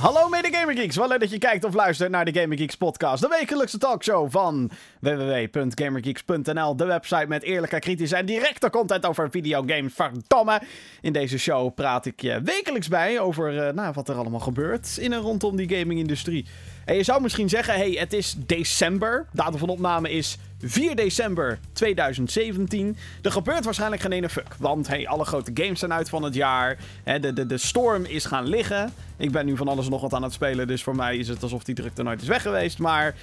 Hallo 0.00 0.28
mede 0.28 0.48
Gamer 0.52 0.76
Geeks, 0.76 0.96
wel 0.96 1.08
leuk 1.08 1.20
dat 1.20 1.30
je 1.30 1.38
kijkt 1.38 1.64
of 1.64 1.74
luistert 1.74 2.10
naar 2.10 2.24
de 2.24 2.40
Gamer 2.40 2.58
Geeks 2.58 2.74
podcast. 2.74 3.22
De 3.22 3.28
wekelijkse 3.28 3.78
talkshow 3.78 4.30
van 4.30 4.70
www.gamergeeks.nl. 5.00 6.76
De 6.76 6.84
website 6.84 7.26
met 7.26 7.42
eerlijke, 7.42 7.78
kritische 7.78 8.16
en 8.16 8.26
directe 8.26 8.70
content 8.70 9.06
over 9.06 9.30
videogames. 9.30 9.92
Verdomme! 9.94 10.60
In 11.00 11.12
deze 11.12 11.38
show 11.38 11.74
praat 11.74 12.06
ik 12.06 12.20
je 12.20 12.40
wekelijks 12.42 12.88
bij 12.88 13.20
over 13.20 13.54
uh, 13.54 13.72
nou, 13.72 13.92
wat 13.94 14.08
er 14.08 14.16
allemaal 14.16 14.40
gebeurt 14.40 14.96
in 14.96 15.12
en 15.12 15.20
rondom 15.20 15.56
die 15.56 15.68
gamingindustrie. 15.68 16.46
En 16.84 16.94
je 16.94 17.02
zou 17.02 17.22
misschien 17.22 17.48
zeggen, 17.48 17.74
hey, 17.74 17.90
het 17.90 18.12
is 18.12 18.34
december. 18.38 19.26
Datum 19.32 19.58
van 19.58 19.68
opname 19.68 20.10
is 20.10 20.38
4 20.62 20.96
december 20.96 21.58
2017. 21.72 22.96
Er 23.22 23.32
gebeurt 23.32 23.64
waarschijnlijk 23.64 24.02
geen 24.02 24.12
ene 24.12 24.28
fuck. 24.28 24.54
Want 24.58 24.88
hey, 24.88 25.08
alle 25.08 25.24
grote 25.24 25.50
games 25.54 25.78
zijn 25.78 25.92
uit 25.92 26.08
van 26.08 26.22
het 26.22 26.34
jaar. 26.34 26.78
De, 27.04 27.32
de, 27.32 27.46
de 27.46 27.58
storm 27.58 28.04
is 28.04 28.24
gaan 28.24 28.48
liggen. 28.48 28.92
Ik 29.16 29.30
ben 29.30 29.46
nu 29.46 29.56
van 29.56 29.68
alles 29.68 29.88
nog 29.88 30.00
wat 30.00 30.14
aan 30.14 30.22
het 30.22 30.32
spelen. 30.32 30.66
Dus 30.66 30.82
voor 30.82 30.96
mij 30.96 31.16
is 31.16 31.28
het 31.28 31.42
alsof 31.42 31.64
die 31.64 31.74
druk 31.74 31.98
er 31.98 32.04
nooit 32.04 32.22
is 32.22 32.28
weg 32.28 32.42
geweest. 32.42 32.78
Maar 32.78 33.14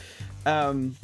um, 0.47 0.97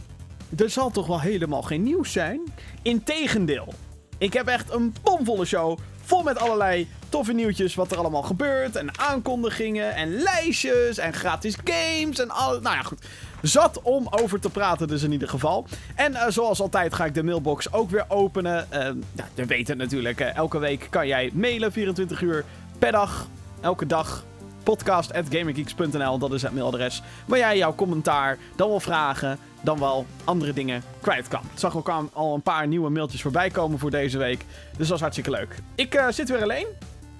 er 0.57 0.69
zal 0.69 0.91
toch 0.91 1.07
wel 1.07 1.21
helemaal 1.21 1.61
geen 1.61 1.83
nieuws 1.83 2.11
zijn? 2.11 2.41
Integendeel. 2.81 3.73
Ik 4.17 4.33
heb 4.33 4.47
echt 4.47 4.73
een 4.73 4.95
bomvolle 5.03 5.45
show. 5.45 5.79
Vol 6.05 6.23
met 6.23 6.39
allerlei 6.39 6.87
toffe 7.09 7.33
nieuwtjes 7.33 7.75
wat 7.75 7.91
er 7.91 7.97
allemaal 7.97 8.21
gebeurt. 8.21 8.75
En 8.75 8.99
aankondigingen 8.99 9.95
en 9.95 10.21
lijstjes 10.21 10.97
en 10.97 11.13
gratis 11.13 11.55
games 11.63 12.19
en 12.19 12.29
al. 12.29 12.59
Nou 12.59 12.75
ja, 12.75 12.81
goed. 12.81 13.05
Zat 13.43 13.81
om 13.81 14.07
over 14.09 14.39
te 14.39 14.49
praten 14.49 14.87
dus 14.87 15.03
in 15.03 15.11
ieder 15.11 15.29
geval. 15.29 15.65
En 15.95 16.11
uh, 16.11 16.27
zoals 16.27 16.61
altijd 16.61 16.93
ga 16.93 17.05
ik 17.05 17.13
de 17.13 17.23
mailbox 17.23 17.73
ook 17.73 17.89
weer 17.89 18.05
openen. 18.07 18.67
Uh, 18.73 18.79
ja, 19.11 19.27
je 19.33 19.45
weet 19.45 19.67
het 19.67 19.77
natuurlijk. 19.77 20.21
Uh, 20.21 20.35
elke 20.35 20.59
week 20.59 20.87
kan 20.89 21.07
jij 21.07 21.29
mailen 21.33 21.71
24 21.71 22.21
uur 22.21 22.45
per 22.79 22.91
dag. 22.91 23.27
Elke 23.61 23.85
dag 23.85 24.23
podcast.gamergeeks.nl, 24.63 26.17
dat 26.17 26.33
is 26.33 26.41
het 26.41 26.53
mailadres. 26.53 27.01
Waar 27.25 27.37
jij 27.37 27.57
jouw 27.57 27.75
commentaar, 27.75 28.37
dan 28.55 28.69
wel 28.69 28.79
vragen, 28.79 29.37
dan 29.61 29.79
wel 29.79 30.05
andere 30.23 30.53
dingen 30.53 30.83
kwijt 31.01 31.27
kan. 31.27 31.41
Ik 31.53 31.59
zag 31.59 31.77
ook 31.77 31.89
al 32.13 32.33
een 32.33 32.41
paar 32.41 32.67
nieuwe 32.67 32.89
mailtjes 32.89 33.21
voorbij 33.21 33.49
komen 33.49 33.79
voor 33.79 33.91
deze 33.91 34.17
week. 34.17 34.45
Dus 34.77 34.87
dat 34.87 34.95
is 34.95 35.01
hartstikke 35.01 35.31
leuk. 35.31 35.55
Ik 35.75 35.95
uh, 35.95 36.07
zit 36.09 36.29
weer 36.29 36.43
alleen. 36.43 36.67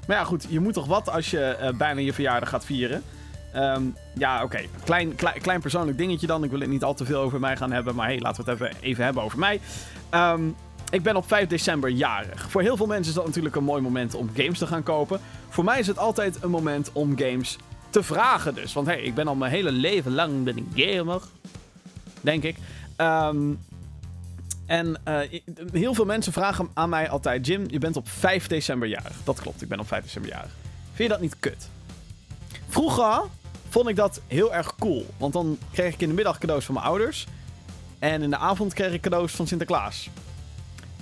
Maar 0.08 0.18
ja, 0.18 0.24
goed, 0.24 0.46
je 0.50 0.60
moet 0.60 0.74
toch 0.74 0.88
wat 0.88 1.10
als 1.10 1.32
je 1.32 1.74
bijna 1.78 2.00
je 2.00 2.14
verjaardag 2.14 2.50
gaat 2.50 2.66
vieren. 2.66 3.04
Um, 3.56 3.96
ja, 4.18 4.44
oké. 4.44 4.60
Klein, 4.84 5.16
klein, 5.42 5.62
persoonlijk 5.62 5.98
dingetje 5.98 6.28
dan. 6.28 6.44
Ik 6.44 6.50
wil 6.50 6.60
het 6.60 6.70
niet 6.70 6.84
al 6.84 6.94
te 6.94 7.06
veel 7.06 7.20
over 7.20 7.40
mij 7.40 7.58
gaan 7.58 7.72
hebben. 7.72 7.96
Maar 7.96 8.08
hey, 8.08 8.20
laten 8.20 8.46
we 8.46 8.52
het 8.52 8.62
even, 8.62 8.76
even 8.82 9.04
hebben 9.04 9.24
over 9.24 9.40
mij. 9.40 9.60
Um, 10.12 10.56
ik 10.90 11.04
ben 11.04 11.16
op 11.16 11.28
5 11.28 11.48
december 11.48 11.90
jarig. 11.90 12.50
Voor 12.50 12.62
heel 12.62 12.78
veel 12.78 12.86
mensen 12.86 13.08
is 13.08 13.14
dat 13.14 13.26
natuurlijk 13.26 13.56
een 13.56 13.64
mooi 13.64 13.82
moment 13.82 14.16
om 14.16 14.30
games 14.36 14.60
te 14.60 14.68
gaan 14.68 14.84
kopen. 14.84 15.20
Voor 15.50 15.64
mij 15.64 15.80
is 15.80 15.88
het 15.88 15.98
altijd 15.98 16.44
een 16.44 16.50
moment 16.50 16.90
om 16.92 17.18
games 17.18 17.58
te 17.90 18.04
vragen 18.04 18.56
dus. 18.56 18.74
Want 18.74 18.88
hey, 18.88 19.02
ik 19.02 19.16
ben 19.16 19.28
al 19.28 19.36
mijn 19.36 19.52
hele 19.52 19.72
leven 19.72 20.14
lang 20.14 20.44
ben 20.44 20.58
ik 20.58 20.66
gamer. 20.76 21.22
Denk 22.22 22.44
ik. 22.44 22.58
Um, 22.98 23.60
en 24.66 25.02
uh, 25.08 25.20
heel 25.72 25.94
veel 25.94 26.06
mensen 26.06 26.34
vragen 26.34 26.70
aan 26.74 26.90
mij 26.90 27.10
altijd... 27.10 27.48
Jim, 27.48 27.66
je 27.68 27.80
bent 27.80 27.96
op 27.96 28.10
5 28.10 28.48
december 28.48 28.88
jarig. 28.88 29.18
Dat 29.24 29.42
klopt, 29.42 29.62
ik 29.62 29.68
ben 29.68 29.80
op 29.80 29.88
5 29.88 30.04
december 30.04 30.32
jarig. 30.32 30.52
Vind 30.94 31.10
je 31.10 31.14
dat 31.14 31.22
niet 31.22 31.40
kut? 31.40 31.70
Vroeger 32.68 33.22
vond 33.74 33.88
ik 33.88 33.96
dat 33.96 34.22
heel 34.28 34.54
erg 34.54 34.76
cool. 34.76 35.06
Want 35.18 35.34
dan 35.34 35.58
kreeg 35.72 35.94
ik 35.94 36.02
in 36.02 36.08
de 36.08 36.14
middag 36.14 36.38
cadeaus 36.38 36.66
van 36.66 36.74
mijn 36.74 36.86
ouders. 36.86 37.28
En 38.00 38.22
in 38.22 38.30
de 38.30 38.38
avond 38.38 38.74
kreeg 38.74 38.94
ik 38.94 39.02
cadeaus 39.02 39.32
van 39.32 39.48
Sinterklaas. 39.48 40.10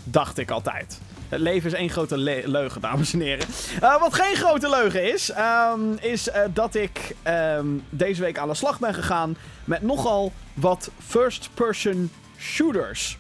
Dacht 0.04 0.38
ik 0.38 0.52
altijd. 0.52 1.00
Het 1.30 1.40
leven 1.40 1.72
is 1.72 1.78
één 1.78 1.90
grote 1.90 2.18
le 2.18 2.42
leugen, 2.46 2.82
dames 2.82 3.14
en 3.14 3.20
heren. 3.20 3.48
Uh, 3.82 4.00
wat 4.00 4.14
geen 4.14 4.36
grote 4.36 4.70
leugen 4.70 5.14
is, 5.14 5.32
um, 5.38 5.98
is 6.00 6.28
uh, 6.28 6.36
dat 6.54 6.76
ik 6.76 7.16
um, 7.28 7.84
deze 7.90 8.22
week 8.22 8.38
aan 8.38 8.48
de 8.48 8.54
slag 8.54 8.80
ben 8.80 8.94
gegaan 8.94 9.38
met 9.66 9.82
nogal 9.82 10.32
wat 10.54 10.92
first-person 11.08 12.12
shooters. 12.38 13.18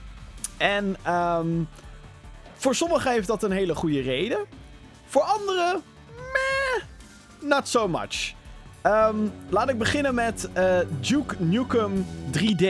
En 0.57 1.13
um, 1.13 1.67
voor 2.55 2.75
sommigen 2.75 3.11
heeft 3.11 3.27
dat 3.27 3.43
een 3.43 3.51
hele 3.51 3.75
goede 3.75 4.01
reden. 4.01 4.45
Voor 5.05 5.21
anderen, 5.21 5.81
meh, 6.15 6.83
not 7.49 7.67
so 7.67 7.87
much. 7.87 8.39
Laat 9.49 9.69
ik 9.69 9.77
beginnen 9.77 10.15
met 10.15 10.49
uh, 10.57 10.77
Duke 10.99 11.35
Nukem 11.37 12.05
3D. 12.37 12.65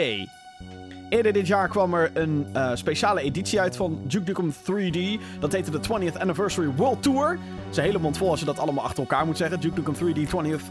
Eerder 1.09 1.33
dit 1.33 1.47
jaar 1.47 1.67
kwam 1.67 1.93
er 1.93 2.11
een 2.13 2.47
uh, 2.55 2.71
speciale 2.73 3.21
editie 3.21 3.59
uit 3.61 3.75
van 3.75 3.99
Duke 4.03 4.25
Nukem 4.25 4.53
3D. 4.53 5.21
Dat 5.39 5.51
heette 5.51 5.71
de 5.71 5.79
20th 5.79 6.19
Anniversary 6.19 6.67
World 6.75 7.03
Tour. 7.03 7.27
Dat 7.65 7.77
is 7.77 7.83
hele 7.83 7.99
mond 7.99 8.17
vol 8.17 8.29
als 8.29 8.39
je 8.39 8.45
dat 8.45 8.59
allemaal 8.59 8.83
achter 8.83 8.99
elkaar 8.99 9.25
moet 9.25 9.37
zeggen. 9.37 9.59
Duke 9.59 9.81
Nukem 9.81 9.95
3D 9.95 10.29
20th... 10.29 10.61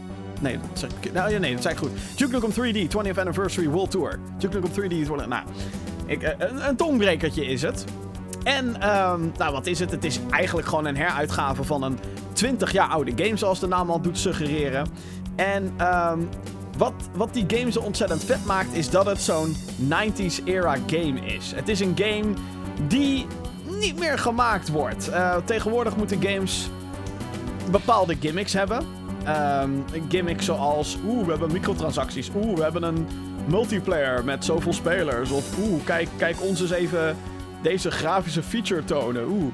Nee, 0.41 0.59
dat 0.59 0.79
zeg 0.79 0.89
nou, 1.13 1.39
nee, 1.39 1.53
dat 1.53 1.61
zei 1.61 1.73
ik 1.73 1.79
goed. 1.79 1.91
Duke 2.15 2.39
Nukem 2.39 2.51
3D 2.51 2.87
20th 2.87 3.19
Anniversary 3.19 3.69
World 3.69 3.91
Tour. 3.91 4.19
Duke 4.37 4.59
Nukem 4.59 4.83
3D... 4.83 5.27
Nou, 5.27 5.43
uh, 6.07 6.29
een, 6.37 6.67
een 6.67 6.75
tongbrekertje 6.75 7.45
is 7.45 7.61
het. 7.61 7.85
En, 8.43 8.65
um, 8.67 9.31
nou, 9.37 9.51
wat 9.51 9.65
is 9.65 9.79
het? 9.79 9.91
Het 9.91 10.05
is 10.05 10.19
eigenlijk 10.29 10.67
gewoon 10.67 10.85
een 10.85 10.97
heruitgave 10.97 11.63
van 11.63 11.83
een 11.83 11.97
20 12.33 12.71
jaar 12.71 12.87
oude 12.87 13.11
game, 13.15 13.37
zoals 13.37 13.59
de 13.59 13.67
naam 13.67 13.89
al 13.89 14.01
doet 14.01 14.17
suggereren. 14.17 14.87
En, 15.35 15.73
um, 15.81 16.29
wat, 16.77 16.93
wat 17.13 17.33
die 17.33 17.45
game 17.47 17.71
zo 17.71 17.79
ontzettend 17.79 18.23
vet 18.23 18.45
maakt, 18.45 18.73
is 18.73 18.89
dat 18.89 19.05
het 19.05 19.21
zo'n 19.21 19.55
90s 19.89 20.43
era 20.45 20.77
game 20.87 21.19
is. 21.19 21.51
Het 21.55 21.67
is 21.69 21.79
een 21.79 21.95
game 21.95 22.33
die 22.87 23.27
niet 23.79 23.99
meer 23.99 24.17
gemaakt 24.17 24.69
wordt. 24.69 25.09
Uh, 25.09 25.35
tegenwoordig 25.45 25.95
moeten 25.97 26.21
games 26.21 26.69
bepaalde 27.71 28.15
gimmicks 28.19 28.53
hebben. 28.53 28.85
Um, 29.27 29.83
gimmicks 30.09 30.45
zoals, 30.45 30.97
oeh, 31.05 31.23
we 31.25 31.31
hebben 31.31 31.51
microtransacties. 31.51 32.31
Oeh, 32.35 32.55
we 32.55 32.63
hebben 32.63 32.83
een 32.83 33.07
multiplayer 33.47 34.23
met 34.23 34.45
zoveel 34.45 34.73
spelers. 34.73 35.31
Of 35.31 35.57
oeh, 35.57 35.83
kijk, 35.83 36.09
kijk 36.17 36.41
ons 36.41 36.61
eens 36.61 36.71
even 36.71 37.17
deze 37.61 37.91
grafische 37.91 38.43
feature 38.43 38.83
tonen. 38.83 39.27
Oeh. 39.27 39.53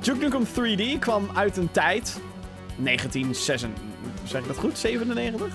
Duke 0.00 0.18
Nukem 0.18 0.44
3D 0.44 0.98
kwam 0.98 1.28
uit 1.34 1.56
een 1.56 1.70
tijd... 1.70 2.20
1996... 2.76 3.93
Zeg 4.24 4.40
ik 4.40 4.46
dat 4.46 4.58
goed? 4.58 4.78
97? 4.78 5.48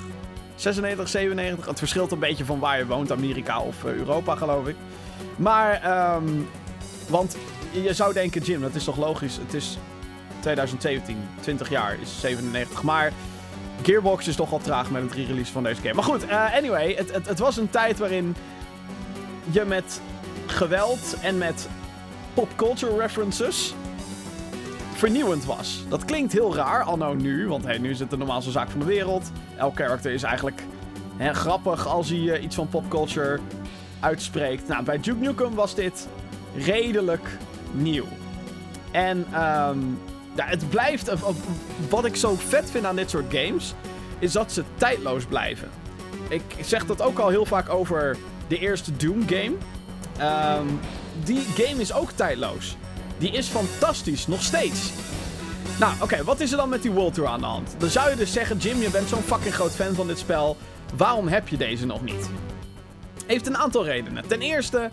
96, 0.56 1.10
97. 1.10 1.66
Het 1.66 1.80
verschilt 1.80 2.12
een 2.12 2.20
beetje 2.20 2.46
van 2.46 2.60
waar 2.60 2.78
je 2.78 2.86
woont, 2.86 3.12
Amerika 3.12 3.60
of 3.60 3.84
uh, 3.84 3.92
Europa, 3.92 4.36
geloof 4.36 4.68
ik. 4.68 4.76
Maar, 5.36 5.92
um, 6.16 6.50
want 7.08 7.38
je 7.72 7.94
zou 7.94 8.14
denken, 8.14 8.42
Jim, 8.42 8.62
dat 8.62 8.76
is 8.76 8.84
toch 8.84 8.98
logisch? 8.98 9.38
Het 9.38 9.54
is 9.54 9.78
2017, 10.40 11.18
20 11.40 11.70
jaar 11.70 11.98
is 12.02 12.20
97. 12.20 12.84
Maar 12.84 13.12
Gearbox 13.84 14.28
is 14.28 14.36
toch 14.36 14.52
al 14.52 14.60
traag 14.60 14.92
met 14.92 15.02
het 15.02 15.14
re-release 15.14 15.52
van 15.52 15.64
deze 15.64 15.82
game. 15.82 15.94
Maar 15.94 16.04
goed, 16.04 16.26
uh, 16.26 16.56
anyway, 16.56 16.94
het, 16.94 17.14
het, 17.14 17.28
het 17.28 17.40
was 17.40 17.58
een 17.58 17.70
tijd 17.70 17.98
waarin 17.98 18.36
je 19.52 19.64
met 19.66 20.02
geweld 20.46 21.16
en 21.22 21.38
met 21.38 21.70
popculture 22.34 22.98
references 22.98 23.74
vernieuwend 25.00 25.46
was. 25.46 25.84
Dat 25.88 26.06
klinkt 26.06 26.34
heel 26.34 26.56
raar, 26.56 26.84
al 26.84 26.98
nou 26.98 27.16
nu, 27.16 27.48
want 27.48 27.66
hey, 27.66 27.78
nu 27.78 27.90
is 27.90 28.00
het 28.00 28.10
de 28.10 28.18
normaalste 28.18 28.52
zaak 28.52 28.70
van 28.70 28.80
de 28.80 28.86
wereld. 28.86 29.32
Elk 29.58 29.76
karakter 29.76 30.12
is 30.12 30.24
eigenlijk 30.24 30.64
hè, 31.18 31.34
grappig 31.34 31.88
als 31.88 32.10
hij 32.10 32.18
uh, 32.18 32.44
iets 32.44 32.56
van 32.56 32.70
popculture 32.70 33.40
uitspreekt. 34.00 34.68
Nou, 34.68 34.84
bij 34.84 35.00
Duke 35.00 35.20
Nukem 35.20 35.56
was 35.56 35.76
dit 35.76 36.08
redelijk 36.56 37.38
nieuw. 37.72 38.06
En 38.92 39.18
um, 39.18 40.00
ja, 40.36 40.46
het 40.46 40.70
blijft, 40.70 41.10
uh, 41.10 41.14
wat 41.90 42.06
ik 42.06 42.16
zo 42.16 42.36
vet 42.36 42.72
vind 42.72 42.86
aan 42.86 42.96
dit 42.96 43.10
soort 43.10 43.34
games, 43.34 43.74
is 44.20 44.32
dat 44.32 44.52
ze 44.52 44.64
tijdloos 44.76 45.26
blijven. 45.26 45.70
Ik 46.28 46.44
zeg 46.62 46.86
dat 46.86 47.02
ook 47.02 47.20
al 47.20 47.30
heel 47.30 47.46
vaak 47.46 47.70
over 47.70 48.18
de 48.48 48.58
eerste 48.58 48.96
Doom 48.96 49.24
game. 49.28 49.56
Um, 50.60 50.80
die 51.24 51.46
game 51.56 51.82
is 51.82 51.94
ook 51.94 52.12
tijdloos. 52.12 52.78
Die 53.20 53.32
is 53.32 53.48
fantastisch, 53.48 54.28
nog 54.28 54.42
steeds. 54.42 54.92
Nou, 55.80 55.94
oké, 56.02 56.24
wat 56.24 56.40
is 56.40 56.52
er 56.52 56.58
dan 56.58 56.70
met 56.70 56.82
die 56.82 56.92
World 56.92 57.14
Tour 57.14 57.30
aan 57.30 57.40
de 57.40 57.46
hand? 57.46 57.76
Dan 57.78 57.90
zou 57.90 58.10
je 58.10 58.16
dus 58.16 58.32
zeggen, 58.32 58.58
Jim, 58.58 58.82
je 58.82 58.90
bent 58.90 59.10
zo'n 59.10 59.22
fucking 59.22 59.54
groot 59.54 59.72
fan 59.72 59.94
van 59.94 60.08
dit 60.08 60.20
spel. 60.20 60.58
Waarom 60.96 61.28
heb 61.28 61.48
je 61.48 61.58
deze 61.58 61.86
nog 61.86 62.04
niet? 62.04 62.30
Heeft 63.26 63.48
een 63.48 63.58
aantal 63.58 63.86
redenen. 63.86 64.28
Ten 64.28 64.42
eerste, 64.42 64.90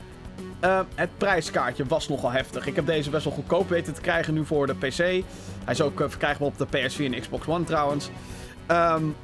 uh, 0.65 0.81
het 0.95 1.19
prijskaartje 1.19 1.85
was 1.85 2.09
nogal 2.09 2.31
heftig. 2.31 2.67
Ik 2.67 2.77
heb 2.77 2.87
deze 2.87 3.11
best 3.11 3.25
wel 3.25 3.33
goedkoop 3.33 3.69
weten 3.69 3.95
te 3.95 4.01
krijgen 4.01 4.35
nu 4.35 4.45
voor 4.45 4.67
de 4.67 4.75
PC. 4.75 4.97
Hij 4.97 5.25
is 5.67 5.81
ook 5.81 6.01
uh, 6.01 6.09
verkrijgbaar 6.09 6.49
op 6.49 6.59
de 6.59 6.67
PS4 6.67 7.05
en 7.05 7.21
Xbox 7.21 7.47
One 7.47 7.65
trouwens. 7.65 8.11
Um, 8.71 9.17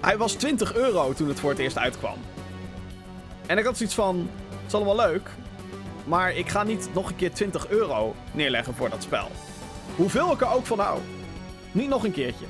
hij 0.00 0.16
was 0.16 0.32
20 0.32 0.74
euro 0.74 1.12
toen 1.12 1.28
het 1.28 1.40
voor 1.40 1.50
het 1.50 1.58
eerst 1.58 1.78
uitkwam. 1.78 2.16
En 3.46 3.58
ik 3.58 3.64
had 3.64 3.76
zoiets 3.76 3.94
van, 3.94 4.28
het 4.48 4.66
is 4.66 4.74
allemaal 4.74 4.96
leuk. 4.96 5.30
Maar 6.04 6.34
ik 6.34 6.48
ga 6.48 6.62
niet 6.62 6.88
nog 6.92 7.08
een 7.08 7.16
keer 7.16 7.32
20 7.32 7.68
euro 7.68 8.14
neerleggen 8.32 8.74
voor 8.74 8.90
dat 8.90 9.02
spel. 9.02 9.30
Hoeveel 9.96 10.32
ik 10.32 10.40
er 10.40 10.52
ook 10.52 10.66
van 10.66 10.78
hou. 10.78 11.00
Niet 11.72 11.88
nog 11.88 12.04
een 12.04 12.12
keertje. 12.12 12.44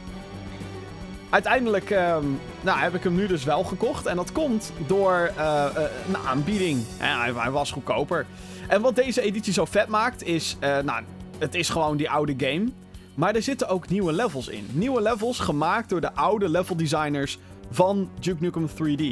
Uiteindelijk 1.30 1.90
um, 1.90 2.40
nou, 2.60 2.78
heb 2.78 2.94
ik 2.94 3.02
hem 3.02 3.14
nu 3.14 3.26
dus 3.26 3.44
wel 3.44 3.64
gekocht. 3.64 4.06
En 4.06 4.16
dat 4.16 4.32
komt 4.32 4.72
door 4.86 5.30
uh, 5.38 5.66
uh, 5.76 5.82
een 6.08 6.16
aanbieding. 6.16 6.82
Hij, 6.98 7.50
was 7.50 7.70
goedkoper. 7.70 8.26
En 8.68 8.80
wat 8.80 8.96
deze 8.96 9.20
editie 9.20 9.52
zo 9.52 9.64
vet 9.64 9.88
maakt 9.88 10.22
is... 10.22 10.56
Uh, 10.60 10.78
nou, 10.78 11.02
het 11.38 11.54
is 11.54 11.68
gewoon 11.68 11.96
die 11.96 12.10
oude 12.10 12.34
game. 12.36 12.68
Maar 13.14 13.34
er 13.34 13.42
zitten 13.42 13.68
ook 13.68 13.88
nieuwe 13.88 14.12
levels 14.12 14.48
in. 14.48 14.68
Nieuwe 14.72 15.02
levels 15.02 15.38
gemaakt 15.38 15.88
door 15.88 16.00
de 16.00 16.12
oude 16.12 16.48
leveldesigners 16.48 17.38
van 17.70 18.10
Duke 18.20 18.42
Nukem 18.42 18.68
3D. 18.68 19.04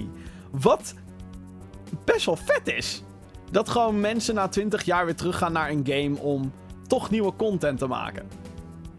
Wat 0.51 0.95
best 2.05 2.27
wel 2.27 2.37
vet 2.37 2.69
is. 2.69 3.03
Dat 3.53 3.69
gewoon 3.69 4.01
mensen 4.01 4.35
na 4.35 4.49
20 4.49 4.85
jaar 4.85 5.05
weer 5.05 5.15
teruggaan 5.15 5.53
naar 5.53 5.71
een 5.71 5.87
game 5.87 6.19
om 6.19 6.53
toch 6.87 7.11
nieuwe 7.11 7.33
content 7.37 7.79
te 7.79 7.87
maken. 7.87 8.29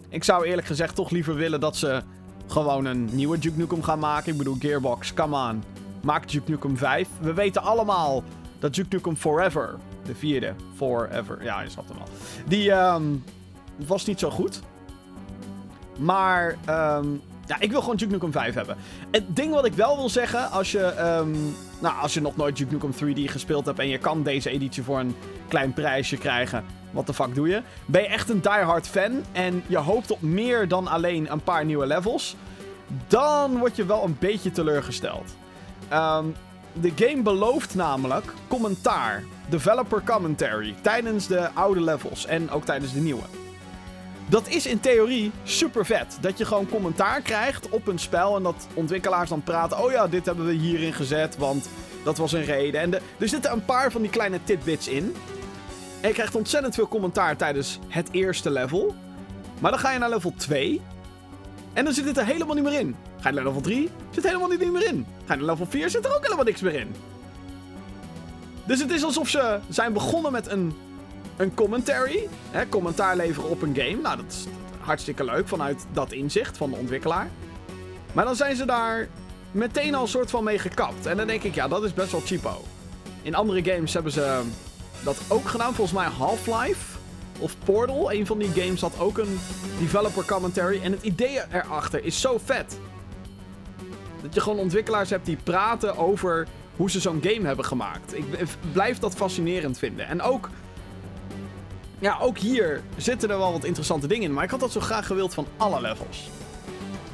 Ik 0.09 0.23
zou 0.23 0.45
eerlijk 0.45 0.67
gezegd 0.67 0.95
toch 0.95 1.09
liever 1.09 1.35
willen 1.35 1.59
dat 1.59 1.75
ze 1.75 2.01
gewoon 2.47 2.85
een 2.85 3.09
nieuwe 3.11 3.39
Duke 3.39 3.57
Nukem 3.57 3.83
gaan 3.83 4.00
maken. 4.00 4.31
Ik 4.31 4.38
bedoel, 4.38 4.55
Gearbox, 4.59 5.13
come 5.13 5.50
on. 5.50 5.63
Maak 6.01 6.29
Duke 6.31 6.51
Nukem 6.51 6.77
5. 6.77 7.07
We 7.21 7.33
weten 7.33 7.61
allemaal 7.61 8.23
dat 8.59 8.73
Duke 8.73 8.95
Nukem 8.95 9.15
Forever, 9.15 9.75
de 10.05 10.15
vierde, 10.15 10.53
Forever, 10.75 11.44
ja, 11.44 11.61
je 11.61 11.69
snapt 11.69 11.89
hem 11.89 11.97
al. 11.97 12.07
Die 12.47 12.71
um, 12.71 13.23
was 13.88 14.05
niet 14.05 14.19
zo 14.19 14.29
goed. 14.29 14.61
Maar 16.00 16.57
um, 16.69 17.21
ja, 17.45 17.59
ik 17.59 17.71
wil 17.71 17.79
gewoon 17.79 17.95
Duke 17.95 18.11
Nukem 18.11 18.31
5 18.31 18.53
hebben. 18.53 18.77
Het 19.11 19.35
ding 19.35 19.53
wat 19.53 19.65
ik 19.65 19.73
wel 19.73 19.95
wil 19.95 20.09
zeggen, 20.09 20.51
als 20.51 20.71
je, 20.71 21.17
um, 21.19 21.55
nou, 21.83 22.01
als 22.01 22.13
je 22.13 22.21
nog 22.21 22.35
nooit 22.35 22.57
Duke 22.57 22.74
Nukem 22.74 22.94
3D 22.94 23.31
gespeeld 23.31 23.65
hebt 23.65 23.80
en 23.80 23.88
je 23.88 23.97
kan 23.97 24.24
deze 24.24 24.50
editie 24.50 24.83
voor 24.83 25.00
een 25.00 25.15
klein 25.47 25.74
prijsje 25.74 26.18
krijgen, 26.18 26.65
wat 26.91 27.07
de 27.07 27.13
fuck 27.13 27.35
doe 27.35 27.47
je? 27.47 27.62
Ben 27.85 28.01
je 28.01 28.07
echt 28.07 28.30
een 28.30 28.41
diehard 28.41 28.88
fan 28.88 29.12
en 29.31 29.63
je 29.68 29.77
hoopt 29.77 30.12
op 30.12 30.21
meer 30.21 30.68
dan 30.68 30.88
alleen 30.88 31.31
een 31.31 31.44
paar 31.44 31.65
nieuwe 31.65 31.85
levels, 31.85 32.35
dan 33.07 33.57
word 33.57 33.75
je 33.75 33.85
wel 33.85 34.03
een 34.03 34.18
beetje 34.19 34.51
teleurgesteld. 34.51 35.35
Um, 35.94 36.35
de 36.74 36.91
game 36.95 37.21
belooft 37.21 37.75
namelijk 37.75 38.33
commentaar, 38.47 39.24
developer 39.50 40.03
commentary, 40.03 40.75
tijdens 40.81 41.27
de 41.27 41.50
oude 41.53 41.81
levels 41.81 42.25
en 42.25 42.50
ook 42.50 42.65
tijdens 42.65 42.94
de 42.94 43.00
nieuwe. 43.00 43.42
Dat 44.33 44.47
is 44.47 44.65
in 44.65 44.80
theorie 44.80 45.31
super 45.44 45.85
vet. 45.85 46.18
Dat 46.21 46.38
je 46.38 46.45
gewoon 46.45 46.69
commentaar 46.69 47.21
krijgt 47.21 47.69
op 47.69 47.88
een 47.88 48.00
spel 48.00 48.35
en 48.35 48.44
dat 48.44 48.68
ontwikkelaars 48.74 49.30
dan 49.30 49.44
praten. 49.44 49.83
Oh 49.83 49.91
ja, 49.91 50.07
dit 50.07 50.25
hebben 50.25 50.45
we 50.45 50.53
hierin 50.53 50.94
gezet, 50.94 51.38
want 51.38 51.69
dat 52.03 52.18
was 52.18 52.31
een 52.31 52.44
reden. 52.44 52.81
En 52.81 52.94
er 52.94 53.27
zitten 53.27 53.51
een 53.51 53.65
paar 53.65 53.91
van 53.91 54.01
die 54.01 54.09
kleine 54.09 54.39
tidbits 54.44 54.88
in. 54.88 55.15
En 56.01 56.07
je 56.07 56.13
krijgt 56.13 56.35
ontzettend 56.35 56.75
veel 56.75 56.88
commentaar 56.88 57.38
tijdens 57.38 57.80
het 57.88 58.09
eerste 58.12 58.51
level. 58.51 58.95
Maar 59.59 59.71
dan 59.71 59.80
ga 59.80 59.91
je 59.91 60.00
naar 60.00 60.09
level 60.09 60.33
2. 60.38 60.81
En 61.74 61.83
dan 61.83 61.94
zit 61.94 62.06
het 62.06 62.18
er 62.18 62.25
helemaal 62.25 62.56
niet 62.56 62.63
meer 62.63 62.79
in. 62.79 62.95
Ga 63.19 63.29
je 63.29 63.36
naar 63.36 63.45
level 63.45 63.62
3, 63.62 63.89
zit 64.09 64.24
helemaal 64.24 64.50
niet 64.50 64.71
meer 64.71 64.88
in. 64.88 65.06
Ga 65.25 65.33
je 65.33 65.39
naar 65.39 65.50
level 65.50 65.65
4, 65.65 65.89
zit 65.89 66.06
er 66.06 66.15
ook 66.15 66.24
helemaal 66.24 66.45
niks 66.45 66.62
meer 66.62 66.75
in. 66.75 66.95
Dus 68.65 68.79
het 68.79 68.91
is 68.91 69.03
alsof 69.03 69.29
ze 69.29 69.59
zijn 69.69 69.94
begonnen 69.94 70.31
met 70.31 70.47
een 70.51 70.74
een 71.38 71.53
commentary. 71.53 72.27
Hè, 72.51 72.69
commentaar 72.69 73.15
leveren 73.15 73.50
op 73.50 73.62
een 73.62 73.75
game. 73.75 74.01
Nou, 74.01 74.15
dat 74.15 74.25
is 74.27 74.45
hartstikke 74.80 75.24
leuk 75.24 75.47
vanuit 75.47 75.85
dat 75.94 76.12
inzicht 76.12 76.57
van 76.57 76.69
de 76.69 76.75
ontwikkelaar. 76.75 77.30
Maar 78.13 78.25
dan 78.25 78.35
zijn 78.35 78.56
ze 78.56 78.65
daar 78.65 79.07
meteen 79.51 79.95
al 79.95 80.07
soort 80.07 80.30
van 80.30 80.44
mee 80.44 80.59
gekapt. 80.59 81.06
En 81.06 81.18
dan 81.18 81.27
denk 81.27 81.44
ik, 81.44 81.56
ja, 81.56 81.68
dat 81.68 81.83
is 81.83 81.94
best 81.94 82.12
wel 82.12 82.21
cheapo. 82.25 82.62
In 83.21 83.35
andere 83.35 83.63
games 83.71 83.94
hebben 83.94 84.12
ze 84.12 84.41
dat 85.03 85.18
ook 85.27 85.47
gedaan. 85.47 85.74
Volgens 85.74 85.97
mij 85.97 86.07
Half-Life 86.07 86.97
of 87.39 87.56
Portal. 87.63 88.12
Een 88.13 88.25
van 88.25 88.38
die 88.38 88.50
games 88.50 88.81
had 88.81 89.00
ook 89.00 89.18
een 89.18 89.39
developer 89.79 90.25
commentary. 90.25 90.81
En 90.83 90.91
het 90.91 91.03
idee 91.03 91.39
erachter 91.51 92.03
is 92.03 92.21
zo 92.21 92.39
vet. 92.45 92.79
Dat 94.21 94.33
je 94.33 94.41
gewoon 94.41 94.59
ontwikkelaars 94.59 95.09
hebt 95.09 95.25
die 95.25 95.38
praten 95.44 95.97
over 95.97 96.47
hoe 96.75 96.91
ze 96.91 97.00
zo'n 97.00 97.19
game 97.24 97.47
hebben 97.47 97.65
gemaakt. 97.65 98.18
Ik 98.18 98.25
blijf 98.71 99.00
dat 99.00 99.15
fascinerend 99.15 99.77
vinden. 99.77 100.07
En 100.07 100.21
ook 100.21 100.50
ja, 102.03 102.17
ook 102.21 102.38
hier 102.38 102.81
zitten 102.97 103.29
er 103.29 103.38
wel 103.38 103.51
wat 103.51 103.63
interessante 103.63 104.07
dingen 104.07 104.23
in. 104.23 104.33
Maar 104.33 104.44
ik 104.44 104.50
had 104.50 104.59
dat 104.59 104.71
zo 104.71 104.79
graag 104.79 105.05
gewild 105.05 105.33
van 105.33 105.47
alle 105.57 105.81
levels. 105.81 106.29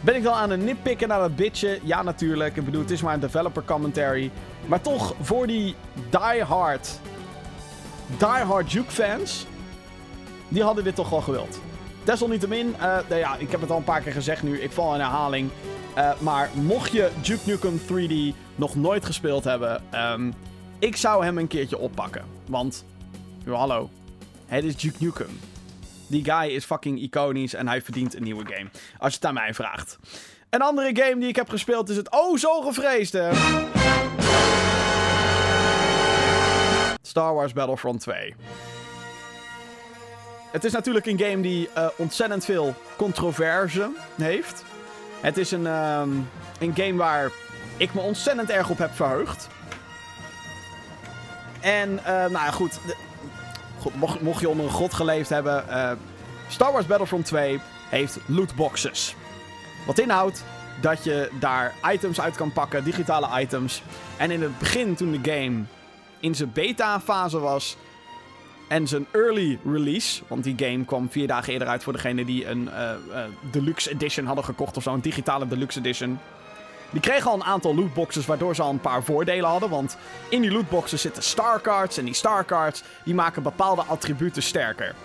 Ben 0.01 0.15
ik 0.15 0.23
dan 0.23 0.33
aan 0.33 0.49
een 0.49 0.63
nitpikken 0.63 1.07
naar 1.07 1.19
dat 1.19 1.35
bitje? 1.35 1.79
Ja, 1.83 2.03
natuurlijk. 2.03 2.55
Ik 2.55 2.65
bedoel, 2.65 2.81
het 2.81 2.91
is 2.91 3.01
maar 3.01 3.13
een 3.13 3.19
developer 3.19 3.63
commentary. 3.63 4.31
Maar 4.65 4.81
toch, 4.81 5.15
voor 5.21 5.47
die 5.47 5.75
die-hard... 6.09 6.99
Die-hard 8.17 8.71
Juke 8.71 8.91
fans... 8.91 9.45
Die 10.47 10.63
hadden 10.63 10.83
dit 10.83 10.95
toch 10.95 11.09
wel 11.09 11.21
gewild. 11.21 11.61
Desalniettemin, 12.03 12.67
uh, 12.67 12.81
nou 12.81 13.15
ja, 13.15 13.35
ik 13.35 13.51
heb 13.51 13.61
het 13.61 13.71
al 13.71 13.77
een 13.77 13.83
paar 13.83 14.01
keer 14.01 14.11
gezegd 14.11 14.43
nu. 14.43 14.59
Ik 14.59 14.71
val 14.71 14.93
in 14.93 14.99
herhaling. 14.99 15.49
Uh, 15.97 16.11
maar 16.19 16.49
mocht 16.53 16.91
je 16.91 17.09
Duke 17.21 17.41
Nukem 17.45 17.79
3D 17.79 18.35
nog 18.55 18.75
nooit 18.75 19.05
gespeeld 19.05 19.43
hebben... 19.43 19.83
Um, 19.93 20.33
ik 20.79 20.95
zou 20.95 21.23
hem 21.23 21.37
een 21.37 21.47
keertje 21.47 21.77
oppakken. 21.77 22.23
Want, 22.47 22.85
hallo, 23.45 23.89
het 24.49 24.63
is 24.63 24.75
Duke 24.75 24.97
Nukem. 24.99 25.39
Die 26.07 26.23
guy 26.23 26.49
is 26.49 26.65
fucking 26.65 26.99
iconisch 26.99 27.53
en 27.53 27.67
hij 27.67 27.81
verdient 27.81 28.15
een 28.15 28.23
nieuwe 28.23 28.45
game. 28.45 28.69
Als 28.97 29.11
je 29.11 29.17
het 29.17 29.25
aan 29.25 29.33
mij 29.33 29.53
vraagt. 29.53 29.97
Een 30.49 30.61
andere 30.61 30.89
game 30.93 31.19
die 31.19 31.27
ik 31.27 31.35
heb 31.35 31.49
gespeeld 31.49 31.89
is 31.89 31.95
het 31.95 32.11
oh 32.11 32.37
zo 32.37 32.61
gevreesde... 32.61 33.31
Star 37.01 37.33
Wars 37.33 37.53
Battlefront 37.53 38.01
2. 38.01 38.35
Het 40.51 40.63
is 40.63 40.71
natuurlijk 40.71 41.05
een 41.05 41.19
game 41.19 41.41
die 41.41 41.69
uh, 41.77 41.87
ontzettend 41.97 42.45
veel 42.45 42.73
controverse 42.95 43.91
heeft. 44.15 44.63
Het 45.21 45.37
is 45.37 45.51
een, 45.51 45.65
um, 45.65 46.29
een 46.59 46.75
game 46.75 46.95
waar 46.95 47.31
ik 47.77 47.93
me 47.93 48.01
ontzettend 48.01 48.49
erg 48.49 48.69
op 48.69 48.77
heb 48.77 48.95
verheugd. 48.95 49.47
En, 51.61 51.91
uh, 51.91 52.05
nou 52.05 52.31
ja, 52.31 52.51
goed 52.51 52.79
mocht, 53.93 54.21
mocht, 54.21 54.41
je 54.41 54.49
onder 54.49 54.65
een 54.65 54.71
god 54.71 54.93
geleefd 54.93 55.29
hebben. 55.29 55.65
Uh, 55.69 55.91
Star 56.47 56.71
Wars 56.71 56.85
Battlefront 56.85 57.25
2 57.25 57.59
heeft 57.89 58.17
lootboxes. 58.25 59.15
Wat 59.85 59.99
inhoudt 59.99 60.43
dat 60.81 61.03
je 61.03 61.29
daar 61.39 61.73
items 61.91 62.21
uit 62.21 62.35
kan 62.35 62.53
pakken, 62.53 62.83
digitale 62.83 63.41
items. 63.41 63.81
En 64.17 64.31
in 64.31 64.41
het 64.41 64.57
begin, 64.59 64.95
toen 64.95 65.11
de 65.11 65.31
game 65.31 65.63
in 66.19 66.35
zijn 66.35 66.51
beta-fase 66.53 67.39
was. 67.39 67.77
En 68.67 68.87
zijn 68.87 69.05
early 69.11 69.59
release, 69.65 70.21
want 70.27 70.43
die 70.43 70.55
game 70.57 70.85
kwam 70.85 71.09
vier 71.09 71.27
dagen 71.27 71.53
eerder 71.53 71.67
uit 71.67 71.83
voor 71.83 71.93
degene 71.93 72.25
die 72.25 72.47
een 72.47 72.69
uh, 72.73 72.91
uh, 73.09 73.23
deluxe 73.51 73.91
edition 73.91 74.25
hadden 74.25 74.45
gekocht 74.45 74.77
of 74.77 74.83
zo, 74.83 74.93
een 74.93 75.01
digitale 75.01 75.47
deluxe 75.47 75.79
edition. 75.79 76.19
Die 76.89 77.01
kregen 77.01 77.31
al 77.31 77.35
een 77.35 77.43
aantal 77.43 77.75
lootboxes, 77.75 78.25
waardoor 78.25 78.55
ze 78.55 78.61
al 78.61 78.69
een 78.69 78.79
paar 78.79 79.03
voordelen 79.03 79.49
hadden. 79.49 79.69
Want 79.69 79.97
in 80.29 80.41
die 80.41 80.51
lootboxes 80.51 81.01
zitten 81.01 81.23
starcards. 81.23 81.97
En 81.97 82.05
die 82.05 82.13
starcards 82.13 82.83
die 83.03 83.13
maken 83.13 83.43
bepaalde 83.43 83.83
attributen 83.87 84.43
sterker. 84.43 84.95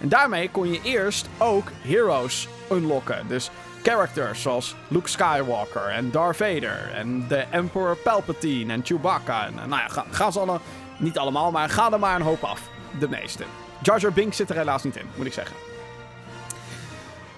En 0.00 0.08
daarmee 0.08 0.50
kon 0.50 0.72
je 0.72 0.80
eerst 0.82 1.28
ook 1.38 1.68
heroes 1.82 2.48
unlocken. 2.70 3.28
Dus 3.28 3.50
characters 3.82 4.42
zoals 4.42 4.74
Luke 4.88 5.08
Skywalker 5.08 5.88
en 5.88 6.10
Darth 6.10 6.36
Vader. 6.36 6.90
En 6.94 7.28
de 7.28 7.44
Emperor 7.50 7.96
Palpatine 7.96 8.72
en 8.72 8.80
Chewbacca. 8.84 9.46
En, 9.46 9.54
nou 9.54 9.82
ja, 9.82 10.04
ga, 10.10 10.30
ze 10.30 10.40
alle, 10.40 10.60
niet 10.96 11.18
allemaal, 11.18 11.50
maar 11.50 11.70
ga 11.70 11.92
er 11.92 11.98
maar 11.98 12.16
een 12.16 12.22
hoop 12.22 12.44
af. 12.44 12.60
De 12.98 13.08
meeste. 13.08 13.44
Jar 13.82 14.00
Jar 14.00 14.12
Binks 14.12 14.36
zit 14.36 14.50
er 14.50 14.56
helaas 14.56 14.82
niet 14.82 14.96
in, 14.96 15.06
moet 15.14 15.26
ik 15.26 15.32
zeggen. 15.32 15.56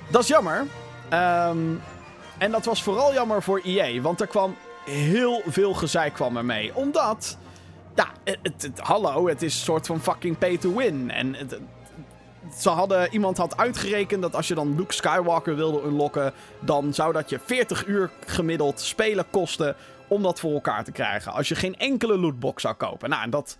Dat 0.08 0.22
is 0.22 0.28
jammer. 0.28 0.66
Um, 1.12 1.82
en 2.38 2.50
dat 2.50 2.64
was 2.64 2.82
vooral 2.82 3.12
jammer 3.12 3.42
voor 3.42 3.60
EA, 3.64 4.00
want 4.00 4.20
er 4.20 4.26
kwam 4.26 4.56
heel 4.84 5.42
veel 5.46 5.74
gezeik 5.74 6.12
kwam 6.12 6.36
ermee. 6.36 6.74
Omdat, 6.74 7.38
ja, 7.94 8.08
het, 8.24 8.62
het, 8.62 8.80
hallo, 8.80 9.28
het 9.28 9.42
is 9.42 9.54
een 9.54 9.64
soort 9.64 9.86
van 9.86 10.00
fucking 10.00 10.38
pay 10.38 10.56
to 10.58 10.74
win. 10.74 11.10
En 11.10 11.36
ze 12.58 12.68
hadden, 12.68 13.12
iemand 13.12 13.36
had 13.36 13.56
uitgerekend 13.56 14.22
dat 14.22 14.34
als 14.34 14.48
je 14.48 14.54
dan 14.54 14.76
Luke 14.76 14.94
Skywalker 14.94 15.56
wilde 15.56 15.82
unlocken, 15.82 16.32
dan 16.60 16.94
zou 16.94 17.12
dat 17.12 17.30
je 17.30 17.38
40 17.44 17.86
uur 17.86 18.10
gemiddeld 18.26 18.80
spelen 18.80 19.24
kosten 19.30 19.76
om 20.08 20.22
dat 20.22 20.40
voor 20.40 20.52
elkaar 20.52 20.84
te 20.84 20.92
krijgen. 20.92 21.32
Als 21.32 21.48
je 21.48 21.54
geen 21.54 21.76
enkele 21.76 22.18
lootbox 22.18 22.62
zou 22.62 22.74
kopen. 22.74 23.10
Nou, 23.10 23.22
en 23.22 23.30
dat, 23.30 23.58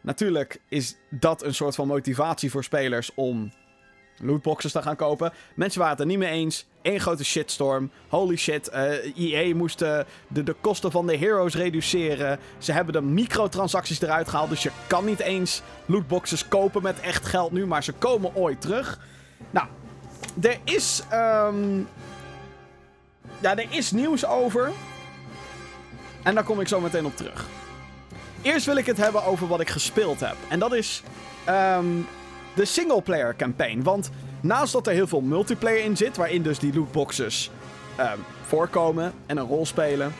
natuurlijk 0.00 0.60
is 0.68 0.96
dat 1.10 1.42
een 1.42 1.54
soort 1.54 1.74
van 1.74 1.86
motivatie 1.86 2.50
voor 2.50 2.64
spelers 2.64 3.10
om 3.14 3.50
lootboxes 4.20 4.72
te 4.72 4.82
gaan 4.82 4.96
kopen. 4.96 5.32
Mensen 5.54 5.80
waren 5.80 5.96
het 5.96 6.02
er 6.02 6.10
niet 6.10 6.18
mee 6.18 6.30
eens. 6.30 6.66
Eén 6.82 7.00
grote 7.00 7.24
shitstorm. 7.24 7.90
Holy 8.08 8.36
shit. 8.36 8.70
Uh, 8.72 9.06
eh, 9.06 9.48
EA 9.48 9.54
moest 9.54 9.78
de, 9.78 10.04
de 10.28 10.54
kosten 10.60 10.90
van 10.90 11.06
de 11.06 11.16
heroes 11.16 11.54
reduceren. 11.54 12.38
Ze 12.58 12.72
hebben 12.72 12.92
de 12.92 13.00
microtransacties 13.00 14.00
eruit 14.00 14.28
gehaald. 14.28 14.50
Dus 14.50 14.62
je 14.62 14.70
kan 14.86 15.04
niet 15.04 15.20
eens 15.20 15.62
lootboxes 15.86 16.48
kopen 16.48 16.82
met 16.82 17.00
echt 17.00 17.26
geld 17.26 17.52
nu. 17.52 17.66
Maar 17.66 17.84
ze 17.84 17.92
komen 17.92 18.34
ooit 18.34 18.60
terug. 18.60 19.00
Nou, 19.50 19.66
er 20.40 20.58
is. 20.64 21.02
Um, 21.12 21.88
ja, 23.40 23.56
er 23.56 23.66
is 23.70 23.90
nieuws 23.90 24.26
over. 24.26 24.72
En 26.22 26.34
daar 26.34 26.44
kom 26.44 26.60
ik 26.60 26.68
zo 26.68 26.80
meteen 26.80 27.06
op 27.06 27.16
terug. 27.16 27.46
Eerst 28.42 28.66
wil 28.66 28.76
ik 28.76 28.86
het 28.86 28.96
hebben 28.96 29.24
over 29.24 29.48
wat 29.48 29.60
ik 29.60 29.68
gespeeld 29.68 30.20
heb. 30.20 30.36
En 30.48 30.58
dat 30.58 30.72
is. 30.74 31.02
Um, 31.48 32.06
de 32.58 32.64
singleplayer 32.64 33.36
campaign. 33.36 33.82
Want 33.82 34.10
naast 34.40 34.72
dat 34.72 34.86
er 34.86 34.92
heel 34.92 35.06
veel 35.06 35.20
multiplayer 35.20 35.84
in 35.84 35.96
zit, 35.96 36.16
waarin 36.16 36.42
dus 36.42 36.58
die 36.58 36.74
lootboxes 36.74 37.50
um, 38.00 38.24
voorkomen 38.42 39.12
en 39.26 39.36
een 39.36 39.46
rol 39.46 39.66
spelen. 39.66 40.14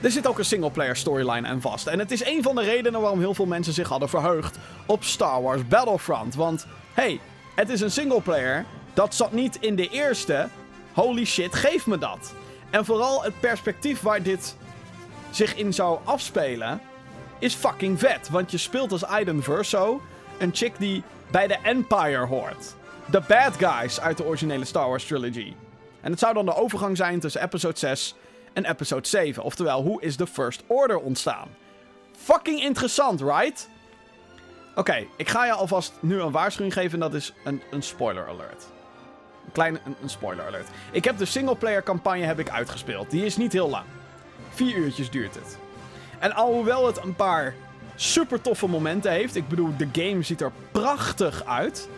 Er 0.00 0.10
zit 0.10 0.26
ook 0.26 0.38
een 0.38 0.44
singleplayer 0.44 0.96
storyline 0.96 1.48
aan 1.48 1.60
vast. 1.60 1.86
En 1.86 1.98
het 1.98 2.10
is 2.10 2.24
een 2.24 2.42
van 2.42 2.54
de 2.54 2.62
redenen 2.62 3.00
waarom 3.00 3.18
heel 3.18 3.34
veel 3.34 3.46
mensen 3.46 3.72
zich 3.72 3.88
hadden 3.88 4.08
verheugd 4.08 4.58
op 4.86 5.04
Star 5.04 5.42
Wars 5.42 5.68
Battlefront. 5.68 6.34
Want, 6.34 6.66
hey, 6.94 7.20
het 7.54 7.68
is 7.68 7.80
een 7.80 7.90
singleplayer. 7.90 8.64
Dat 8.94 9.14
zat 9.14 9.32
niet 9.32 9.56
in 9.60 9.76
de 9.76 9.88
eerste. 9.88 10.48
Holy 10.92 11.24
shit, 11.24 11.54
geef 11.54 11.86
me 11.86 11.98
dat. 11.98 12.34
En 12.70 12.84
vooral 12.84 13.22
het 13.22 13.40
perspectief 13.40 14.00
waar 14.00 14.22
dit 14.22 14.56
zich 15.30 15.56
in 15.56 15.74
zou 15.74 15.98
afspelen, 16.04 16.80
is 17.38 17.54
fucking 17.54 17.98
vet. 17.98 18.28
Want 18.30 18.50
je 18.50 18.58
speelt 18.58 18.92
als 18.92 19.04
Aiden 19.04 19.42
Verso, 19.42 20.00
een 20.38 20.54
chick 20.54 20.78
die 20.78 21.02
bij 21.30 21.46
de 21.46 21.58
Empire 21.62 22.26
hoort. 22.26 22.74
De 23.10 23.22
bad 23.28 23.56
guys 23.56 24.00
uit 24.00 24.16
de 24.16 24.24
originele 24.24 24.64
Star 24.64 24.88
Wars 24.88 25.06
trilogy. 25.06 25.54
En 26.00 26.10
het 26.10 26.20
zou 26.20 26.34
dan 26.34 26.44
de 26.44 26.54
overgang 26.54 26.96
zijn 26.96 27.20
tussen 27.20 27.42
episode 27.42 27.78
6 27.78 28.14
en 28.52 28.64
episode 28.64 29.08
7. 29.08 29.42
Oftewel, 29.42 29.82
hoe 29.82 30.02
is 30.02 30.16
de 30.16 30.26
First 30.26 30.62
Order 30.66 30.98
ontstaan? 30.98 31.48
Fucking 32.16 32.60
interessant, 32.60 33.20
right? 33.20 33.68
Oké, 34.74 35.06
ik 35.16 35.28
ga 35.28 35.46
je 35.46 35.52
alvast 35.52 35.92
nu 36.00 36.20
een 36.20 36.30
waarschuwing 36.30 36.72
geven 36.72 36.92
en 36.92 37.00
dat 37.00 37.14
is 37.14 37.32
een, 37.44 37.62
een 37.70 37.82
spoiler 37.82 38.28
alert. 38.28 38.66
Een 39.44 39.52
kleine 39.52 39.80
een, 40.02 40.08
spoiler 40.08 40.46
alert. 40.46 40.68
Ik 40.90 41.04
heb 41.04 41.18
de 41.18 41.24
singleplayer 41.24 41.82
campagne 41.82 42.24
heb 42.24 42.38
ik 42.38 42.50
uitgespeeld. 42.50 43.10
Die 43.10 43.24
is 43.24 43.36
niet 43.36 43.52
heel 43.52 43.68
lang. 43.68 43.84
Vier 44.50 44.76
uurtjes 44.76 45.10
duurt 45.10 45.34
het. 45.34 45.58
En 46.18 46.32
alhoewel 46.32 46.86
het 46.86 47.02
een 47.02 47.14
paar 47.14 47.54
super 47.94 48.40
toffe 48.40 48.68
momenten 48.68 49.10
heeft. 49.10 49.36
Ik 49.36 49.48
bedoel, 49.48 49.76
de 49.76 49.88
game 49.92 50.22
ziet 50.22 50.40
er 50.40 50.52
prachtig 50.72 51.44
uit. 51.44 51.88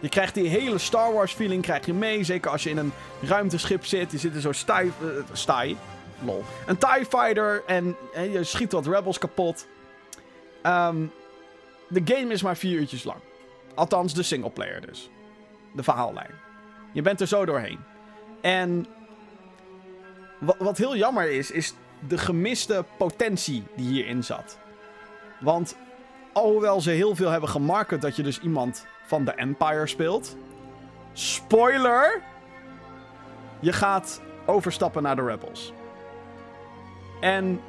Je 0.00 0.08
krijgt 0.08 0.34
die 0.34 0.48
hele 0.48 0.78
Star 0.78 1.12
Wars 1.12 1.32
feeling 1.32 1.62
krijg 1.62 1.86
je 1.86 1.94
mee. 1.94 2.24
Zeker 2.24 2.50
als 2.50 2.62
je 2.62 2.70
in 2.70 2.76
een 2.76 2.92
ruimteschip 3.22 3.86
zit. 3.86 4.10
Je 4.10 4.18
zit 4.18 4.34
er 4.34 4.40
zo 4.40 4.52
stij... 4.52 4.84
Uh, 4.84 5.08
stij. 5.32 5.76
Lol. 6.24 6.44
Een 6.66 6.78
TIE 6.78 7.06
Fighter 7.08 7.62
en, 7.66 7.96
en 8.14 8.30
je 8.30 8.44
schiet 8.44 8.72
wat 8.72 8.86
rebels 8.86 9.18
kapot. 9.18 9.66
Um, 10.62 11.12
de 11.88 12.00
game 12.04 12.32
is 12.32 12.42
maar 12.42 12.56
vier 12.56 12.78
uurtjes 12.78 13.04
lang. 13.04 13.18
Althans, 13.74 14.14
de 14.14 14.22
singleplayer 14.22 14.86
dus. 14.86 15.10
De 15.74 15.82
verhaallijn. 15.82 16.30
Je 16.92 17.02
bent 17.02 17.20
er 17.20 17.26
zo 17.26 17.44
doorheen. 17.44 17.78
En 18.40 18.86
wat, 20.38 20.56
wat 20.58 20.78
heel 20.78 20.96
jammer 20.96 21.30
is, 21.30 21.50
is 21.50 21.74
de 22.08 22.18
gemiste 22.18 22.84
potentie 22.98 23.62
die 23.76 23.88
hierin 23.88 24.24
zat. 24.24 24.58
Want 25.40 25.76
alhoewel 26.32 26.80
ze 26.80 26.90
heel 26.90 27.14
veel 27.14 27.30
hebben 27.30 27.48
gemarket 27.48 28.00
dat 28.00 28.16
je 28.16 28.22
dus 28.22 28.40
iemand 28.40 28.86
van 29.06 29.24
de 29.24 29.32
Empire 29.32 29.86
speelt. 29.86 30.36
Spoiler! 31.12 32.22
Je 33.60 33.72
gaat 33.72 34.20
overstappen 34.46 35.02
naar 35.02 35.16
de 35.16 35.22
Rebels. 35.22 35.72
En 37.20 37.60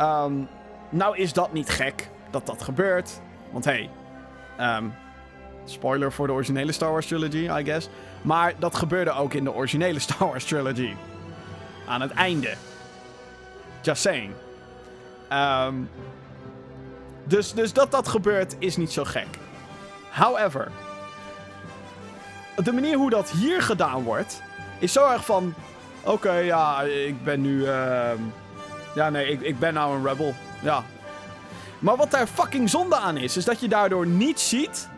um, 0.00 0.48
nou 0.88 1.16
is 1.16 1.32
dat 1.32 1.52
niet 1.52 1.68
gek 1.68 2.10
dat 2.30 2.46
dat 2.46 2.62
gebeurt. 2.62 3.20
Want 3.50 3.64
hey, 3.64 3.90
um, 4.60 4.94
spoiler 5.64 6.12
voor 6.12 6.26
de 6.26 6.32
originele 6.32 6.72
Star 6.72 6.90
Wars 6.90 7.06
trilogy, 7.06 7.48
I 7.58 7.64
guess. 7.64 7.88
Maar 8.22 8.54
dat 8.58 8.74
gebeurde 8.74 9.10
ook 9.10 9.34
in 9.34 9.44
de 9.44 9.52
originele 9.52 9.98
Star 10.08 10.28
Wars 10.28 10.44
trilogy. 10.44 10.94
Aan 11.86 12.00
het 12.00 12.10
einde. 12.10 12.54
Just 13.82 14.02
saying. 14.02 14.32
Um, 15.32 15.90
dus, 17.24 17.52
dus 17.52 17.72
dat 17.72 17.90
dat 17.90 18.08
gebeurt 18.08 18.56
is 18.58 18.76
niet 18.76 18.92
zo 18.92 19.04
gek. 19.04 19.26
However, 20.10 20.70
de 22.64 22.72
manier 22.72 22.96
hoe 22.96 23.10
dat 23.10 23.30
hier 23.30 23.62
gedaan 23.62 24.02
wordt, 24.02 24.42
is 24.78 24.92
zo 24.92 25.10
erg 25.10 25.24
van: 25.24 25.54
oké, 26.04 26.32
ja, 26.32 26.82
ik 26.82 27.24
ben 27.24 27.40
nu. 27.40 27.60
Uh, 27.60 28.10
ja, 28.94 29.10
nee, 29.10 29.26
ik, 29.26 29.40
ik 29.40 29.58
ben 29.58 29.74
nou 29.74 29.96
een 29.96 30.06
rebel. 30.06 30.34
Ja. 30.62 30.84
Maar 31.78 31.96
wat 31.96 32.10
daar 32.10 32.26
fucking 32.26 32.70
zonde 32.70 32.96
aan 32.96 33.16
is, 33.16 33.36
is 33.36 33.44
dat 33.44 33.60
je 33.60 33.68
daardoor 33.68 34.06
niet 34.06 34.40
ziet 34.40 34.88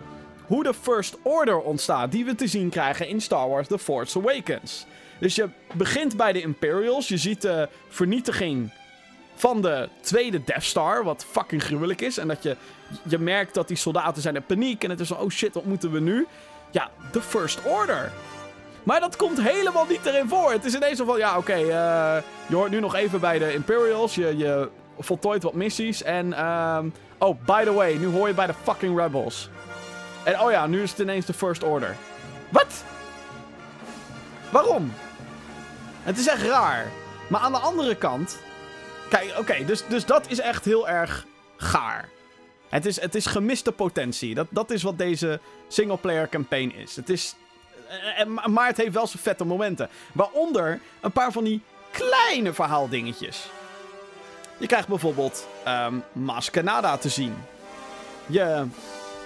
hoe 0.47 0.63
de 0.63 0.75
First 0.75 1.17
Order 1.23 1.61
ontstaat, 1.61 2.13
die 2.13 2.25
we 2.25 2.35
te 2.35 2.47
zien 2.47 2.69
krijgen 2.69 3.09
in 3.09 3.21
Star 3.21 3.49
Wars 3.49 3.69
The 3.69 3.79
Force 3.79 4.19
Awakens. 4.19 4.87
Dus 5.19 5.35
je 5.35 5.49
begint 5.73 6.17
bij 6.17 6.33
de 6.33 6.41
Imperials, 6.41 7.09
je 7.09 7.17
ziet 7.17 7.43
de 7.43 7.69
vernietiging 7.89 8.73
van 9.37 9.63
de 9.63 9.89
tweede 10.01 10.45
Death 10.45 10.65
Star, 10.65 11.05
wat 11.05 11.27
fucking 11.31 11.63
gruwelijk 11.63 12.01
is. 12.01 12.19
En 12.19 12.29
dat 12.29 12.43
je, 12.43 12.57
je 13.03 13.19
merkt 13.19 13.55
dat 13.55 13.69
die 13.69 13.77
soldaten 13.77 14.23
zijn 14.23 14.35
in 14.35 14.47
paniek 14.47 14.85
en 14.85 14.91
het 14.91 15.01
is 15.01 15.09
van, 15.09 15.19
oh 15.19 15.31
shit, 15.31 15.55
wat 15.55 15.65
moeten 15.65 15.93
we 15.93 16.01
nu? 16.01 16.27
Ja, 16.71 16.91
de 17.13 17.23
First 17.23 17.61
Order. 17.65 18.13
Maar 18.83 19.01
dat 19.01 19.17
komt 19.17 19.41
helemaal 19.41 19.87
niet 19.89 20.07
erin 20.07 20.29
voor. 20.29 20.53
Het 20.53 20.65
is 20.65 20.75
ineens 20.75 21.01
van, 21.01 21.19
ja, 21.19 21.37
oké, 21.37 21.57
uh, 21.57 22.17
je 22.47 22.55
hoort 22.55 22.71
nu 22.71 22.81
nog 22.81 22.95
even 22.95 23.21
bij 23.21 23.39
de 23.39 23.53
Imperials. 23.53 24.15
Je, 24.15 24.37
je 24.37 24.69
voltooit 24.99 25.43
wat 25.43 25.55
missies. 25.55 26.03
En, 26.03 26.47
um, 26.47 26.93
oh, 27.19 27.45
by 27.45 27.65
the 27.65 27.73
way, 27.73 27.95
nu 27.95 28.07
hoor 28.07 28.29
je 28.29 28.35
bij 28.35 28.47
de 28.47 28.55
fucking 28.63 28.99
Rebels. 28.99 29.51
En 30.25 30.41
oh 30.41 30.51
ja, 30.51 30.67
nu 30.67 30.83
is 30.83 30.91
het 30.91 30.99
ineens 30.99 31.27
de 31.27 31.33
First 31.33 31.63
Order. 31.63 31.97
Wat? 32.49 32.85
Waarom? 34.51 34.93
Het 36.03 36.19
is 36.19 36.27
echt 36.27 36.43
raar. 36.43 36.87
Maar 37.29 37.41
aan 37.41 37.53
de 37.53 37.59
andere 37.59 37.95
kant. 37.95 38.39
Kijk, 39.09 39.35
oké, 39.39 39.65
dus, 39.65 39.87
dus 39.89 40.05
dat 40.05 40.31
is 40.31 40.41
echt 40.41 40.65
heel 40.65 40.89
erg 40.89 41.27
gaar. 41.57 42.09
Het 42.69 42.87
is, 42.87 43.01
het 43.01 43.15
is 43.15 43.27
gemiste 43.27 43.73
potentie. 43.73 44.35
Dat, 44.35 44.47
dat 44.51 44.71
is 44.71 44.83
wat 44.83 44.99
deze 44.99 45.41
singleplayer 45.69 46.29
campaign 46.29 46.75
is. 46.75 46.97
Het 46.97 47.11
is. 47.11 47.35
Maar 48.47 48.67
het 48.67 48.77
heeft 48.77 48.95
wel 48.95 49.07
zijn 49.07 49.23
vette 49.23 49.45
momenten. 49.45 49.89
Waaronder 50.13 50.81
een 51.01 51.13
paar 51.13 51.33
van 51.33 51.45
die 51.45 51.63
kleine 51.91 52.53
verhaaldingetjes. 52.53 53.51
Je 54.59 54.67
krijgt 54.67 54.89
bijvoorbeeld 54.89 55.47
um, 55.69 56.03
te 57.01 57.09
zien. 57.09 57.35
Je 58.27 58.67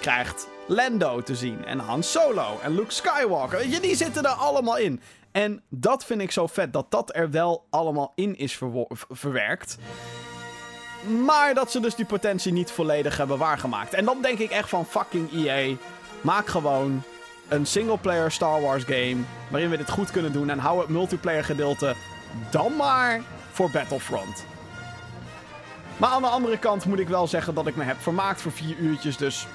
krijgt 0.00 0.48
Lando 0.66 1.22
te 1.22 1.34
zien. 1.34 1.64
En 1.64 1.78
Han 1.78 2.02
Solo. 2.02 2.58
En 2.62 2.74
Luke 2.74 2.92
Skywalker. 2.92 3.68
Je, 3.68 3.80
die 3.80 3.96
zitten 3.96 4.24
er 4.24 4.30
allemaal 4.30 4.76
in. 4.76 5.00
En 5.32 5.62
dat 5.68 6.04
vind 6.04 6.20
ik 6.20 6.30
zo 6.30 6.46
vet. 6.46 6.72
Dat 6.72 6.90
dat 6.90 7.14
er 7.14 7.30
wel 7.30 7.66
allemaal 7.70 8.12
in 8.14 8.36
is 8.36 8.60
verwerkt. 9.08 9.78
Maar 11.24 11.54
dat 11.54 11.70
ze 11.70 11.80
dus 11.80 11.94
die 11.94 12.04
potentie 12.04 12.52
niet 12.52 12.70
volledig 12.70 13.16
hebben 13.16 13.38
waargemaakt. 13.38 13.94
En 13.94 14.04
dan 14.04 14.22
denk 14.22 14.38
ik 14.38 14.50
echt 14.50 14.68
van 14.68 14.86
fucking 14.86 15.32
EA. 15.32 15.76
Maak 16.20 16.46
gewoon 16.46 17.02
een 17.48 17.66
singleplayer 17.66 18.32
Star 18.32 18.60
Wars 18.60 18.84
game. 18.84 19.16
Waarin 19.50 19.70
we 19.70 19.76
dit 19.76 19.90
goed 19.90 20.10
kunnen 20.10 20.32
doen. 20.32 20.50
En 20.50 20.58
hou 20.58 20.80
het 20.80 20.88
multiplayer 20.88 21.44
gedeelte 21.44 21.94
dan 22.50 22.76
maar 22.76 23.20
voor 23.50 23.70
Battlefront. 23.70 24.44
Maar 25.96 26.10
aan 26.10 26.22
de 26.22 26.28
andere 26.28 26.58
kant 26.58 26.84
moet 26.84 26.98
ik 26.98 27.08
wel 27.08 27.26
zeggen 27.26 27.54
dat 27.54 27.66
ik 27.66 27.76
me 27.76 27.84
heb 27.84 28.00
vermaakt 28.00 28.40
voor 28.40 28.52
vier 28.52 28.76
uurtjes. 28.76 29.16
Dus 29.16 29.46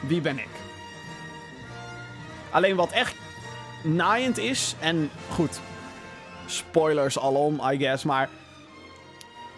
wie 0.00 0.20
ben 0.20 0.38
ik? 0.38 0.48
Alleen 2.50 2.76
wat 2.76 2.90
echt 2.90 3.14
naaiend 3.82 4.38
is. 4.38 4.74
En 4.78 5.10
goed, 5.30 5.60
spoilers 6.46 7.18
alom, 7.18 7.60
I 7.72 7.78
guess. 7.78 8.04
Maar 8.04 8.28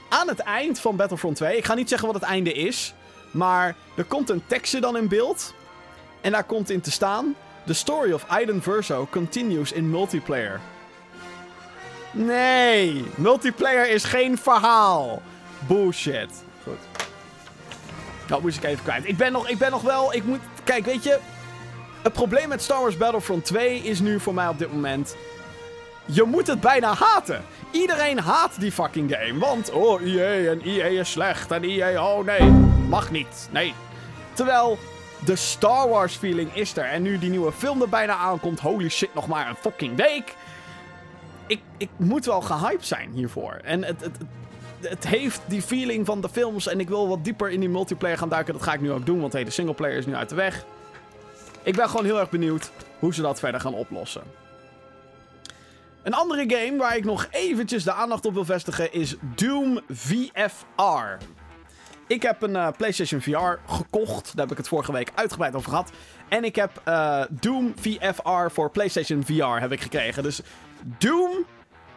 aan 0.09 0.29
het 0.29 0.39
eind 0.39 0.81
van 0.81 0.97
Battlefront 0.97 1.37
2, 1.37 1.57
ik 1.57 1.65
ga 1.65 1.75
niet 1.75 1.89
zeggen 1.89 2.07
wat 2.13 2.21
het 2.21 2.31
einde 2.31 2.53
is. 2.53 2.95
Maar 3.31 3.75
er 3.97 4.05
komt 4.05 4.31
een 4.31 4.43
tekstje 4.47 4.81
dan 4.81 4.97
in 4.97 5.09
beeld. 5.09 5.55
En 6.21 6.33
daar 6.33 6.45
komt 6.45 6.71
in 6.71 6.81
te 6.81 6.91
staan: 6.91 7.35
The 7.67 7.75
story 7.75 8.13
of 8.13 8.25
Aiden 8.29 8.63
Verso 8.63 9.09
continues 9.11 9.73
in 9.73 9.91
multiplayer. 9.91 10.61
Nee, 12.11 13.05
multiplayer 13.15 13.89
is 13.89 14.05
geen 14.05 14.39
verhaal. 14.39 15.23
Bullshit. 15.67 16.45
Goed. 16.63 17.09
Dat 18.27 18.43
moest 18.43 18.57
ik 18.57 18.65
even 18.65 18.83
kwijt. 18.83 19.09
Ik 19.09 19.17
ben 19.17 19.33
nog, 19.33 19.49
ik 19.49 19.59
ben 19.59 19.71
nog 19.71 19.83
wel. 19.83 20.15
Ik 20.15 20.25
moet. 20.25 20.41
Kijk, 20.65 20.85
weet 20.85 21.05
je. 21.05 21.19
Het 22.03 22.13
probleem 22.13 22.49
met 22.49 22.63
Star 22.63 22.81
Wars 22.81 22.97
Battlefront 22.97 23.45
2 23.45 23.79
is 23.79 24.01
nu 24.01 24.21
voor 24.21 24.35
mij 24.35 24.49
op 24.49 24.59
dit 24.59 24.73
moment. 24.73 25.17
Je 26.05 26.23
moet 26.23 26.47
het 26.47 26.61
bijna 26.61 26.95
haten. 26.95 27.45
Iedereen 27.71 28.19
haat 28.19 28.61
die 28.61 28.73
fucking 28.73 29.17
game. 29.17 29.39
Want, 29.39 29.71
oh, 29.71 30.03
EA 30.03 30.51
en 30.51 30.61
EA 30.61 30.85
is 30.85 31.11
slecht. 31.11 31.51
En 31.51 31.63
EA, 31.63 32.05
oh 32.05 32.25
nee, 32.25 32.51
mag 32.89 33.11
niet. 33.11 33.49
Nee. 33.53 33.75
Terwijl 34.33 34.79
de 35.25 35.37
Star 35.37 35.89
Wars 35.89 36.15
feeling 36.15 36.55
is 36.55 36.77
er. 36.77 36.85
En 36.85 37.03
nu 37.03 37.19
die 37.19 37.31
nieuwe 37.31 37.53
film 37.53 37.83
er 37.83 37.89
bijna 37.89 38.17
aankomt, 38.17 38.61
holy 38.61 38.89
shit, 38.89 39.15
nog 39.15 39.27
maar 39.27 39.49
een 39.49 39.57
fucking 39.57 39.97
week. 39.97 40.35
Ik, 41.47 41.61
ik 41.77 41.91
moet 41.97 42.25
wel 42.25 42.41
gehyped 42.41 42.87
zijn 42.87 43.11
hiervoor. 43.13 43.61
En 43.65 43.85
het, 43.85 44.01
het, 44.01 44.17
het 44.81 45.07
heeft 45.07 45.41
die 45.47 45.63
feeling 45.63 46.07
van 46.07 46.21
de 46.21 46.29
films. 46.29 46.67
En 46.67 46.81
ik 46.81 46.89
wil 46.89 47.09
wat 47.09 47.25
dieper 47.25 47.51
in 47.51 47.61
die 47.61 47.69
multiplayer 47.69 48.19
gaan 48.19 48.29
duiken. 48.29 48.53
Dat 48.53 48.63
ga 48.63 48.73
ik 48.73 48.81
nu 48.81 48.93
ook 48.93 49.07
doen, 49.07 49.21
want 49.21 49.33
hey, 49.33 49.45
de 49.45 49.51
singleplayer 49.51 49.97
is 49.97 50.07
nu 50.07 50.15
uit 50.15 50.29
de 50.29 50.35
weg. 50.35 50.65
Ik 51.63 51.77
ben 51.77 51.89
gewoon 51.89 52.05
heel 52.05 52.19
erg 52.19 52.31
benieuwd 52.31 52.71
hoe 52.99 53.15
ze 53.15 53.23
dat 53.23 53.39
verder 53.39 53.61
gaan 53.61 53.75
oplossen. 53.75 54.23
Een 56.03 56.15
andere 56.15 56.45
game 56.57 56.77
waar 56.77 56.97
ik 56.97 57.05
nog 57.05 57.27
eventjes 57.31 57.85
de 57.85 57.93
aandacht 57.93 58.27
op 58.27 58.35
wil 58.35 58.45
vestigen 58.45 58.93
is 58.93 59.17
Doom 59.35 59.81
VFR. 59.89 61.25
Ik 62.07 62.23
heb 62.23 62.43
een 62.43 62.55
uh, 62.55 62.69
PlayStation 62.77 63.21
VR 63.21 63.73
gekocht. 63.73 64.25
Daar 64.25 64.45
heb 64.45 64.51
ik 64.51 64.57
het 64.57 64.69
vorige 64.69 64.93
week 64.93 65.13
uitgebreid 65.15 65.55
over 65.55 65.71
gehad. 65.71 65.91
En 66.29 66.45
ik 66.45 66.57
heb 66.57 66.83
uh, 66.89 67.23
Doom 67.31 67.75
VFR 67.77 68.51
voor 68.51 68.71
PlayStation 68.71 69.25
VR 69.25 69.61
heb 69.61 69.73
ik 69.73 69.81
gekregen. 69.81 70.23
Dus 70.23 70.41
Doom 70.99 71.47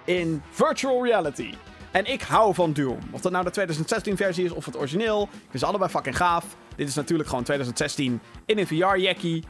in 0.03 0.41
virtual 0.49 1.03
reality. 1.05 1.53
En 1.91 2.05
ik 2.05 2.21
hou 2.21 2.53
van 2.53 2.73
Doom. 2.73 2.99
Of 3.11 3.21
dat 3.21 3.31
nou 3.31 3.43
de 3.43 3.51
2016 3.51 4.17
versie 4.17 4.45
is 4.45 4.51
of 4.51 4.65
het 4.65 4.77
origineel. 4.77 5.29
Het 5.45 5.53
is 5.53 5.63
allebei 5.63 5.89
fucking 5.89 6.17
gaaf. 6.17 6.45
Dit 6.75 6.87
is 6.87 6.95
natuurlijk 6.95 7.29
gewoon 7.29 7.43
2016 7.43 8.21
in 8.45 8.57
een 8.57 8.67
VR-jackie. 8.67 9.43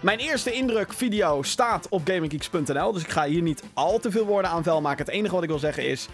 Mijn 0.00 0.18
eerste 0.18 0.52
indruk 0.52 0.92
video 0.92 1.42
staat 1.42 1.88
op 1.88 2.00
GamingGeeks.nl. 2.04 2.92
Dus 2.92 3.02
ik 3.02 3.10
ga 3.10 3.24
hier 3.24 3.42
niet 3.42 3.62
al 3.74 3.98
te 3.98 4.10
veel 4.10 4.24
woorden 4.24 4.50
aan 4.50 4.62
vuil 4.62 4.80
maken. 4.80 5.04
Het 5.04 5.14
enige 5.14 5.34
wat 5.34 5.42
ik 5.42 5.48
wil 5.48 5.58
zeggen 5.58 5.86
is... 5.86 6.08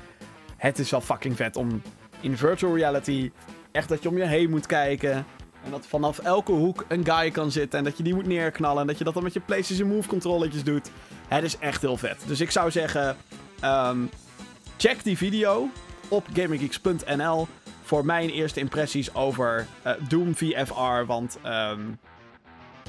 Het 0.56 0.78
is 0.78 0.90
wel 0.90 1.00
fucking 1.00 1.36
vet 1.36 1.56
om 1.56 1.82
in 2.20 2.36
virtual 2.36 2.76
reality... 2.76 3.30
Echt 3.72 3.88
dat 3.88 4.02
je 4.02 4.08
om 4.08 4.16
je 4.16 4.26
heen 4.26 4.50
moet 4.50 4.66
kijken. 4.66 5.12
En 5.64 5.70
dat 5.70 5.86
vanaf 5.86 6.18
elke 6.18 6.52
hoek 6.52 6.84
een 6.88 7.04
guy 7.04 7.30
kan 7.30 7.50
zitten. 7.50 7.78
En 7.78 7.84
dat 7.84 7.96
je 7.96 8.02
die 8.02 8.14
moet 8.14 8.26
neerknallen. 8.26 8.80
En 8.80 8.86
dat 8.86 8.98
je 8.98 9.04
dat 9.04 9.14
dan 9.14 9.22
met 9.22 9.32
je 9.32 9.40
PlayStation 9.40 9.88
Move 9.88 10.08
controlletjes 10.08 10.64
doet. 10.64 10.90
Het 11.28 11.44
is 11.44 11.58
echt 11.58 11.82
heel 11.82 11.96
vet. 11.96 12.22
Dus 12.26 12.40
ik 12.40 12.50
zou 12.50 12.70
zeggen... 12.70 13.16
ehm, 13.60 13.98
check 14.76 15.04
die 15.04 15.16
video 15.16 15.68
op 16.08 16.26
GamingGeeks.nl 16.32 17.46
voor 17.82 18.04
mijn 18.04 18.30
eerste 18.30 18.60
impressies 18.60 19.14
over 19.14 19.66
eh, 19.82 19.92
Doom 20.08 20.36
VFR. 20.36 21.04
Want 21.06 21.38
ehm, 21.42 21.80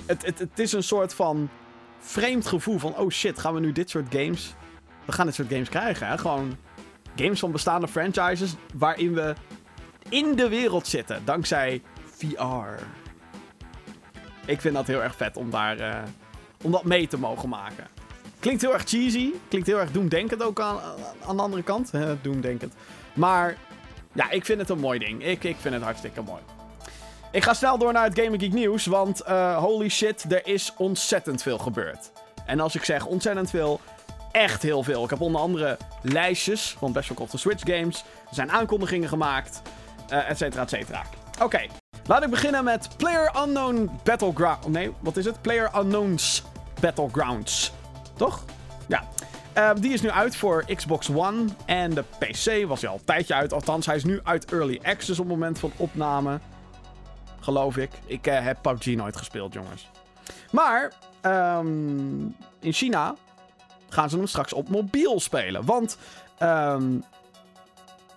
het, 0.06 0.26
het, 0.26 0.40
het 0.40 0.60
is 0.60 0.72
een 0.72 0.84
soort 0.84 1.14
van 1.14 1.50
vreemd 2.00 2.48
gevoel 2.48 2.78
van... 2.78 2.96
Oh 2.98 3.10
shit, 3.10 3.40
gaan 3.40 3.54
we 3.54 3.60
nu 3.60 3.72
dit 3.72 3.90
soort 3.90 4.16
games... 4.16 4.54
We 5.06 5.12
gaan 5.12 5.26
dit 5.26 5.36
soort 5.36 5.50
games 5.50 5.70
krijgen, 5.70 6.08
hè? 6.08 6.18
Gewoon 6.18 6.58
games 7.16 7.40
van 7.40 7.52
bestaande 7.52 7.88
franchises... 7.88 8.56
waarin 8.74 9.14
we 9.14 9.36
in 10.10 10.36
de 10.36 10.50
wereld 10.50 10.88
zitten, 10.88 11.22
dankzij 11.26 11.82
VR. 12.06 12.84
Ik 14.46 14.62
vind 14.62 14.76
dat 14.76 14.88
heel 14.88 15.04
erg 15.04 15.16
vet 15.16 15.38
om, 15.38 15.50
daar, 15.50 15.80
eh, 15.80 16.04
om 16.64 16.72
dat 16.72 16.84
mee 16.84 17.08
te 17.08 17.18
mogen 17.18 17.50
maken. 17.50 17.88
Klinkt 18.40 18.62
heel 18.62 18.74
erg 18.74 18.84
cheesy. 18.84 19.32
Klinkt 19.48 19.68
heel 19.68 19.80
erg 19.80 19.92
doemdenkend 19.92 20.44
ook 20.44 20.60
aan, 20.60 20.80
aan 21.26 21.36
de 21.36 21.42
andere 21.42 21.64
kant. 21.64 21.92
Doemdenkend. 22.22 22.74
Maar 23.14 23.58
ja, 24.14 24.30
ik 24.30 24.46
vind 24.46 24.60
het 24.60 24.70
een 24.70 24.80
mooi 24.80 25.00
ding. 25.00 25.24
Ik, 25.24 25.44
ik 25.44 25.56
vind 25.60 25.74
het 25.74 25.84
hartstikke 25.84 26.22
mooi. 26.22 26.42
Ik 27.32 27.44
ga 27.44 27.54
snel 27.54 27.78
door 27.78 27.94
naar 27.94 28.04
het 28.04 28.20
Gaming 28.20 28.42
Geek 28.42 28.54
nieuws, 28.54 28.86
want 28.86 29.22
uh, 29.28 29.58
holy 29.58 29.90
shit, 29.90 30.26
er 30.32 30.48
is 30.48 30.74
ontzettend 30.78 31.42
veel 31.42 31.58
gebeurd. 31.58 32.12
En 32.46 32.60
als 32.60 32.76
ik 32.76 32.84
zeg 32.84 33.06
ontzettend 33.06 33.50
veel, 33.50 33.80
echt 34.32 34.62
heel 34.62 34.84
veel. 34.84 35.04
Ik 35.04 35.10
heb 35.10 35.22
onder 35.22 35.42
andere 35.42 35.78
lijstjes 36.02 36.76
van 36.80 36.92
best 36.92 37.08
wel 37.10 37.18
korte 37.18 37.38
Switch 37.38 37.64
games. 37.76 38.04
Er 38.30 38.36
zijn 38.36 38.52
aankondigingen 38.52 39.10
gemaakt, 39.10 39.62
uh, 40.12 40.30
et 40.30 40.38
cetera, 40.38 40.62
et 40.62 40.70
cetera. 40.70 41.02
Oké, 41.42 41.62
laat 42.06 42.24
ik 42.24 42.30
beginnen 42.30 42.64
met 42.64 42.88
Player 42.98 43.32
Unknown 43.44 43.90
Battleground. 44.04 44.68
Nee, 44.68 44.92
wat 45.00 45.18
is 45.18 45.26
het? 45.26 45.42
Player 45.42 45.72
Unknowns 45.76 46.44
Battlegrounds. 46.80 47.72
Toch? 48.16 48.44
Ja. 48.88 49.04
Uh, 49.58 49.70
die 49.80 49.94
is 49.94 50.02
nu 50.02 50.10
uit 50.10 50.36
voor 50.36 50.66
Xbox 50.76 51.10
One 51.10 51.46
en 51.66 51.94
de 51.94 52.04
PC. 52.20 52.68
Was 52.68 52.82
hij 52.82 52.90
al 52.90 52.96
een 52.96 53.06
tijdje 53.06 53.34
uit. 53.34 53.54
Althans, 53.54 53.86
hij 53.86 53.96
is 53.96 54.04
nu 54.04 54.20
uit 54.24 54.52
Early 54.52 54.80
Access 54.84 55.20
op 55.20 55.26
het 55.26 55.38
moment 55.38 55.60
van 55.60 55.72
opname. 55.78 56.40
Geloof 57.48 57.78
ik. 57.78 57.92
Ik 58.06 58.28
uh, 58.28 58.40
heb 58.40 58.58
PUBG 58.62 58.86
nooit 58.86 59.18
gespeeld, 59.18 59.54
jongens. 59.54 59.90
Maar 60.52 60.94
um, 61.22 62.36
in 62.60 62.74
China 62.74 63.16
gaan 63.90 64.10
ze 64.10 64.18
hem 64.18 64.28
straks 64.28 64.54
op 64.54 64.70
mobiel 64.70 65.20
spelen. 65.20 65.66
Want 65.66 65.98
um, 66.44 67.04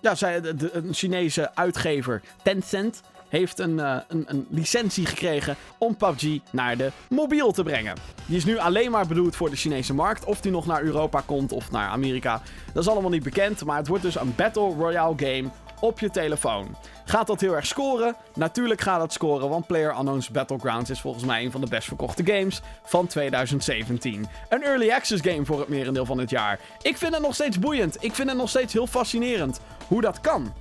ja, 0.01 0.15
zij, 0.15 0.41
de, 0.41 0.69
een 0.73 0.93
Chinese 0.93 1.55
uitgever, 1.55 2.21
Tencent, 2.43 3.01
heeft 3.31 3.59
een, 3.59 3.77
uh, 3.77 3.97
een, 4.07 4.23
een, 4.27 4.47
licentie 4.49 5.05
gekregen 5.05 5.55
om 5.77 5.95
PUBG 5.95 6.39
naar 6.51 6.77
de 6.77 6.91
mobiel 7.09 7.51
te 7.51 7.63
brengen. 7.63 7.95
Die 8.25 8.37
is 8.37 8.45
nu 8.45 8.57
alleen 8.57 8.91
maar 8.91 9.07
bedoeld 9.07 9.35
voor 9.35 9.49
de 9.49 9.55
Chinese 9.55 9.93
markt. 9.93 10.25
Of 10.25 10.41
die 10.41 10.51
nog 10.51 10.65
naar 10.65 10.81
Europa 10.81 11.21
komt 11.25 11.51
of 11.51 11.71
naar 11.71 11.89
Amerika, 11.89 12.41
dat 12.73 12.83
is 12.83 12.89
allemaal 12.89 13.11
niet 13.11 13.23
bekend. 13.23 13.65
Maar 13.65 13.77
het 13.77 13.87
wordt 13.87 14.03
dus 14.03 14.15
een 14.15 14.35
Battle 14.35 14.73
Royale 14.73 15.15
game 15.17 15.49
op 15.81 15.99
je 15.99 16.09
telefoon. 16.09 16.75
Gaat 17.05 17.27
dat 17.27 17.41
heel 17.41 17.55
erg 17.55 17.65
scoren? 17.65 18.15
Natuurlijk 18.33 18.81
gaat 18.81 19.01
het 19.01 19.13
scoren, 19.13 19.49
want 19.49 19.67
PlayerUnknown's 19.67 20.29
Battlegrounds 20.29 20.89
is 20.89 21.01
volgens 21.01 21.23
mij 21.23 21.43
een 21.43 21.51
van 21.51 21.61
de 21.61 21.67
best 21.67 21.87
verkochte 21.87 22.25
games 22.25 22.61
van 22.83 23.07
2017. 23.07 24.27
Een 24.49 24.63
early 24.63 24.91
access 24.91 25.21
game 25.21 25.45
voor 25.45 25.59
het 25.59 25.67
merendeel 25.67 26.05
van 26.05 26.17
het 26.17 26.29
jaar. 26.29 26.59
Ik 26.81 26.97
vind 26.97 27.13
het 27.13 27.21
nog 27.21 27.33
steeds 27.33 27.59
boeiend. 27.59 28.03
Ik 28.03 28.15
vind 28.15 28.29
het 28.29 28.37
nog 28.37 28.49
steeds 28.49 28.73
heel 28.73 28.87
fascinerend 28.87 29.59
hoe 29.87 30.01
dat 30.01 30.21
kan. 30.21 30.53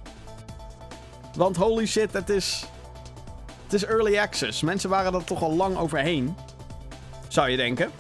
Want 1.36 1.56
holy 1.56 1.86
shit, 1.86 2.12
het 2.12 2.28
is. 2.28 2.64
Het 3.64 3.72
is 3.72 3.84
early 3.84 4.18
access. 4.18 4.62
Mensen 4.62 4.90
waren 4.90 5.14
er 5.14 5.24
toch 5.24 5.42
al 5.42 5.54
lang 5.54 5.76
overheen. 5.76 6.36
Zou 7.28 7.48
je 7.48 7.56
denken. 7.56 7.90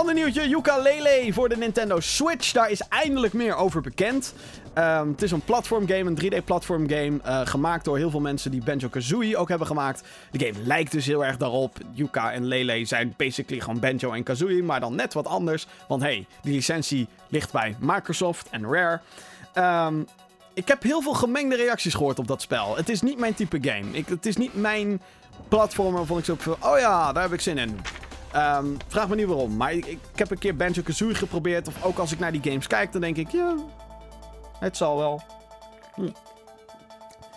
Ander 0.00 0.14
nieuwtje, 0.14 0.48
Yooka-Laylee 0.48 1.34
voor 1.34 1.48
de 1.48 1.56
Nintendo 1.56 2.00
Switch. 2.00 2.52
Daar 2.52 2.70
is 2.70 2.80
eindelijk 2.88 3.32
meer 3.32 3.56
over 3.56 3.80
bekend. 3.80 4.34
Um, 4.78 5.10
het 5.10 5.22
is 5.22 5.30
een 5.30 5.40
platformgame, 5.40 6.10
een 6.10 6.18
3D-platformgame. 6.22 7.20
Uh, 7.26 7.40
gemaakt 7.44 7.84
door 7.84 7.96
heel 7.96 8.10
veel 8.10 8.20
mensen 8.20 8.50
die 8.50 8.62
Banjo-Kazooie 8.62 9.36
ook 9.36 9.48
hebben 9.48 9.66
gemaakt. 9.66 10.02
De 10.30 10.46
game 10.46 10.66
lijkt 10.66 10.92
dus 10.92 11.06
heel 11.06 11.24
erg 11.24 11.36
daarop. 11.36 11.76
Yuka 11.92 12.32
en 12.32 12.44
Lele 12.46 12.84
zijn 12.84 13.14
basically 13.16 13.60
gewoon 13.60 13.80
Banjo 13.80 14.12
en 14.12 14.22
Kazooie, 14.22 14.62
maar 14.62 14.80
dan 14.80 14.94
net 14.94 15.14
wat 15.14 15.26
anders. 15.26 15.66
Want 15.88 16.02
hey, 16.02 16.26
die 16.42 16.54
licentie 16.54 17.08
ligt 17.28 17.52
bij 17.52 17.76
Microsoft 17.80 18.48
en 18.50 18.72
Rare. 18.72 19.00
Um, 19.86 20.06
ik 20.54 20.68
heb 20.68 20.82
heel 20.82 21.02
veel 21.02 21.14
gemengde 21.14 21.56
reacties 21.56 21.94
gehoord 21.94 22.18
op 22.18 22.26
dat 22.26 22.42
spel. 22.42 22.76
Het 22.76 22.88
is 22.88 23.02
niet 23.02 23.18
mijn 23.18 23.34
type 23.34 23.58
game. 23.60 23.90
Ik, 23.92 24.06
het 24.06 24.26
is 24.26 24.36
niet 24.36 24.54
mijn 24.54 25.00
platform 25.48 25.94
waarvan 25.94 26.18
ik 26.18 26.24
zo. 26.24 26.36
Oh 26.60 26.78
ja, 26.78 27.12
daar 27.12 27.22
heb 27.22 27.32
ik 27.32 27.40
zin 27.40 27.58
in. 27.58 27.80
Um, 28.36 28.76
vraag 28.88 29.08
me 29.08 29.14
niet 29.14 29.26
waarom. 29.26 29.56
Maar 29.56 29.72
ik, 29.72 29.86
ik 29.86 29.98
heb 30.14 30.30
een 30.30 30.38
keer 30.38 30.56
Banjo-Kazooie 30.56 31.14
geprobeerd. 31.14 31.68
Of 31.68 31.84
ook 31.84 31.98
als 31.98 32.12
ik 32.12 32.18
naar 32.18 32.32
die 32.32 32.42
games 32.42 32.66
kijk, 32.66 32.92
dan 32.92 33.00
denk 33.00 33.16
ik... 33.16 33.30
Ja, 33.30 33.54
het 34.58 34.76
zal 34.76 34.96
wel. 34.96 35.22
Hm. 35.94 36.08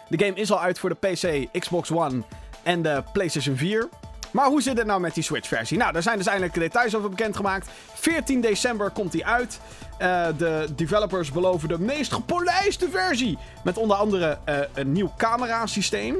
De 0.10 0.26
game 0.26 0.40
is 0.40 0.52
al 0.52 0.60
uit 0.60 0.80
voor 0.80 0.90
de 0.90 1.08
PC, 1.08 1.48
Xbox 1.60 1.92
One 1.92 2.24
en 2.64 2.82
de 2.82 3.04
PlayStation 3.14 3.58
4. 3.58 3.90
Maar 4.32 4.48
hoe 4.48 4.62
zit 4.62 4.78
het 4.78 4.88
nou 4.88 5.00
met 5.00 5.14
die 5.14 5.24
Switch-versie? 5.24 5.78
Nou, 5.78 5.92
daar 5.92 6.02
zijn 6.02 6.18
dus 6.18 6.28
eindelijk 6.28 6.54
details 6.54 6.96
over 6.96 7.10
bekendgemaakt. 7.10 7.70
14 7.94 8.42
december 8.42 8.90
komt 8.90 9.12
die 9.12 9.26
uit. 9.26 9.60
Uh, 10.00 10.28
de 10.38 10.68
developers 10.76 11.32
beloven 11.32 11.70
de 11.70 11.80
meest 11.80 12.14
gepolijste 12.14 12.90
versie. 12.90 13.38
Met 13.64 13.78
onder 13.78 13.98
andere 13.98 14.38
uh, 14.50 14.56
een 14.74 14.92
nieuw 14.92 15.14
camerasysteem. 15.18 16.16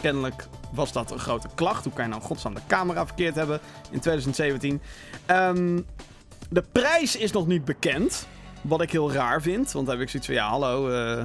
Kennelijk 0.00 0.46
was 0.72 0.92
dat 0.92 1.10
een 1.10 1.18
grote 1.18 1.48
klacht. 1.54 1.84
Hoe 1.84 1.92
kan 1.92 2.04
je 2.04 2.10
nou 2.10 2.22
godsnaam 2.22 2.54
de 2.54 2.60
camera 2.66 3.06
verkeerd 3.06 3.34
hebben 3.34 3.60
in 3.90 4.00
2017? 4.00 4.80
Um, 5.30 5.86
de 6.48 6.62
prijs 6.72 7.16
is 7.16 7.32
nog 7.32 7.46
niet 7.46 7.64
bekend. 7.64 8.26
Wat 8.60 8.80
ik 8.80 8.92
heel 8.92 9.12
raar 9.12 9.42
vind. 9.42 9.72
Want 9.72 9.86
dan 9.86 9.94
heb 9.94 10.04
ik 10.04 10.10
zoiets 10.10 10.28
van, 10.28 10.36
ja 10.36 10.48
hallo... 10.48 10.90
Uh, 10.90 11.22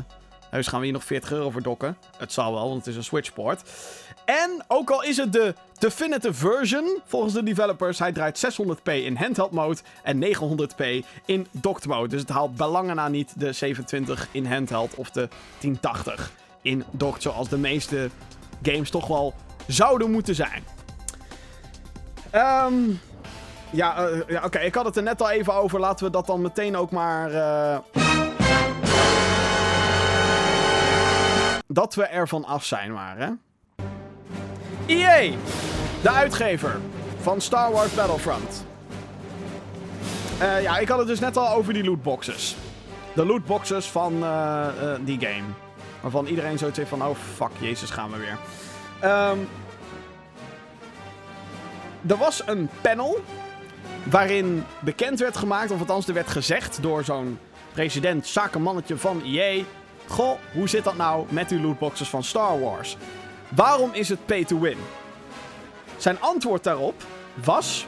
Heus 0.49 0.67
gaan 0.67 0.79
we 0.79 0.85
hier 0.85 0.93
nog 0.93 1.03
40 1.03 1.31
euro 1.31 1.49
voor 1.49 1.61
dokken. 1.61 1.97
Het 2.17 2.33
zal 2.33 2.53
wel, 2.53 2.67
want 2.67 2.77
het 2.77 2.87
is 2.87 2.95
een 2.95 3.03
Switchport. 3.03 3.61
En 4.25 4.63
ook 4.67 4.89
al 4.89 5.03
is 5.03 5.17
het 5.17 5.33
de 5.33 5.53
definitive 5.77 6.33
version, 6.33 6.99
volgens 7.05 7.33
de 7.33 7.43
developers, 7.43 7.99
hij 7.99 8.11
draait 8.11 8.45
600p 8.45 8.83
in 8.83 9.15
handheld 9.15 9.51
mode 9.51 9.79
en 10.03 10.23
900p 10.23 11.05
in 11.25 11.47
docked 11.51 11.85
mode. 11.85 12.07
Dus 12.07 12.21
het 12.21 12.29
haalt 12.29 12.55
belangen 12.55 12.95
na 12.95 13.07
niet 13.07 13.39
de 13.39 13.51
720 13.51 14.27
in 14.31 14.45
handheld 14.45 14.95
of 14.95 15.09
de 15.09 15.27
1080 15.59 16.31
in 16.61 16.83
docked, 16.91 17.21
zoals 17.21 17.49
de 17.49 17.57
meeste 17.57 18.09
games 18.61 18.89
toch 18.89 19.07
wel 19.07 19.33
zouden 19.67 20.11
moeten 20.11 20.35
zijn. 20.35 20.63
Um, 22.35 22.99
ja, 23.69 24.09
uh, 24.09 24.21
ja 24.27 24.43
oké, 24.43 24.59
ik 24.59 24.75
had 24.75 24.85
het 24.85 24.95
er 24.97 25.03
net 25.03 25.21
al 25.21 25.29
even 25.29 25.53
over. 25.53 25.79
Laten 25.79 26.05
we 26.05 26.11
dat 26.11 26.27
dan 26.27 26.41
meteen 26.41 26.77
ook 26.77 26.91
maar... 26.91 27.31
Uh... 27.31 27.77
dat 31.67 31.95
we 31.95 32.03
ervan 32.03 32.45
af 32.45 32.65
zijn 32.65 32.93
maar, 32.93 33.17
hè? 33.17 33.29
EA, 34.85 35.35
de 36.01 36.09
uitgever 36.09 36.79
van 37.21 37.41
Star 37.41 37.71
Wars 37.71 37.93
Battlefront. 37.93 38.65
Uh, 40.41 40.61
ja, 40.61 40.77
ik 40.77 40.87
had 40.87 40.97
het 40.97 41.07
dus 41.07 41.19
net 41.19 41.37
al 41.37 41.49
over 41.49 41.73
die 41.73 41.83
lootboxes. 41.83 42.55
De 43.13 43.25
lootboxes 43.25 43.85
van 43.85 44.11
die 45.03 45.19
game. 45.19 45.66
Waarvan 46.01 46.25
iedereen 46.25 46.57
zoiets 46.57 46.77
heeft 46.77 46.89
van, 46.89 47.05
oh 47.05 47.15
fuck, 47.35 47.51
jezus, 47.59 47.89
gaan 47.89 48.11
we 48.11 48.17
weer. 48.17 48.37
Um, 49.11 49.47
er 52.07 52.17
was 52.17 52.41
een 52.45 52.69
panel 52.81 53.23
waarin 54.03 54.63
bekend 54.79 55.19
werd 55.19 55.37
gemaakt, 55.37 55.71
of 55.71 55.79
althans 55.79 56.07
er 56.07 56.13
werd 56.13 56.27
gezegd 56.27 56.81
door 56.81 57.03
zo'n 57.03 57.39
president, 57.73 58.27
zakenmannetje 58.27 58.97
van 58.97 59.21
EA... 59.25 59.63
Goh, 60.07 60.39
hoe 60.53 60.69
zit 60.69 60.83
dat 60.83 60.97
nou 60.97 61.25
met 61.29 61.49
die 61.49 61.61
lootboxes 61.61 62.09
van 62.09 62.23
Star 62.23 62.59
Wars? 62.59 62.97
Waarom 63.49 63.89
is 63.93 64.09
het 64.09 64.25
pay 64.25 64.45
to 64.45 64.59
win? 64.59 64.77
Zijn 65.97 66.21
antwoord 66.21 66.63
daarop 66.63 67.03
was... 67.43 67.87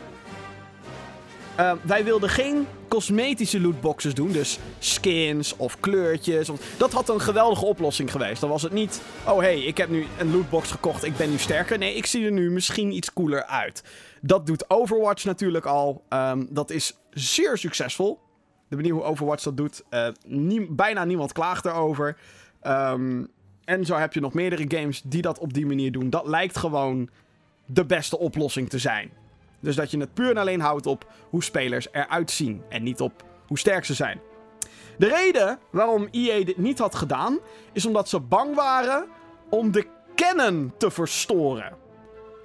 Uh, 1.59 1.71
wij 1.81 2.03
wilden 2.03 2.29
geen 2.29 2.67
cosmetische 2.87 3.61
lootboxes 3.61 4.13
doen, 4.13 4.31
dus 4.31 4.59
skins 4.79 5.55
of 5.55 5.79
kleurtjes. 5.79 6.49
Dat 6.77 6.93
had 6.93 7.09
een 7.09 7.21
geweldige 7.21 7.65
oplossing 7.65 8.11
geweest. 8.11 8.41
Dan 8.41 8.49
was 8.49 8.61
het 8.61 8.71
niet, 8.71 9.01
oh 9.27 9.39
hey, 9.39 9.59
ik 9.59 9.77
heb 9.77 9.89
nu 9.89 10.05
een 10.19 10.31
lootbox 10.31 10.71
gekocht, 10.71 11.03
ik 11.03 11.17
ben 11.17 11.29
nu 11.29 11.37
sterker. 11.37 11.77
Nee, 11.77 11.95
ik 11.95 12.05
zie 12.05 12.25
er 12.25 12.31
nu 12.31 12.51
misschien 12.51 12.91
iets 12.95 13.13
cooler 13.13 13.45
uit. 13.45 13.83
Dat 14.21 14.45
doet 14.45 14.69
Overwatch 14.69 15.23
natuurlijk 15.23 15.65
al. 15.65 16.03
Um, 16.09 16.47
dat 16.49 16.69
is 16.69 16.97
zeer 17.09 17.57
succesvol. 17.57 18.19
De 18.67 18.75
manier 18.75 18.93
hoe 18.93 19.03
Overwatch 19.03 19.43
dat 19.43 19.57
doet, 19.57 19.83
nie 20.27 20.67
bijna 20.71 21.03
niemand 21.05 21.31
klaagt 21.31 21.65
erover. 21.65 22.17
Um, 22.63 23.27
en 23.65 23.85
zo 23.85 23.95
heb 23.95 24.13
je 24.13 24.19
nog 24.19 24.33
meerdere 24.33 24.65
games 24.67 25.01
die 25.05 25.21
dat 25.21 25.39
op 25.39 25.53
die 25.53 25.65
manier 25.65 25.91
doen. 25.91 26.09
Dat 26.09 26.27
lijkt 26.27 26.57
gewoon 26.57 27.09
de 27.65 27.85
beste 27.85 28.19
oplossing 28.19 28.69
te 28.69 28.79
zijn. 28.79 29.11
Dus 29.59 29.75
dat 29.75 29.91
je 29.91 29.99
het 29.99 30.13
puur 30.13 30.29
en 30.29 30.37
alleen 30.37 30.61
houdt 30.61 30.85
op 30.85 31.05
hoe 31.29 31.43
spelers 31.43 31.87
eruit 31.91 32.31
zien 32.31 32.63
en 32.69 32.83
niet 32.83 33.01
op 33.01 33.23
hoe 33.47 33.59
sterk 33.59 33.85
ze 33.85 33.93
zijn. 33.93 34.21
De 34.97 35.07
reden 35.07 35.59
waarom 35.71 36.07
EA 36.11 36.43
dit 36.43 36.57
niet 36.57 36.79
had 36.79 36.95
gedaan, 36.95 37.39
is 37.73 37.85
omdat 37.85 38.09
ze 38.09 38.19
bang 38.19 38.55
waren 38.55 39.05
om 39.49 39.71
de 39.71 39.87
canon 40.15 40.73
te 40.77 40.91
verstoren. 40.91 41.77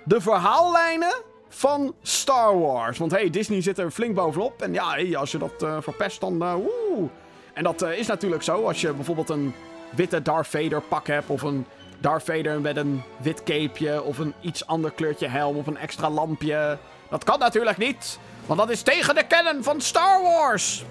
De 0.04 0.20
verhaallijnen 0.20 1.22
van 1.48 1.94
Star 2.02 2.58
Wars. 2.58 2.98
Want 2.98 3.10
hey, 3.10 3.30
Disney 3.30 3.60
zit 3.60 3.78
er 3.78 3.90
flink 3.90 4.14
bovenop. 4.14 4.62
En 4.62 4.72
ja, 4.72 5.16
als 5.16 5.32
je 5.32 5.38
dat 5.38 5.62
uh, 5.62 5.76
verpest, 5.80 6.20
dan 6.20 6.38
woe. 6.38 7.08
En 7.52 7.62
dat 7.62 7.82
uh, 7.82 7.98
is 7.98 8.06
natuurlijk 8.06 8.42
zo. 8.42 8.66
Als 8.66 8.80
je 8.80 8.92
bijvoorbeeld 8.92 9.30
een 9.30 9.54
witte 9.90 10.22
Darth 10.22 10.46
Vader 10.46 10.80
pak 10.80 11.06
hebt. 11.06 11.28
Of 11.28 11.42
een 11.42 11.66
Darth 12.00 12.22
Vader 12.22 12.60
met 12.60 12.76
een 12.76 13.02
wit 13.22 13.42
capeje. 13.42 14.02
Of 14.02 14.18
een 14.18 14.34
iets 14.40 14.66
ander 14.66 14.90
kleurtje 14.90 15.28
helm. 15.28 15.56
Of 15.56 15.66
een 15.66 15.78
extra 15.78 16.10
lampje. 16.10 16.78
Dat 17.08 17.24
kan 17.24 17.38
natuurlijk 17.38 17.76
niet. 17.76 18.18
Want 18.46 18.60
dat 18.60 18.70
is 18.70 18.82
tegen 18.82 19.14
de 19.14 19.26
canon 19.26 19.62
van 19.62 19.80
Star 19.80 20.22
Wars. 20.22 20.84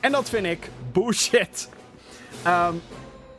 En 0.00 0.12
dat 0.12 0.28
vind 0.28 0.46
ik 0.46 0.70
bullshit. 0.92 1.68
Um, 2.46 2.82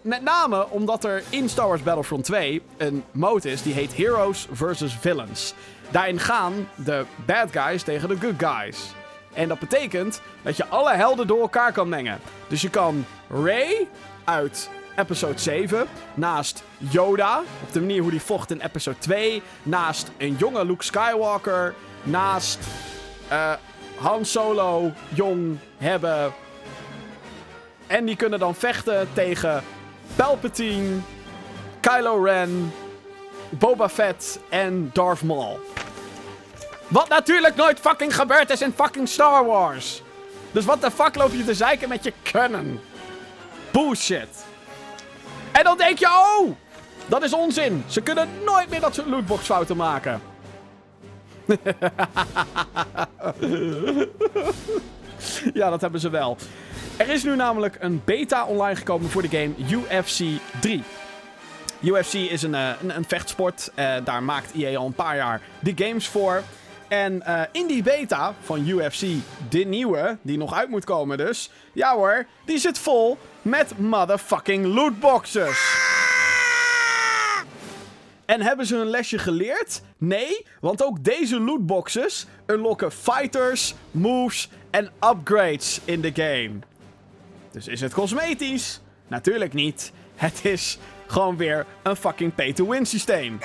met 0.01 0.21
name 0.21 0.69
omdat 0.69 1.03
er 1.03 1.23
in 1.29 1.49
Star 1.49 1.67
Wars 1.67 1.83
Battlefront 1.83 2.23
2 2.23 2.61
een 2.77 3.03
mode 3.11 3.51
is 3.51 3.61
die 3.61 3.73
heet 3.73 3.97
Heroes 3.97 4.47
vs. 4.51 4.95
Villains. 4.99 5.53
Daarin 5.89 6.19
gaan 6.19 6.69
de 6.75 7.05
bad 7.25 7.51
guys 7.51 7.83
tegen 7.83 8.09
de 8.09 8.17
good 8.19 8.35
guys. 8.37 8.93
En 9.33 9.47
dat 9.47 9.59
betekent 9.59 10.21
dat 10.41 10.57
je 10.57 10.67
alle 10.67 10.93
helden 10.93 11.27
door 11.27 11.41
elkaar 11.41 11.71
kan 11.71 11.89
mengen. 11.89 12.19
Dus 12.47 12.61
je 12.61 12.69
kan 12.69 13.05
Rey 13.43 13.87
uit 14.23 14.69
episode 14.95 15.39
7 15.39 15.87
naast 16.13 16.63
Yoda, 16.77 17.43
op 17.63 17.73
de 17.73 17.79
manier 17.79 18.01
hoe 18.01 18.11
die 18.11 18.21
vocht 18.21 18.51
in 18.51 18.61
episode 18.61 18.97
2, 18.97 19.41
naast 19.63 20.11
een 20.17 20.35
jonge 20.39 20.65
Luke 20.65 20.83
Skywalker, 20.83 21.75
naast 22.03 22.59
uh, 23.31 23.51
Han 23.95 24.25
Solo 24.25 24.91
jong 25.13 25.57
hebben. 25.77 26.33
En 27.87 28.05
die 28.05 28.15
kunnen 28.15 28.39
dan 28.39 28.55
vechten 28.55 29.07
tegen 29.13 29.63
Palpatine, 30.15 30.99
Kylo 31.79 32.23
Ren, 32.23 32.73
Boba 33.49 33.89
Fett 33.89 34.39
en 34.49 34.89
Darth 34.93 35.23
Maul. 35.23 35.59
Wat 36.87 37.09
natuurlijk 37.09 37.55
nooit 37.55 37.79
fucking 37.79 38.15
gebeurd 38.15 38.49
is 38.49 38.61
in 38.61 38.73
fucking 38.75 39.07
Star 39.07 39.45
Wars. 39.45 40.01
Dus 40.51 40.65
wat 40.65 40.81
de 40.81 40.91
fuck 40.91 41.15
loop 41.15 41.31
je 41.33 41.43
te 41.43 41.53
zeiken 41.53 41.89
met 41.89 42.03
je 42.03 42.13
kunnen? 42.31 42.79
Bullshit. 43.71 44.45
En 45.61 45.67
dan 45.67 45.77
denk 45.77 45.97
je, 45.97 46.07
oh, 46.07 46.51
dat 47.05 47.23
is 47.23 47.33
onzin. 47.33 47.83
Ze 47.87 48.01
kunnen 48.01 48.27
nooit 48.45 48.69
meer 48.69 48.79
dat 48.79 48.93
soort 48.95 49.07
lootbox-fouten 49.07 49.77
maken. 49.77 50.21
ja, 55.53 55.69
dat 55.69 55.81
hebben 55.81 55.99
ze 55.99 56.09
wel. 56.09 56.37
Er 56.97 57.09
is 57.09 57.23
nu 57.23 57.35
namelijk 57.35 57.77
een 57.79 58.01
beta 58.05 58.45
online 58.45 58.75
gekomen 58.75 59.09
voor 59.09 59.21
de 59.21 59.27
game 59.27 59.53
UFC 59.69 60.23
3. 60.61 60.83
UFC 61.81 62.13
is 62.13 62.41
een, 62.41 62.53
uh, 62.53 62.69
een, 62.81 62.95
een, 62.95 63.05
vechtsport. 63.07 63.71
Uh, 63.75 63.93
daar 64.03 64.23
maakt 64.23 64.53
EA 64.53 64.77
al 64.77 64.85
een 64.85 64.93
paar 64.93 65.15
jaar 65.15 65.41
de 65.59 65.73
games 65.75 66.07
voor. 66.07 66.43
En 66.87 67.23
uh, 67.27 67.41
in 67.51 67.67
die 67.67 67.83
beta 67.83 68.33
van 68.41 68.67
UFC, 68.67 69.05
de 69.49 69.63
nieuwe, 69.63 70.17
die 70.21 70.37
nog 70.37 70.53
uit 70.53 70.69
moet 70.69 70.85
komen 70.85 71.17
dus. 71.17 71.51
Ja 71.73 71.95
hoor, 71.95 72.25
die 72.45 72.57
zit 72.57 72.79
vol 72.79 73.17
met 73.41 73.77
motherfucking 73.77 74.65
lootboxes. 74.65 75.89
En 78.25 78.41
hebben 78.41 78.65
ze 78.65 78.75
hun 78.75 78.89
lesje 78.89 79.17
geleerd? 79.17 79.81
Nee, 79.97 80.45
want 80.59 80.83
ook 80.83 81.03
deze 81.03 81.39
lootboxes 81.39 82.27
unlocken 82.45 82.91
fighters, 82.91 83.75
moves 83.91 84.49
en 84.69 84.91
upgrades 85.09 85.81
in 85.85 86.01
de 86.01 86.11
game. 86.13 86.59
Dus 87.51 87.67
is 87.67 87.81
het 87.81 87.93
cosmetisch? 87.93 88.81
Natuurlijk 89.07 89.53
niet. 89.53 89.91
Het 90.15 90.45
is 90.45 90.77
gewoon 91.07 91.37
weer 91.37 91.65
een 91.83 91.95
fucking 91.95 92.35
pay-to-win 92.35 92.85
systeem. 92.85 93.39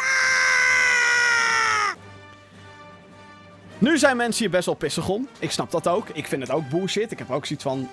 Nu 3.78 3.98
zijn 3.98 4.16
mensen 4.16 4.42
hier 4.42 4.50
best 4.50 4.66
wel 4.66 4.74
pissig 4.74 5.08
om. 5.08 5.28
Ik 5.38 5.50
snap 5.50 5.70
dat 5.70 5.88
ook. 5.88 6.08
Ik 6.08 6.26
vind 6.26 6.42
het 6.42 6.50
ook 6.50 6.68
bullshit. 6.68 7.10
Ik 7.10 7.18
heb 7.18 7.30
ook 7.30 7.46
zoiets 7.46 7.64
van... 7.64 7.88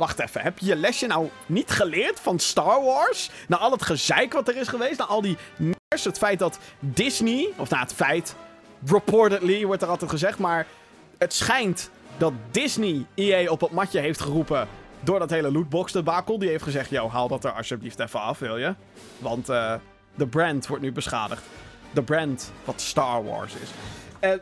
Wacht 0.00 0.18
even, 0.18 0.40
heb 0.40 0.58
je 0.58 0.66
je 0.66 0.76
lesje 0.76 1.06
nou 1.06 1.28
niet 1.46 1.70
geleerd 1.70 2.20
van 2.20 2.38
Star 2.38 2.84
Wars? 2.84 3.30
Na 3.48 3.56
al 3.56 3.70
het 3.70 3.82
gezeik 3.82 4.32
wat 4.32 4.48
er 4.48 4.56
is 4.56 4.68
geweest, 4.68 4.98
na 4.98 5.04
al 5.04 5.20
die 5.20 5.36
het 5.88 6.18
feit 6.18 6.38
dat 6.38 6.58
Disney, 6.78 7.52
of 7.56 7.70
na 7.70 7.80
het 7.80 7.94
feit, 7.94 8.34
reportedly 8.86 9.64
wordt 9.64 9.82
er 9.82 9.88
altijd 9.88 10.10
gezegd, 10.10 10.38
maar 10.38 10.66
het 11.18 11.32
schijnt 11.32 11.90
dat 12.16 12.32
Disney 12.50 13.06
EA 13.14 13.50
op 13.50 13.60
het 13.60 13.70
matje 13.70 14.00
heeft 14.00 14.20
geroepen 14.20 14.68
door 15.00 15.18
dat 15.18 15.30
hele 15.30 15.52
lootbox 15.52 15.92
debakel. 15.92 16.38
Die 16.38 16.48
heeft 16.48 16.64
gezegd, 16.64 16.90
yo, 16.90 17.08
haal 17.08 17.28
dat 17.28 17.44
er 17.44 17.52
alsjeblieft 17.52 17.98
even 17.98 18.20
af, 18.20 18.38
wil 18.38 18.56
je? 18.56 18.74
Want 19.18 19.50
uh, 19.50 19.74
de 20.14 20.26
brand 20.26 20.66
wordt 20.66 20.82
nu 20.82 20.92
beschadigd. 20.92 21.42
De 21.92 22.02
brand 22.02 22.52
wat 22.64 22.80
Star 22.80 23.24
Wars 23.24 23.54
is. 23.54 23.70
Uh, 24.20 24.34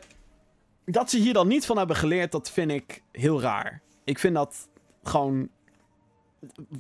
dat 0.85 1.11
ze 1.11 1.18
hier 1.18 1.33
dan 1.33 1.49
niet 1.49 1.66
van 1.66 1.79
hebben 1.79 1.97
geleerd, 1.97 2.33
dat 2.33 2.51
vind 2.51 2.71
ik 2.71 3.03
heel 3.12 3.40
raar. 3.40 3.83
Ik 4.05 4.18
vind 4.18 4.35
dat 4.35 4.67
gewoon... 5.09 5.49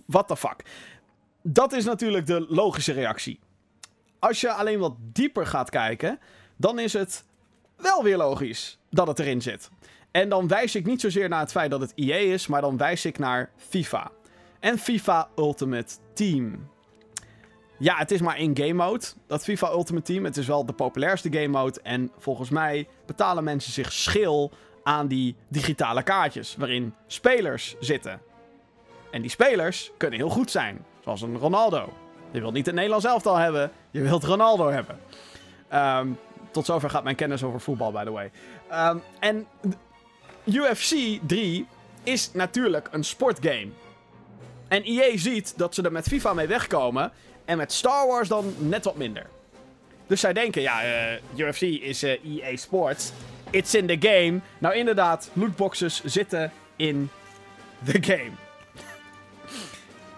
What 0.06 0.28
the 0.28 0.36
fuck? 0.36 0.64
Dat 1.42 1.72
is 1.72 1.84
natuurlijk 1.84 2.26
de 2.26 2.46
logische 2.48 2.92
reactie. 2.92 3.38
Als 4.18 4.40
je 4.40 4.52
alleen 4.52 4.78
wat 4.78 4.94
dieper 4.98 5.46
gaat 5.46 5.70
kijken, 5.70 6.18
dan 6.56 6.78
is 6.78 6.92
het 6.92 7.24
wel 7.76 8.02
weer 8.02 8.16
logisch 8.16 8.78
dat 8.90 9.06
het 9.06 9.18
erin 9.18 9.42
zit. 9.42 9.70
En 10.10 10.28
dan 10.28 10.48
wijs 10.48 10.74
ik 10.74 10.86
niet 10.86 11.00
zozeer 11.00 11.28
naar 11.28 11.40
het 11.40 11.50
feit 11.50 11.70
dat 11.70 11.80
het 11.80 11.92
EA 11.94 12.16
is, 12.16 12.46
maar 12.46 12.60
dan 12.60 12.76
wijs 12.76 13.04
ik 13.04 13.18
naar 13.18 13.50
FIFA. 13.56 14.10
En 14.60 14.78
FIFA 14.78 15.28
Ultimate 15.36 15.94
Team. 16.12 16.68
Ja, 17.78 17.96
het 17.96 18.10
is 18.10 18.20
maar 18.20 18.36
één 18.36 18.56
game 18.56 18.72
mode, 18.72 19.04
dat 19.26 19.44
FIFA 19.44 19.70
Ultimate 19.70 20.12
Team. 20.12 20.24
Het 20.24 20.36
is 20.36 20.46
wel 20.46 20.66
de 20.66 20.72
populairste 20.72 21.32
game 21.32 21.48
mode. 21.48 21.80
En 21.82 22.10
volgens 22.18 22.50
mij 22.50 22.88
betalen 23.06 23.44
mensen 23.44 23.72
zich 23.72 23.92
schil 23.92 24.52
aan 24.88 25.06
die 25.06 25.36
digitale 25.48 26.02
kaartjes, 26.02 26.54
waarin 26.56 26.94
spelers 27.06 27.76
zitten. 27.80 28.20
En 29.10 29.20
die 29.20 29.30
spelers 29.30 29.90
kunnen 29.96 30.18
heel 30.18 30.28
goed 30.28 30.50
zijn, 30.50 30.84
zoals 31.04 31.22
een 31.22 31.38
Ronaldo. 31.38 31.92
Je 32.30 32.40
wilt 32.40 32.52
niet 32.52 32.66
het 32.66 32.74
Nederlands 32.74 33.04
elftal 33.04 33.36
hebben, 33.36 33.70
je 33.90 34.02
wilt 34.02 34.24
Ronaldo 34.24 34.70
hebben. 34.70 34.98
Um, 35.74 36.18
tot 36.50 36.66
zover 36.66 36.90
gaat 36.90 37.04
mijn 37.04 37.16
kennis 37.16 37.42
over 37.42 37.60
voetbal, 37.60 37.92
by 37.92 38.04
the 38.04 38.10
way. 38.10 38.30
Um, 38.72 39.02
en 39.18 39.46
UFC 40.44 41.18
3 41.26 41.66
is 42.02 42.32
natuurlijk 42.32 42.88
een 42.90 43.04
sportgame. 43.04 43.68
En 44.68 44.82
EA 44.82 45.16
ziet 45.18 45.52
dat 45.56 45.74
ze 45.74 45.82
er 45.82 45.92
met 45.92 46.08
FIFA 46.08 46.32
mee 46.32 46.46
wegkomen. 46.46 47.12
En 47.44 47.56
met 47.56 47.72
Star 47.72 48.06
Wars 48.06 48.28
dan 48.28 48.54
net 48.58 48.84
wat 48.84 48.96
minder. 48.96 49.26
Dus 50.06 50.20
zij 50.20 50.32
denken, 50.32 50.62
ja, 50.62 50.84
uh, 50.84 51.46
UFC 51.46 51.60
is 51.62 52.04
uh, 52.04 52.12
eh, 52.12 52.48
EA 52.50 52.56
Sports. 52.56 53.12
It's 53.50 53.74
in 53.74 53.86
the 53.86 53.96
game. 54.00 54.40
Nou, 54.58 54.74
inderdaad, 54.74 55.30
lootboxes 55.32 56.04
zitten 56.04 56.52
in 56.76 57.10
the 57.84 57.98
game. 58.00 58.30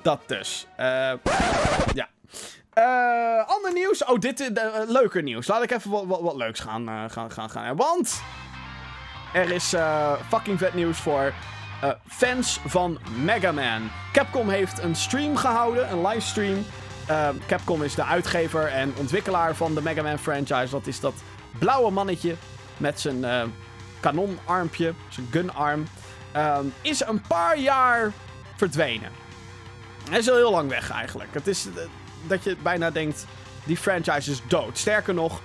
dat 0.03 0.21
dus. 0.27 0.67
Uh, 0.81 1.13
ja. 1.95 2.09
ander 3.47 3.73
nieuws. 3.73 4.05
Oh, 4.05 4.19
dit 4.19 4.41
uh, 4.41 4.49
leuker 4.87 5.23
nieuws. 5.23 5.47
Laat 5.47 5.63
ik 5.63 5.71
even 5.71 5.91
wat, 5.91 6.05
wat, 6.07 6.21
wat 6.21 6.35
leuks 6.35 6.61
gaan, 6.61 7.11
gaan, 7.11 7.31
gaan, 7.31 7.51
gaan. 7.51 7.77
Want 7.77 8.23
er 9.33 9.51
is 9.51 9.75
uh, 9.75 10.13
fucking 10.29 10.59
vet 10.59 10.75
nieuws 10.75 10.99
voor 10.99 11.33
uh, 11.85 11.91
fans 12.07 12.61
van 12.67 12.99
Mega 13.23 13.53
Man. 13.53 13.91
Capcom 14.13 14.49
heeft 14.49 14.83
een 14.83 14.97
stream 14.97 15.37
gehouden, 15.37 15.91
een 15.91 16.07
livestream. 16.07 16.65
Uh, 17.11 17.29
Capcom 17.47 17.83
is 17.83 17.95
de 17.95 18.05
uitgever 18.05 18.67
en 18.67 18.93
ontwikkelaar 18.97 19.55
van 19.55 19.75
de 19.75 19.83
Mega 19.83 20.03
Man 20.03 20.19
franchise. 20.19 20.71
Dat 20.71 20.87
is 20.87 21.01
dat 21.01 21.15
blauwe 21.59 21.91
mannetje 21.91 22.35
met 22.81 23.01
zijn 23.01 23.53
kanonarmpje, 24.01 24.95
zijn 25.09 25.27
gunarm. 25.31 25.87
Um, 26.37 26.73
is 26.83 27.01
een 27.01 27.21
paar 27.21 27.59
jaar 27.59 28.13
verdwenen. 28.57 29.11
Hij 30.09 30.19
is 30.19 30.31
al 30.31 30.37
heel 30.37 30.51
lang 30.51 30.69
weg 30.69 30.91
eigenlijk. 30.91 31.35
Het 31.35 31.47
is 31.47 31.69
dat 32.27 32.45
je 32.45 32.57
bijna 32.63 32.91
denkt, 32.91 33.27
die 33.65 33.77
franchise 33.77 34.31
is 34.31 34.43
dood. 34.49 34.79
Sterker 34.79 35.15
nog, 35.15 35.41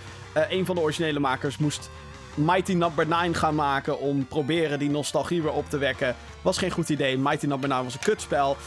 een 0.50 0.66
van 0.66 0.76
de 0.76 0.82
originele 0.82 1.20
makers 1.20 1.58
moest 1.58 1.90
Mighty 2.36 2.74
Number 2.74 3.08
9 3.08 3.36
gaan 3.36 3.56
maken 3.56 4.00
om 4.00 4.28
proberen 4.28 4.80
die 4.80 4.90
nostalgie 4.90 5.42
weer 5.42 5.52
op 5.52 5.70
te 5.70 5.78
wekken. 5.78 6.16
Was 6.42 6.58
geen 6.58 6.72
goed 6.72 6.90
idee. 6.90 7.18
Mighty 7.18 7.46
Number 7.46 7.70
9 7.70 7.84
was 7.84 7.94
een 7.94 8.00
kutspel. 8.00 8.58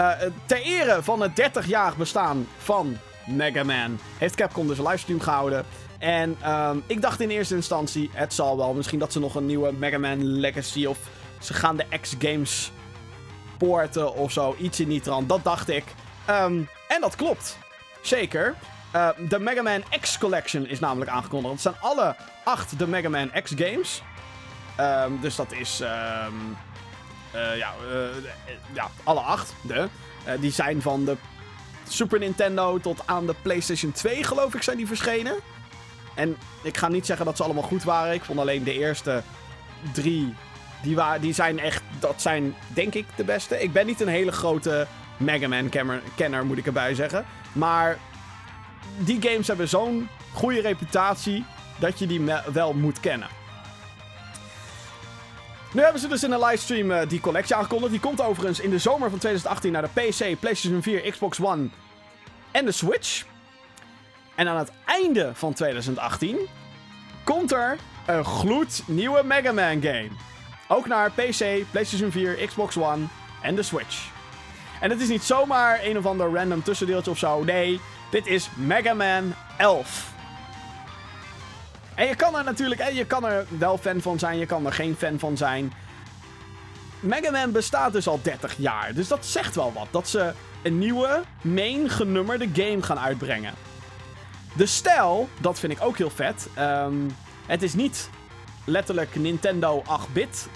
Uh, 0.00 0.10
ter 0.46 0.62
ere 0.62 1.02
van 1.02 1.20
het 1.22 1.50
30-jarig 1.64 1.96
bestaan 1.96 2.48
van 2.58 2.96
Mega 3.26 3.64
Man 3.64 3.98
heeft 4.18 4.34
Capcom 4.34 4.66
dus 4.66 4.78
een 4.78 4.86
livestream 4.86 5.20
gehouden. 5.20 5.64
En 5.98 6.36
um, 6.52 6.82
ik 6.86 7.02
dacht 7.02 7.20
in 7.20 7.30
eerste 7.30 7.54
instantie, 7.54 8.10
het 8.12 8.34
zal 8.34 8.56
wel. 8.56 8.74
Misschien 8.74 8.98
dat 8.98 9.12
ze 9.12 9.20
nog 9.20 9.34
een 9.34 9.46
nieuwe 9.46 9.72
Mega 9.72 9.98
Man 9.98 10.24
Legacy 10.24 10.86
of 10.86 10.98
ze 11.40 11.54
gaan 11.54 11.76
de 11.76 11.86
X-Games 12.00 12.70
poorten 13.58 14.14
of 14.14 14.32
zo. 14.32 14.56
Iets 14.58 14.80
in 14.80 14.88
die 14.88 15.00
trant. 15.00 15.28
Dat 15.28 15.44
dacht 15.44 15.68
ik. 15.68 15.84
Um, 16.30 16.68
en 16.88 17.00
dat 17.00 17.16
klopt. 17.16 17.58
Zeker. 18.02 18.54
Uh, 18.94 19.08
de 19.28 19.38
Mega 19.38 19.62
Man 19.62 19.82
X 20.00 20.18
Collection 20.18 20.66
is 20.66 20.80
namelijk 20.80 21.10
aangekondigd. 21.10 21.52
Het 21.52 21.62
zijn 21.62 21.74
alle 21.80 22.16
acht 22.44 22.78
de 22.78 22.86
Mega 22.86 23.08
Man 23.08 23.30
X 23.42 23.52
games. 23.56 24.02
Dus 25.20 25.36
dat 25.36 25.52
is... 25.52 25.80
Uh, 25.80 25.88
ja, 27.56 27.72
uh, 27.92 28.24
ja, 28.72 28.90
alle 29.04 29.20
acht. 29.20 29.54
De. 29.60 29.88
die 30.40 30.50
zijn 30.50 30.82
van 30.82 31.04
de 31.04 31.16
Super 31.88 32.18
Nintendo 32.18 32.78
tot 32.78 33.02
aan 33.06 33.26
de 33.26 33.34
PlayStation 33.42 33.92
2, 33.92 34.24
geloof 34.24 34.54
ik, 34.54 34.62
zijn 34.62 34.76
die 34.76 34.86
verschenen. 34.86 35.36
En 36.16 36.36
ik 36.62 36.76
ga 36.76 36.88
niet 36.88 37.06
zeggen 37.06 37.26
dat 37.26 37.36
ze 37.36 37.42
allemaal 37.42 37.62
goed 37.62 37.84
waren. 37.84 38.14
Ik 38.14 38.24
vond 38.24 38.38
alleen 38.38 38.64
de 38.64 38.78
eerste 38.78 39.22
drie. 39.92 40.34
Die, 40.82 40.96
wa 40.96 41.18
die 41.18 41.32
zijn 41.32 41.58
echt. 41.58 41.82
Dat 41.98 42.22
zijn 42.22 42.54
denk 42.68 42.94
ik 42.94 43.06
de 43.16 43.24
beste. 43.24 43.62
Ik 43.62 43.72
ben 43.72 43.86
niet 43.86 44.00
een 44.00 44.08
hele 44.08 44.32
grote 44.32 44.86
Mega 45.16 45.48
Man 45.48 45.68
kenner, 46.14 46.46
moet 46.46 46.58
ik 46.58 46.66
erbij 46.66 46.94
zeggen. 46.94 47.24
Maar 47.52 47.98
die 48.98 49.22
games 49.22 49.46
hebben 49.46 49.68
zo'n 49.68 50.08
goede 50.32 50.60
reputatie. 50.60 51.44
Dat 51.78 51.98
je 51.98 52.06
die 52.06 52.20
wel 52.52 52.72
moet 52.72 53.00
kennen. 53.00 53.28
Nu 55.72 55.82
hebben 55.82 56.00
ze 56.00 56.08
dus 56.08 56.24
in 56.24 56.32
een 56.32 56.44
livestream 56.44 56.90
uh, 56.90 57.00
die 57.08 57.20
collectie 57.20 57.54
aangekondigd. 57.54 57.90
Die 57.90 58.00
komt 58.00 58.20
overigens 58.20 58.60
in 58.60 58.70
de 58.70 58.78
zomer 58.78 59.10
van 59.10 59.18
2018 59.18 59.72
naar 59.72 59.82
de 59.82 60.00
PC, 60.00 60.40
PlayStation 60.40 60.82
4, 60.82 61.10
Xbox 61.10 61.40
One 61.40 61.68
en 62.50 62.64
de 62.64 62.72
Switch. 62.72 63.24
En 64.36 64.48
aan 64.48 64.56
het 64.56 64.72
einde 64.84 65.30
van 65.34 65.52
2018 65.52 66.38
komt 67.24 67.52
er 67.52 67.76
een 68.06 68.24
gloednieuwe 68.24 69.22
Mega 69.24 69.52
Man 69.52 69.82
game. 69.82 70.08
Ook 70.68 70.86
naar 70.86 71.10
PC, 71.10 71.64
PlayStation 71.70 72.10
4, 72.10 72.46
Xbox 72.46 72.76
One 72.76 73.04
en 73.42 73.54
de 73.54 73.62
Switch. 73.62 74.08
En 74.80 74.90
het 74.90 75.00
is 75.00 75.08
niet 75.08 75.22
zomaar 75.22 75.80
een 75.84 75.98
of 75.98 76.06
ander 76.06 76.32
random 76.32 76.62
tussendeeltje 76.62 77.10
of 77.10 77.18
zo. 77.18 77.44
Nee, 77.44 77.80
dit 78.10 78.26
is 78.26 78.48
Mega 78.54 78.94
Man 78.94 79.34
11. 79.58 80.14
En 81.94 82.06
je 82.06 82.14
kan 82.14 82.36
er 82.36 82.44
natuurlijk, 82.44 82.92
je 82.92 83.06
kan 83.06 83.26
er 83.26 83.46
wel 83.58 83.78
fan 83.78 84.00
van 84.00 84.18
zijn, 84.18 84.38
je 84.38 84.46
kan 84.46 84.66
er 84.66 84.72
geen 84.72 84.96
fan 84.98 85.18
van 85.18 85.36
zijn. 85.36 85.72
Mega 87.00 87.30
Man 87.30 87.52
bestaat 87.52 87.92
dus 87.92 88.08
al 88.08 88.20
30 88.22 88.54
jaar, 88.58 88.94
dus 88.94 89.08
dat 89.08 89.26
zegt 89.26 89.54
wel 89.54 89.72
wat. 89.72 89.86
Dat 89.90 90.08
ze 90.08 90.32
een 90.62 90.78
nieuwe, 90.78 91.22
main 91.40 91.90
genummerde 91.90 92.48
game 92.52 92.82
gaan 92.82 92.98
uitbrengen. 92.98 93.54
De 94.56 94.66
stijl, 94.66 95.28
dat 95.40 95.58
vind 95.58 95.72
ik 95.72 95.82
ook 95.82 95.98
heel 95.98 96.10
vet. 96.10 96.48
Um, 96.58 97.16
het 97.46 97.62
is 97.62 97.74
niet 97.74 98.10
letterlijk 98.64 99.16
Nintendo 99.16 99.82
8-bit 99.82 100.48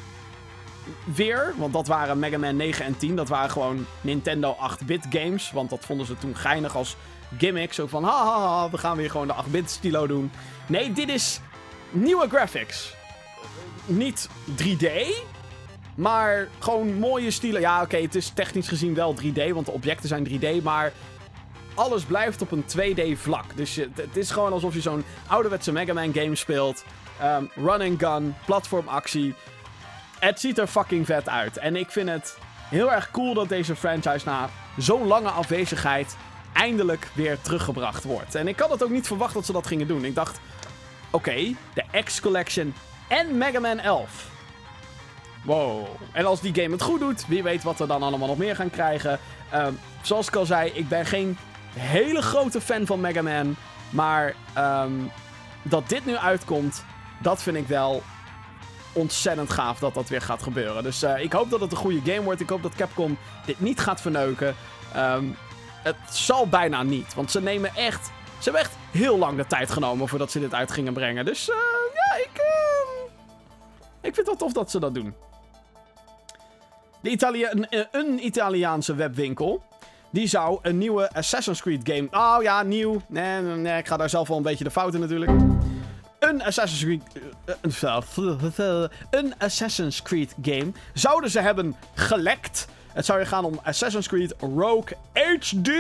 weer. 1.04 1.54
Want 1.56 1.72
dat 1.72 1.86
waren 1.86 2.18
Mega 2.18 2.38
Man 2.38 2.56
9 2.56 2.84
en 2.84 2.96
10. 2.96 3.16
Dat 3.16 3.28
waren 3.28 3.50
gewoon 3.50 3.86
Nintendo 4.00 4.56
8-bit 4.56 5.06
games. 5.10 5.52
Want 5.52 5.70
dat 5.70 5.84
vonden 5.84 6.06
ze 6.06 6.18
toen 6.18 6.36
geinig 6.36 6.76
als 6.76 6.96
gimmick. 7.38 7.72
Zo 7.72 7.86
van, 7.86 8.04
haha, 8.04 8.70
we 8.70 8.78
gaan 8.78 8.96
weer 8.96 9.10
gewoon 9.10 9.26
de 9.26 9.34
8-bit 9.44 9.70
stilo 9.70 10.06
doen. 10.06 10.30
Nee, 10.66 10.92
dit 10.92 11.08
is 11.08 11.40
nieuwe 11.90 12.28
graphics. 12.28 12.94
Niet 13.86 14.28
3D, 14.62 14.88
maar 15.94 16.48
gewoon 16.58 16.94
mooie 16.94 17.30
stilen. 17.30 17.60
Ja, 17.60 17.82
oké, 17.82 17.96
het 17.96 18.14
is 18.14 18.28
technisch 18.28 18.68
gezien 18.68 18.94
wel 18.94 19.16
3D, 19.22 19.52
want 19.52 19.66
de 19.66 19.72
objecten 19.72 20.08
zijn 20.08 20.28
3D, 20.28 20.62
maar 20.62 20.92
alles 21.80 22.04
blijft 22.04 22.42
op 22.42 22.50
een 22.50 22.64
2D 22.64 23.18
vlak. 23.20 23.56
Dus 23.56 23.76
het 23.76 24.16
is 24.16 24.30
gewoon 24.30 24.52
alsof 24.52 24.74
je 24.74 24.80
zo'n 24.80 25.04
ouderwetse 25.26 25.72
Mega 25.72 25.92
Man 25.92 26.12
game 26.14 26.36
speelt. 26.36 26.84
Um, 27.22 27.50
run 27.54 27.80
and 27.80 28.02
gun, 28.02 28.34
platformactie. 28.46 29.34
Het 30.18 30.40
ziet 30.40 30.58
er 30.58 30.66
fucking 30.66 31.06
vet 31.06 31.28
uit. 31.28 31.56
En 31.56 31.76
ik 31.76 31.90
vind 31.90 32.08
het 32.08 32.38
heel 32.68 32.92
erg 32.92 33.10
cool 33.10 33.34
dat 33.34 33.48
deze 33.48 33.76
franchise 33.76 34.24
na 34.24 34.48
zo'n 34.76 35.06
lange 35.06 35.28
afwezigheid 35.28 36.16
eindelijk 36.52 37.08
weer 37.14 37.40
teruggebracht 37.40 38.04
wordt. 38.04 38.34
En 38.34 38.48
ik 38.48 38.58
had 38.58 38.70
het 38.70 38.82
ook 38.82 38.90
niet 38.90 39.06
verwacht 39.06 39.34
dat 39.34 39.46
ze 39.46 39.52
dat 39.52 39.66
gingen 39.66 39.86
doen. 39.86 40.04
Ik 40.04 40.14
dacht, 40.14 40.40
oké, 41.10 41.54
de 41.74 42.02
X 42.04 42.20
Collection 42.20 42.74
en 43.08 43.38
Mega 43.38 43.60
Man 43.60 43.78
11. 43.78 44.28
Wow. 45.44 45.86
En 46.12 46.24
als 46.24 46.40
die 46.40 46.54
game 46.54 46.70
het 46.70 46.82
goed 46.82 47.00
doet, 47.00 47.26
wie 47.26 47.42
weet 47.42 47.62
wat 47.62 47.78
we 47.78 47.86
dan 47.86 48.02
allemaal 48.02 48.28
nog 48.28 48.38
meer 48.38 48.56
gaan 48.56 48.70
krijgen. 48.70 49.18
Um, 49.54 49.78
zoals 50.02 50.26
ik 50.26 50.36
al 50.36 50.46
zei, 50.46 50.70
ik 50.70 50.88
ben 50.88 51.06
geen 51.06 51.38
hele 51.72 52.22
grote 52.22 52.61
fan 52.61 52.87
van 52.87 53.00
Mega 53.00 53.22
Man. 53.22 53.56
Maar 53.90 54.35
um, 54.59 55.11
dat 55.62 55.88
dit 55.88 56.06
nu 56.06 56.16
uitkomt, 56.16 56.85
dat 57.22 57.42
vind 57.42 57.56
ik 57.56 57.66
wel 57.66 58.02
ontzettend 58.92 59.50
gaaf 59.50 59.78
dat 59.78 59.94
dat 59.94 60.09
weer 60.09 60.22
gaat 60.22 60.42
gebeuren. 60.42 60.83
Dus 60.83 61.02
uh, 61.02 61.22
ik 61.22 61.33
hoop 61.33 61.50
dat 61.50 61.61
het 61.61 61.70
een 61.70 61.76
goede 61.76 62.12
game 62.12 62.22
wordt. 62.22 62.40
Ik 62.40 62.48
hoop 62.48 62.62
dat 62.62 62.74
Capcom 62.74 63.18
dit 63.46 63.61
niet 63.61 63.80
gaat 63.80 64.00
verneuken. 64.00 64.54
Um, 64.96 65.37
het 65.83 65.96
zal 66.11 66.48
bijna 66.48 66.83
niet. 66.83 67.14
Want 67.14 67.30
ze 67.30 67.40
nemen 67.42 67.74
echt. 67.74 68.06
Ze 68.06 68.42
hebben 68.42 68.61
echt 68.61 68.76
heel 68.90 69.18
lang 69.18 69.37
de 69.37 69.46
tijd 69.46 69.70
genomen 69.70 70.09
voordat 70.09 70.30
ze 70.30 70.40
dit 70.40 70.54
uit 70.54 70.72
gingen 70.72 70.92
brengen. 70.92 71.24
Dus 71.24 71.48
uh, 71.48 71.56
ja, 71.94 72.16
ik. 72.16 72.38
Uh, 72.38 73.11
ik 74.00 74.14
vind 74.14 74.16
het 74.16 74.26
wel 74.26 74.37
tof 74.37 74.52
dat 74.52 74.70
ze 74.70 74.78
dat 74.78 74.94
doen. 74.94 75.14
De 77.00 77.66
eh, 77.70 77.85
een 77.90 78.26
Italiaanse 78.26 78.94
webwinkel. 78.94 79.62
Die 80.12 80.27
zou 80.27 80.59
een 80.62 80.79
nieuwe 80.79 81.12
Assassin's 81.12 81.61
Creed 81.61 81.81
game. 81.85 82.09
Oh 82.11 82.42
ja, 82.42 82.62
nieuw. 82.62 83.03
Nee, 83.09 83.40
nee, 83.42 83.79
ik 83.79 83.87
ga 83.87 83.96
daar 83.96 84.11
zelf 84.11 84.29
wel 84.29 84.37
een 84.37 84.42
beetje 84.42 84.64
de 84.64 84.70
fouten 84.70 85.01
natuurlijk. 85.01 85.31
Een 86.18 86.42
Assassin's 86.42 86.83
Creed. 86.83 87.03
Uh, 88.59 88.85
een 89.11 89.35
Assassin's 89.38 90.03
Creed 90.03 90.35
game 90.42 90.73
zouden 90.94 91.31
ze 91.31 91.40
hebben 91.40 91.77
gelekt. 91.94 92.68
Het 92.92 93.05
zou 93.05 93.25
gaan 93.25 93.44
om 93.44 93.61
Assassin's 93.62 94.09
Creed 94.09 94.35
Rogue 94.38 94.96
HD 95.12 95.70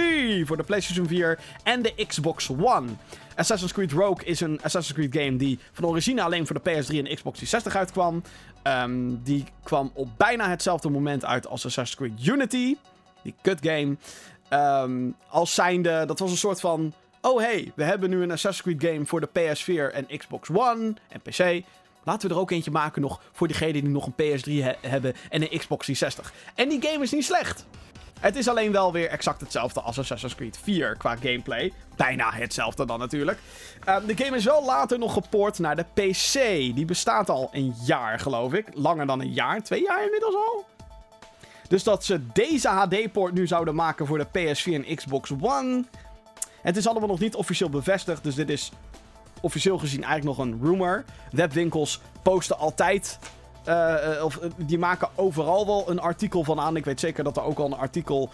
voor 0.46 0.56
de 0.56 0.62
PlayStation 0.66 1.06
4 1.06 1.38
en 1.62 1.82
de 1.82 1.94
Xbox 2.06 2.50
One. 2.50 2.88
Assassin's 3.34 3.72
Creed 3.72 3.92
Rogue 3.92 4.24
is 4.24 4.40
een 4.40 4.60
Assassin's 4.62 4.92
Creed 4.98 5.24
game 5.24 5.36
die 5.36 5.58
van 5.72 5.84
origine 5.84 6.22
alleen 6.22 6.46
voor 6.46 6.62
de 6.62 6.70
PS3 6.70 6.96
en 6.96 7.14
Xbox 7.14 7.38
360 7.38 7.76
uitkwam. 7.76 8.22
Um, 8.64 9.22
die 9.22 9.44
kwam 9.62 9.90
op 9.94 10.08
bijna 10.16 10.48
hetzelfde 10.48 10.88
moment 10.88 11.24
uit 11.24 11.46
als 11.46 11.66
Assassin's 11.66 11.96
Creed 11.96 12.26
Unity. 12.26 12.76
Die 13.22 13.34
kut 13.42 13.58
game. 13.62 13.96
Um, 14.82 15.16
als 15.28 15.54
zijnde, 15.54 16.04
dat 16.06 16.18
was 16.18 16.30
een 16.30 16.36
soort 16.36 16.60
van... 16.60 16.92
Oh 17.20 17.40
hey, 17.40 17.72
we 17.74 17.84
hebben 17.84 18.10
nu 18.10 18.22
een 18.22 18.30
Assassin's 18.30 18.78
Creed 18.78 18.92
game 18.92 19.06
voor 19.06 19.20
de 19.20 19.28
PS4 19.28 19.94
en 19.94 20.18
Xbox 20.18 20.48
One 20.52 20.94
en 21.08 21.20
PC. 21.20 21.64
Laten 22.04 22.28
we 22.28 22.34
er 22.34 22.40
ook 22.40 22.50
eentje 22.50 22.70
maken 22.70 23.02
nog 23.02 23.20
voor 23.32 23.46
diegenen 23.46 23.72
die 23.72 23.88
nog 23.88 24.06
een 24.06 24.40
PS3 24.40 24.78
hebben 24.80 25.14
en 25.30 25.42
een 25.42 25.58
Xbox 25.58 25.86
360. 25.86 26.32
En 26.54 26.68
die 26.68 26.82
game 26.82 27.02
is 27.02 27.12
niet 27.12 27.24
slecht. 27.24 27.66
Het 28.20 28.36
is 28.36 28.48
alleen 28.48 28.72
wel 28.72 28.92
weer 28.92 29.08
exact 29.08 29.40
hetzelfde 29.40 29.80
als 29.80 29.98
Assassin's 29.98 30.34
Creed 30.34 30.58
4 30.62 30.96
qua 30.96 31.16
gameplay. 31.16 31.72
Bijna 31.96 32.32
hetzelfde 32.32 32.86
dan 32.86 32.98
natuurlijk. 32.98 33.38
Uh, 33.88 33.96
de 34.06 34.16
game 34.16 34.36
is 34.36 34.44
wel 34.44 34.64
later 34.64 34.98
nog 34.98 35.12
gepoord 35.12 35.58
naar 35.58 35.76
de 35.76 35.84
PC. 35.94 36.32
Die 36.74 36.84
bestaat 36.84 37.30
al 37.30 37.48
een 37.52 37.74
jaar, 37.84 38.18
geloof 38.18 38.52
ik. 38.52 38.66
Langer 38.74 39.06
dan 39.06 39.20
een 39.20 39.32
jaar. 39.32 39.62
Twee 39.62 39.82
jaar 39.82 40.04
inmiddels 40.04 40.34
al. 40.34 40.64
Dus 41.70 41.84
dat 41.84 42.04
ze 42.04 42.20
deze 42.32 42.68
HD-poort 42.68 43.34
nu 43.34 43.46
zouden 43.46 43.74
maken 43.74 44.06
voor 44.06 44.18
de 44.18 44.26
PS4 44.26 44.72
en 44.72 44.96
Xbox 44.96 45.32
One. 45.40 45.84
Het 46.62 46.76
is 46.76 46.86
allemaal 46.86 47.08
nog 47.08 47.18
niet 47.18 47.34
officieel 47.34 47.70
bevestigd. 47.70 48.24
Dus 48.24 48.34
dit 48.34 48.50
is 48.50 48.72
officieel 49.40 49.78
gezien 49.78 50.04
eigenlijk 50.04 50.38
nog 50.38 50.46
een 50.46 50.60
rumor. 50.62 51.04
Webwinkels 51.30 52.00
posten 52.22 52.58
altijd 52.58 53.18
uh, 53.68 54.24
of 54.24 54.38
die 54.56 54.78
maken 54.78 55.08
overal 55.14 55.66
wel 55.66 55.90
een 55.90 56.00
artikel 56.00 56.44
van 56.44 56.60
aan. 56.60 56.76
Ik 56.76 56.84
weet 56.84 57.00
zeker 57.00 57.24
dat 57.24 57.36
er 57.36 57.42
ook 57.42 57.58
al 57.58 57.66
een 57.66 57.78
artikel 57.78 58.30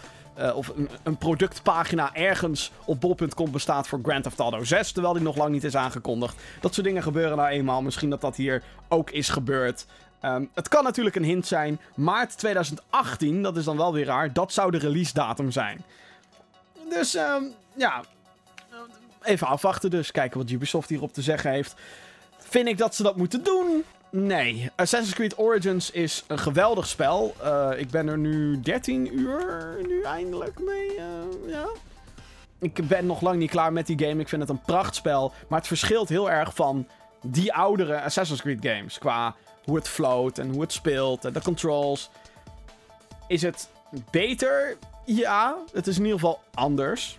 of 0.55 0.67
een, 0.75 0.89
een, 1.03 1.17
productpagina 1.17 2.13
ergens 2.13 2.71
op 2.85 3.01
bol.com 3.01 3.51
bestaat 3.51 3.87
voor 3.87 3.99
Grand 4.03 4.23
Theft 4.23 4.39
Auto 4.39 4.63
6, 4.63 4.91
terwijl 4.91 5.13
die 5.13 5.23
nog 5.23 5.35
lang 5.35 5.51
niet 5.51 5.63
is 5.63 5.75
aangekondigd. 5.75 6.35
Dat 6.61 6.73
soort 6.73 6.85
dingen 6.85 7.03
gebeuren 7.03 7.37
nou 7.37 7.49
eenmaal. 7.49 7.81
Misschien 7.81 8.09
dat 8.09 8.21
dat 8.21 8.35
hier 8.35 8.63
ook 8.87 9.11
is 9.11 9.29
gebeurd. 9.29 9.85
Um, 10.21 10.49
het 10.53 10.67
kan 10.67 10.83
natuurlijk 10.83 11.15
een 11.15 11.23
hint 11.23 11.47
zijn. 11.47 11.79
Maart 11.95 12.37
2018, 12.37 13.41
dat 13.41 13.57
is 13.57 13.63
dan 13.63 13.77
wel 13.77 13.93
weer 13.93 14.05
raar. 14.05 14.33
Dat 14.33 14.53
zou 14.53 14.71
de 14.71 14.77
release 14.77 15.13
datum 15.13 15.51
zijn. 15.51 15.83
Dus 16.89 17.15
um, 17.15 17.53
ja, 17.75 18.03
even 19.21 19.47
afwachten 19.47 19.89
dus. 19.89 20.11
Kijken 20.11 20.39
wat 20.39 20.49
Ubisoft 20.49 20.89
hierop 20.89 21.13
te 21.13 21.21
zeggen 21.21 21.51
heeft. 21.51 21.75
Vind 22.37 22.67
ik 22.67 22.77
dat 22.77 22.95
ze 22.95 23.03
dat 23.03 23.15
moeten 23.15 23.43
doen? 23.43 23.83
Nee. 24.09 24.71
Assassin's 24.75 25.15
Creed 25.15 25.37
Origins 25.37 25.91
is 25.91 26.23
een 26.27 26.39
geweldig 26.39 26.87
spel. 26.87 27.35
Uh, 27.43 27.69
ik 27.77 27.89
ben 27.89 28.07
er 28.07 28.17
nu 28.17 28.59
13 28.59 29.19
uur 29.19 29.77
nu 29.87 30.01
eindelijk 30.01 30.59
mee. 30.59 30.95
Uh, 30.95 31.51
ja. 31.51 31.65
Ik 32.59 32.87
ben 32.87 33.05
nog 33.05 33.21
lang 33.21 33.39
niet 33.39 33.49
klaar 33.49 33.73
met 33.73 33.87
die 33.87 33.99
game. 33.99 34.21
Ik 34.21 34.29
vind 34.29 34.41
het 34.41 34.51
een 34.51 34.61
prachtspel. 34.61 35.33
Maar 35.47 35.59
het 35.59 35.67
verschilt 35.67 36.09
heel 36.09 36.31
erg 36.31 36.55
van 36.55 36.87
die 37.21 37.53
oudere 37.53 38.01
Assassin's 38.01 38.41
Creed 38.41 38.65
games. 38.65 38.97
Qua 38.97 39.35
hoe 39.67 39.75
het 39.75 39.87
float 39.87 40.37
en 40.37 40.49
hoe 40.49 40.61
het 40.61 40.71
speelt 40.71 41.25
en 41.25 41.33
de 41.33 41.41
controls. 41.41 42.09
Is 43.27 43.41
het 43.41 43.69
beter? 44.11 44.77
Ja. 45.05 45.57
Het 45.73 45.87
is 45.87 45.97
in 45.97 46.03
ieder 46.03 46.19
geval 46.19 46.39
anders. 46.53 47.17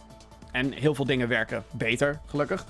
En 0.52 0.72
heel 0.72 0.94
veel 0.94 1.04
dingen 1.04 1.28
werken 1.28 1.64
beter, 1.70 2.20
gelukkig. 2.26 2.64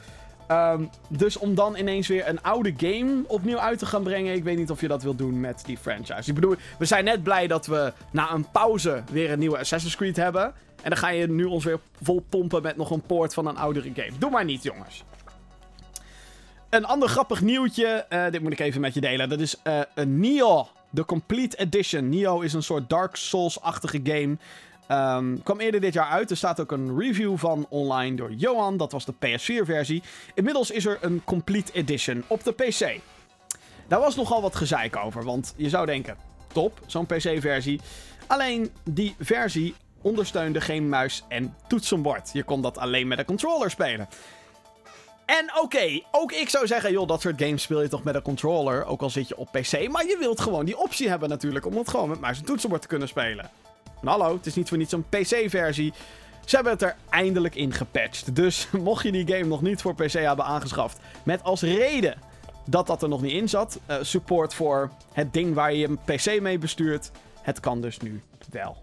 Um, 0.51 0.91
dus 1.09 1.37
om 1.37 1.55
dan 1.55 1.77
ineens 1.77 2.07
weer 2.07 2.29
een 2.29 2.43
oude 2.43 2.75
game 2.77 3.23
opnieuw 3.27 3.59
uit 3.59 3.79
te 3.79 3.87
gaan 3.87 4.03
brengen. 4.03 4.35
Ik 4.35 4.45
weet 4.45 4.57
niet 4.57 4.71
of 4.71 4.81
je 4.81 4.89
dat 4.89 5.03
wilt 5.03 5.19
doen 5.19 5.41
met 5.41 5.63
die 5.67 5.79
franchise. 5.79 6.29
Ik 6.29 6.35
bedoel, 6.35 6.55
we 6.79 6.85
zijn 6.85 7.05
net 7.05 7.23
blij 7.23 7.47
dat 7.47 7.67
we 7.67 7.93
na 8.11 8.33
een 8.33 8.51
pauze 8.51 9.03
weer 9.11 9.31
een 9.31 9.39
nieuwe 9.39 9.59
Assassin's 9.59 9.97
Creed 9.97 10.17
hebben. 10.17 10.45
En 10.83 10.91
dan 10.91 10.97
ga 10.99 11.09
je 11.09 11.29
nu 11.29 11.45
ons 11.45 11.65
weer 11.65 11.81
vol 12.03 12.25
pompen 12.29 12.63
met 12.63 12.77
nog 12.77 12.91
een 12.91 13.03
poort 13.03 13.35
van 13.35 13.47
een 13.47 13.57
oudere 13.57 13.91
game. 13.95 14.19
Doe 14.19 14.31
maar 14.31 14.45
niet, 14.45 14.63
jongens. 14.63 15.05
Een 16.71 16.85
ander 16.85 17.09
grappig 17.09 17.41
nieuwtje. 17.41 17.87
eh, 17.87 18.31
dit 18.31 18.43
moet 18.43 18.53
ik 18.53 18.61
even 18.61 18.81
met 18.81 18.95
je 18.95 19.01
delen. 19.01 19.29
Dat 19.29 19.41
is 19.41 19.57
eh 19.63 19.81
een 19.95 20.21
Neo. 20.21 20.69
De 20.91 21.05
Complete 21.05 21.57
Edition. 21.57 22.09
Neo 22.09 22.41
is 22.41 22.53
een 22.53 22.63
soort 22.63 22.89
Dark 22.89 23.17
Souls-achtige 23.17 24.01
game. 24.03 24.37
Ehm, 24.87 25.37
kwam 25.43 25.61
eerder 25.61 25.81
dit 25.81 25.93
jaar 25.93 26.09
uit. 26.09 26.31
Er 26.31 26.37
staat 26.37 26.61
ook 26.61 26.73
een 26.73 26.99
review 26.99 27.37
van 27.39 27.67
online 27.69 28.17
door 28.17 28.33
Johan. 28.33 28.77
Dat 28.77 28.93
was 28.93 29.05
de 29.05 29.13
PS4-versie. 29.13 30.03
Inmiddels 30.35 30.71
is 30.71 30.87
er 30.87 30.99
een 31.01 31.23
Complete 31.25 31.73
Edition 31.73 32.25
op 32.27 32.45
de 32.45 32.53
PC. 32.53 33.01
Daar 33.87 34.01
was 34.01 34.17
nogal 34.17 34.43
wat 34.43 34.57
gezeik 34.57 34.97
over. 34.97 35.25
Want 35.25 35.55
je 35.57 35.69
zou 35.69 35.87
denken, 35.87 36.17
top, 36.53 36.81
zo'n 36.87 37.07
PC-versie. 37.07 37.81
Alleen 38.27 38.71
die 38.85 39.15
versie 39.19 39.75
ondersteunde 40.03 40.61
geen 40.61 40.89
muis 40.89 41.25
en 41.29 41.55
toetsenbord. 41.67 42.31
Je 42.33 42.43
kon 42.43 42.63
dat 42.63 42.79
alleen 42.79 43.09
met 43.09 43.19
een 43.19 43.25
controller 43.25 43.71
spelen. 43.71 44.09
En 45.37 45.51
oké, 45.61 46.01
ook 46.11 46.33
ik 46.33 46.49
zou 46.49 46.67
zeggen, 46.67 46.93
joh, 46.93 47.09
dat 47.09 47.21
soort 47.21 47.43
games 47.43 47.63
speel 47.63 47.83
je 47.83 47.89
toch 47.89 48.03
met 48.03 48.15
een 48.15 48.23
controller, 48.23 48.85
ook 48.85 49.03
al 49.03 49.11
zit 49.11 49.29
je 49.29 49.37
op 49.37 49.49
PC. 49.53 49.89
Maar 49.89 50.07
je 50.07 50.17
wilt 50.19 50.41
gewoon 50.41 50.65
die 50.65 50.79
optie 50.79 51.09
hebben 51.09 51.29
natuurlijk, 51.29 51.67
om 51.67 51.77
het 51.77 51.89
gewoon 51.89 52.09
met 52.09 52.21
muis 52.21 52.39
en 52.39 52.45
toetsenbord 52.45 52.83
te 52.83 52.89
kunnen 52.89 53.09
spelen. 53.09 53.51
En 54.01 54.09
hallo, 54.09 54.37
het 54.37 54.47
is 54.47 54.55
niet 54.55 54.69
voor 54.69 54.79
niets 54.79 54.93
een 54.93 55.09
PC-versie. 55.09 55.93
Ze 56.45 56.55
hebben 56.55 56.73
het 56.73 56.83
er 56.83 56.97
eindelijk 57.11 57.55
in 57.55 57.73
gepatcht. 57.73 58.35
Dus 58.35 58.69
mocht 58.83 59.03
je 59.03 59.13
die 59.13 59.29
game 59.29 59.45
nog 59.45 59.63
niet 59.63 59.81
voor 59.81 59.95
PC 59.95 60.13
hebben 60.13 60.45
aangeschaft, 60.45 60.99
met 61.23 61.43
als 61.43 61.63
reden 61.63 62.19
dat 62.65 62.87
dat 62.87 63.03
er 63.03 63.09
nog 63.09 63.23
niet 63.23 63.33
in 63.33 63.49
zat, 63.49 63.79
eh, 63.87 63.97
support 64.01 64.55
voor 64.55 64.91
het 65.13 65.33
ding 65.33 65.55
waar 65.55 65.75
je 65.75 65.89
een 65.89 65.99
PC 66.05 66.41
mee 66.41 66.59
bestuurt, 66.59 67.11
het 67.43 67.61
kan 67.61 67.81
dus 67.81 67.99
nu 67.99 68.23
wel. 68.51 68.83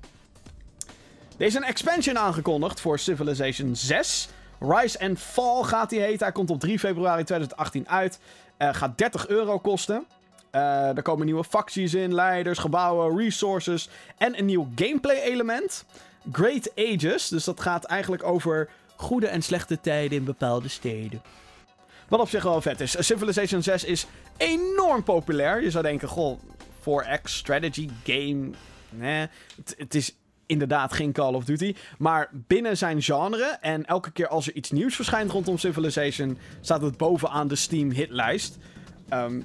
Er 1.38 1.46
is 1.46 1.54
een 1.54 1.64
expansion 1.64 2.18
aangekondigd 2.18 2.82
voor 2.82 3.00
Civilization 3.00 3.76
6. 3.76 4.30
Rise 4.60 5.00
and 5.00 5.20
Fall 5.20 5.64
gaat 5.64 5.90
die 5.90 6.00
heten. 6.00 6.24
Hij 6.24 6.32
komt 6.32 6.50
op 6.50 6.60
3 6.60 6.80
februari 6.80 7.24
2018 7.24 7.90
uit. 7.90 8.20
Eh, 8.58 8.74
gaat 8.74 8.98
30 8.98 9.28
euro 9.28 9.60
kosten. 9.60 10.06
Eh, 10.50 10.98
er 10.98 11.02
komen 11.02 11.26
nieuwe 11.26 11.44
facties 11.44 11.94
in, 11.94 12.14
leiders, 12.14 12.60
gebouwen, 12.60 13.18
resources 13.18 13.90
en 14.18 14.38
een 14.38 14.46
nieuw 14.46 14.68
gameplay 14.76 15.22
element. 15.22 15.86
Great 16.32 16.72
Ages, 16.76 17.28
dus 17.28 17.44
dat 17.44 17.60
gaat 17.60 17.84
eigenlijk 17.84 18.24
over 18.24 18.70
goede 18.96 19.28
en 19.28 19.42
slechte 19.42 19.82
tijden 19.82 20.18
in 20.18 20.24
bepaalde 20.24 20.68
steden. 20.68 21.22
Wat 22.08 22.20
op 22.20 22.30
zich 22.30 22.44
wel 22.44 22.62
vet 22.62 22.82
is. 22.82 22.96
Civilization 23.00 23.64
6 23.64 23.84
is 23.84 24.06
enorm 24.38 25.04
populair. 25.04 25.64
Je 25.64 25.72
zou 25.72 25.84
denken, 25.84 26.08
goh, 26.08 26.40
4X 26.80 27.36
strategy 27.36 27.90
game. 28.04 28.50
Nee, 28.90 29.28
het 29.78 29.96
is 29.96 30.16
inderdaad 30.46 30.94
geen 30.94 31.12
Call 31.12 31.34
of 31.34 31.46
Duty. 31.46 31.76
Maar 31.98 32.30
binnen 32.34 32.78
zijn 32.78 33.02
genre, 33.02 33.58
en 33.62 33.86
elke 33.86 34.12
keer 34.12 34.28
als 34.28 34.48
er 34.48 34.54
iets 34.54 34.72
nieuws 34.72 34.96
verschijnt 34.96 35.32
rondom 35.32 35.58
Civilization, 35.58 36.38
staat 36.62 36.82
het 36.82 36.98
bovenaan 36.98 37.48
de 37.48 37.56
Steam 37.56 37.92
hitlijst. 37.92 38.58
Ehm, 39.10 39.42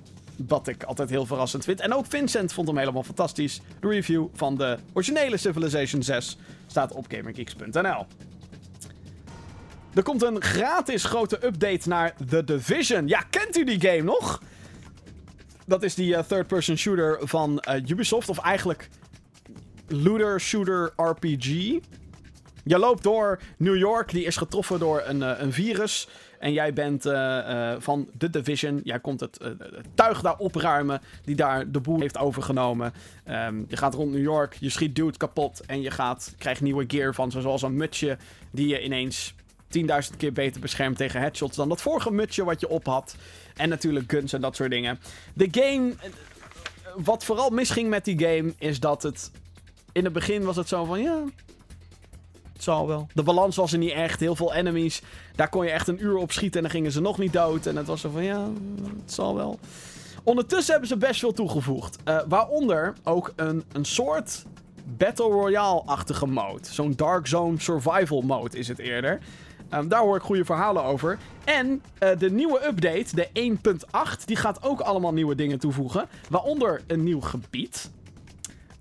wat 0.46 0.68
ik 0.68 0.82
altijd 0.82 1.10
heel 1.10 1.26
verrassend 1.26 1.64
vind. 1.64 1.80
En 1.80 1.94
ook 1.94 2.06
Vincent 2.08 2.52
vond 2.52 2.68
hem 2.68 2.78
helemaal 2.78 3.02
fantastisch. 3.02 3.60
De 3.80 3.88
review 3.88 4.26
van 4.34 4.56
de 4.56 4.78
originele 4.92 5.36
Civilization 5.36 6.02
6 6.02 6.38
staat 6.66 6.92
op 6.92 7.06
GamerGeeks.nl. 7.08 8.06
Er 9.94 10.02
komt 10.02 10.22
een 10.22 10.42
gratis 10.42 11.04
grote 11.04 11.46
update 11.46 11.88
naar 11.88 12.14
The 12.28 12.44
Division. 12.44 13.08
Ja, 13.08 13.20
kent 13.30 13.56
u 13.56 13.64
die 13.64 13.80
game 13.80 14.02
nog? 14.02 14.42
Dat 15.66 15.82
is 15.82 15.94
die 15.94 16.16
eh, 16.16 16.24
third-person 16.24 16.76
shooter 16.76 17.18
van 17.22 17.60
eh, 17.60 17.88
Ubisoft. 17.88 18.28
Of 18.28 18.38
eigenlijk 18.38 18.88
looter 19.92 20.40
shooter 20.40 20.92
RPG. 20.96 21.79
Je 22.64 22.79
loopt 22.79 23.03
door 23.03 23.40
New 23.57 23.76
York, 23.76 24.11
die 24.11 24.24
is 24.24 24.37
getroffen 24.37 24.79
door 24.79 25.03
een, 25.07 25.22
eh, 25.22 25.40
een 25.40 25.53
virus. 25.53 26.09
En 26.38 26.53
jij 26.53 26.72
bent 26.72 27.07
eh, 27.07 27.72
eh, 27.72 27.81
van 27.81 28.09
The 28.18 28.31
Division. 28.31 28.81
Jij 28.85 29.00
komt 29.00 29.20
het, 29.20 29.40
tuig 29.94 30.20
daar 30.20 30.37
opruimen 30.37 31.00
die 31.24 31.37
daar 31.37 31.70
de 31.70 31.81
boel 31.81 32.00
heeft 32.00 32.18
overgenomen. 32.18 32.92
Ehm, 33.24 33.62
je 33.68 33.76
gaat 33.76 33.94
rond 33.94 34.12
New 34.12 34.22
York, 34.22 34.57
je 34.61 34.70
schiet 34.70 34.94
dude 34.94 35.16
kapot 35.16 35.61
en 35.66 35.81
je 35.81 35.90
gaat, 35.90 36.35
krijgt 36.38 36.61
nieuwe 36.61 36.85
gear 36.88 37.14
van, 37.14 37.31
zoals 37.31 37.62
een 37.62 37.76
mutsje 37.76 38.18
die 38.50 38.68
je 38.68 38.83
ineens 38.83 39.35
10.000 39.68 40.16
keer 40.16 40.33
beter 40.33 40.61
beschermt 40.61 40.96
tegen 40.96 41.20
headshots 41.20 41.57
dan 41.57 41.68
dat 41.68 41.81
vorige 41.81 42.12
mutsje 42.12 42.44
wat 42.44 42.61
je 42.61 42.68
op 42.68 42.87
had. 42.87 43.16
En 43.57 43.68
natuurlijk 43.68 44.11
guns 44.11 44.33
en 44.33 44.40
dat 44.40 44.57
soort 44.57 44.70
dingen. 44.70 44.98
De 45.35 45.48
game, 45.50 45.92
wat 46.96 47.24
vooral 47.24 47.50
misging 47.50 47.88
met 47.88 48.05
die 48.05 48.18
game, 48.18 48.55
is 48.59 48.81
dat 48.81 49.03
het 49.03 49.31
in 49.92 50.05
het 50.05 50.12
begin 50.12 50.44
was 50.44 50.57
het 50.57 50.68
zo 50.68 50.85
van 50.85 51.03
ja. 51.03 51.22
Het 52.53 52.62
zal 52.62 52.87
wel. 52.87 53.07
De 53.14 53.22
balans 53.22 53.57
was 53.57 53.72
er 53.72 53.79
niet 53.79 53.92
echt. 53.92 54.20
Heel 54.20 54.37
veel 54.37 54.55
enemies. 54.55 55.03
Daar 55.35 55.48
kon 55.48 55.64
je 55.64 55.70
echt 55.70 55.88
een 55.88 56.05
uur 56.05 56.16
op 56.16 56.33
schieten 56.33 56.57
en 56.57 56.62
dan 56.62 56.70
gingen 56.70 56.92
ze 56.92 57.00
nog 57.00 57.18
niet 57.18 57.33
dood. 57.33 57.66
En 57.66 57.76
het 57.76 57.87
was 57.87 58.00
zo 58.00 58.11
van 58.11 58.24
ja, 58.24 58.48
het 59.03 59.12
zal 59.12 59.35
wel. 59.35 59.59
Ondertussen 60.24 60.70
hebben 60.70 60.88
ze 60.88 60.96
best 60.96 61.20
veel 61.20 61.33
toegevoegd. 61.33 61.96
Eh, 62.05 62.20
waaronder 62.29 62.94
ook 63.05 63.33
een, 63.37 63.64
een 63.72 63.85
soort 63.85 64.44
Battle 64.96 65.29
Royale-achtige 65.29 66.26
mode. 66.26 66.66
Zo'n 66.70 66.92
Dark 66.96 67.26
Zone 67.26 67.61
Survival 67.61 68.20
mode 68.20 68.59
is 68.59 68.68
het 68.68 68.79
eerder. 68.79 69.20
Ehm, 69.68 69.88
daar 69.88 70.00
hoor 70.00 70.16
ik 70.16 70.22
goede 70.22 70.44
verhalen 70.44 70.83
over. 70.83 71.18
En 71.44 71.83
eh, 71.98 72.18
de 72.18 72.31
nieuwe 72.31 72.66
update, 72.66 73.14
de 73.14 73.29
1.8, 73.33 74.24
die 74.24 74.37
gaat 74.37 74.62
ook 74.62 74.81
allemaal 74.81 75.12
nieuwe 75.12 75.35
dingen 75.35 75.59
toevoegen. 75.59 76.09
Waaronder 76.29 76.83
een 76.87 77.05
nieuw 77.05 77.20
gebied. 77.20 77.90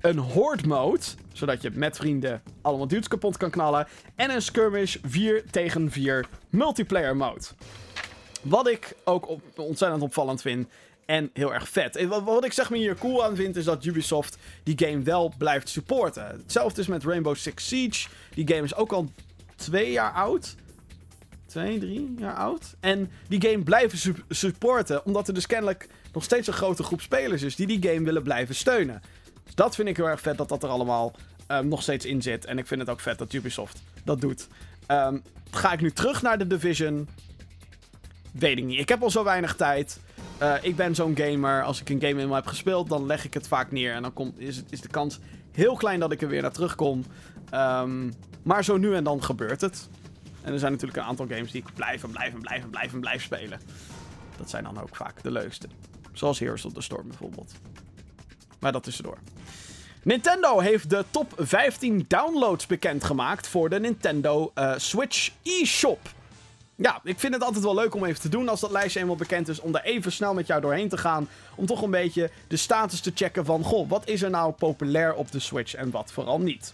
Een 0.01 0.17
horde 0.17 0.67
mode, 0.67 0.99
zodat 1.33 1.61
je 1.61 1.71
met 1.73 1.97
vrienden 1.97 2.41
allemaal 2.61 2.87
dudes 2.87 3.07
kapot 3.07 3.37
kan 3.37 3.49
knallen. 3.49 3.87
En 4.15 4.29
een 4.31 4.41
skirmish 4.41 4.95
4 5.03 5.43
tegen 5.51 5.91
4 5.91 6.25
multiplayer 6.49 7.15
mode. 7.15 7.45
Wat 8.41 8.67
ik 8.67 8.95
ook 9.03 9.27
ontzettend 9.55 10.01
opvallend 10.01 10.41
vind. 10.41 10.67
En 11.05 11.29
heel 11.33 11.53
erg 11.53 11.69
vet. 11.69 12.05
Wat, 12.05 12.23
wat 12.23 12.45
ik 12.45 12.53
zeg 12.53 12.69
maar 12.69 12.79
hier 12.79 12.95
cool 12.97 13.23
aan 13.25 13.35
vind, 13.35 13.55
is 13.55 13.65
dat 13.65 13.85
Ubisoft 13.85 14.37
die 14.63 14.87
game 14.87 15.03
wel 15.03 15.33
blijft 15.37 15.69
supporten. 15.69 16.25
Hetzelfde 16.27 16.81
is 16.81 16.87
met 16.87 17.03
Rainbow 17.03 17.35
Six 17.35 17.67
Siege. 17.67 18.07
Die 18.33 18.47
game 18.47 18.63
is 18.63 18.75
ook 18.75 18.91
al 18.91 19.11
twee 19.55 19.91
jaar 19.91 20.11
oud. 20.13 20.55
Twee, 21.45 21.79
drie 21.79 22.13
jaar 22.17 22.35
oud. 22.35 22.75
En 22.79 23.11
die 23.27 23.41
game 23.41 23.63
blijven 23.63 23.97
su- 23.97 24.23
supporten, 24.29 25.05
omdat 25.05 25.27
er 25.27 25.33
dus 25.33 25.45
kennelijk 25.47 25.87
nog 26.13 26.23
steeds 26.23 26.47
een 26.47 26.53
grote 26.53 26.83
groep 26.83 27.01
spelers 27.01 27.41
is 27.41 27.55
die 27.55 27.67
die 27.67 27.89
game 27.89 28.05
willen 28.05 28.23
blijven 28.23 28.55
steunen. 28.55 29.01
Dus 29.49 29.57
dat 29.57 29.75
vind 29.75 29.87
ik 29.87 29.97
heel 29.97 30.09
erg 30.09 30.21
vet 30.21 30.37
dat 30.37 30.49
dat 30.49 30.63
er 30.63 30.69
allemaal 30.69 31.13
ehm, 31.47 31.67
nog 31.67 31.81
steeds 31.81 32.05
in 32.05 32.21
zit. 32.21 32.45
En 32.45 32.57
ik 32.57 32.67
vind 32.67 32.79
het 32.81 32.89
ook 32.89 32.99
vet 32.99 33.17
dat 33.17 33.33
Ubisoft 33.33 33.81
dat 34.03 34.21
doet. 34.21 34.47
Ehm, 34.85 35.17
ga 35.51 35.71
ik 35.71 35.81
nu 35.81 35.91
terug 35.91 36.21
naar 36.21 36.37
de 36.37 36.47
Division? 36.47 37.07
Weet 38.31 38.57
ik 38.57 38.63
niet. 38.63 38.79
Ik 38.79 38.89
heb 38.89 39.01
al 39.01 39.09
zo 39.09 39.23
weinig 39.23 39.55
tijd. 39.55 39.99
Eh, 40.37 40.53
ik 40.61 40.75
ben 40.75 40.95
zo'n 40.95 41.17
gamer. 41.17 41.63
Als 41.63 41.81
ik 41.81 41.89
een 41.89 42.01
game 42.01 42.21
eenmaal 42.21 42.35
heb 42.35 42.45
gespeeld, 42.45 42.89
dan 42.89 43.05
leg 43.05 43.25
ik 43.25 43.33
het 43.33 43.47
vaak 43.47 43.71
neer. 43.71 43.93
En 43.93 44.01
dan 44.01 44.13
komt, 44.13 44.39
is, 44.39 44.63
is 44.69 44.81
de 44.81 44.87
kans 44.87 45.19
heel 45.51 45.75
klein 45.75 45.99
dat 45.99 46.11
ik 46.11 46.21
er 46.21 46.27
weer 46.27 46.41
naar 46.41 46.51
terugkom. 46.51 47.05
Ehm, 47.49 48.11
maar 48.43 48.63
zo 48.63 48.77
nu 48.77 48.95
en 48.95 49.03
dan 49.03 49.23
gebeurt 49.23 49.61
het. 49.61 49.89
En 50.41 50.53
er 50.53 50.59
zijn 50.59 50.71
natuurlijk 50.71 50.99
een 50.99 51.07
aantal 51.07 51.27
games 51.27 51.51
die 51.51 51.61
ik 51.61 51.73
blijven, 51.73 52.11
blijven, 52.11 52.41
blijven, 52.41 52.69
blijven, 52.69 52.99
blijven 52.99 53.21
spelen. 53.21 53.59
Dat 54.37 54.49
zijn 54.49 54.63
dan 54.63 54.81
ook 54.81 54.95
vaak 54.95 55.23
de 55.23 55.31
leukste. 55.31 55.67
Zoals 56.13 56.39
Heroes 56.39 56.65
of 56.65 56.73
the 56.73 56.81
Storm 56.81 57.07
bijvoorbeeld. 57.07 57.53
Maar 58.59 58.71
dat 58.71 58.83
tussendoor. 58.83 59.17
Nintendo 60.03 60.59
heeft 60.59 60.89
de 60.89 61.05
top 61.09 61.33
15 61.37 62.05
downloads 62.07 62.65
bekendgemaakt 62.65 63.47
voor 63.47 63.69
de 63.69 63.79
Nintendo 63.79 64.51
eh, 64.53 64.73
Switch 64.77 65.31
eShop. 65.43 65.99
Ja, 66.75 66.99
ik 67.03 67.19
vind 67.19 67.33
het 67.33 67.43
altijd 67.43 67.63
wel 67.63 67.75
leuk 67.75 67.95
om 67.95 68.05
even 68.05 68.21
te 68.21 68.29
doen 68.29 68.49
als 68.49 68.59
dat 68.59 68.71
lijstje 68.71 68.99
eenmaal 68.99 69.15
bekend 69.15 69.47
is. 69.47 69.59
Om 69.59 69.71
daar 69.71 69.83
even 69.83 70.11
snel 70.11 70.33
met 70.33 70.47
jou 70.47 70.61
doorheen 70.61 70.89
te 70.89 70.97
gaan. 70.97 71.29
Om 71.55 71.65
toch 71.65 71.81
een 71.81 71.91
beetje 71.91 72.29
de 72.47 72.57
status 72.57 73.01
te 73.01 73.11
checken 73.15 73.45
van... 73.45 73.63
Goh, 73.63 73.89
wat 73.89 74.07
is 74.07 74.21
er 74.21 74.29
nou 74.29 74.51
populair 74.51 75.13
op 75.13 75.31
de 75.31 75.39
Switch 75.39 75.73
en 75.73 75.91
wat 75.91 76.11
vooral 76.11 76.39
niet. 76.39 76.73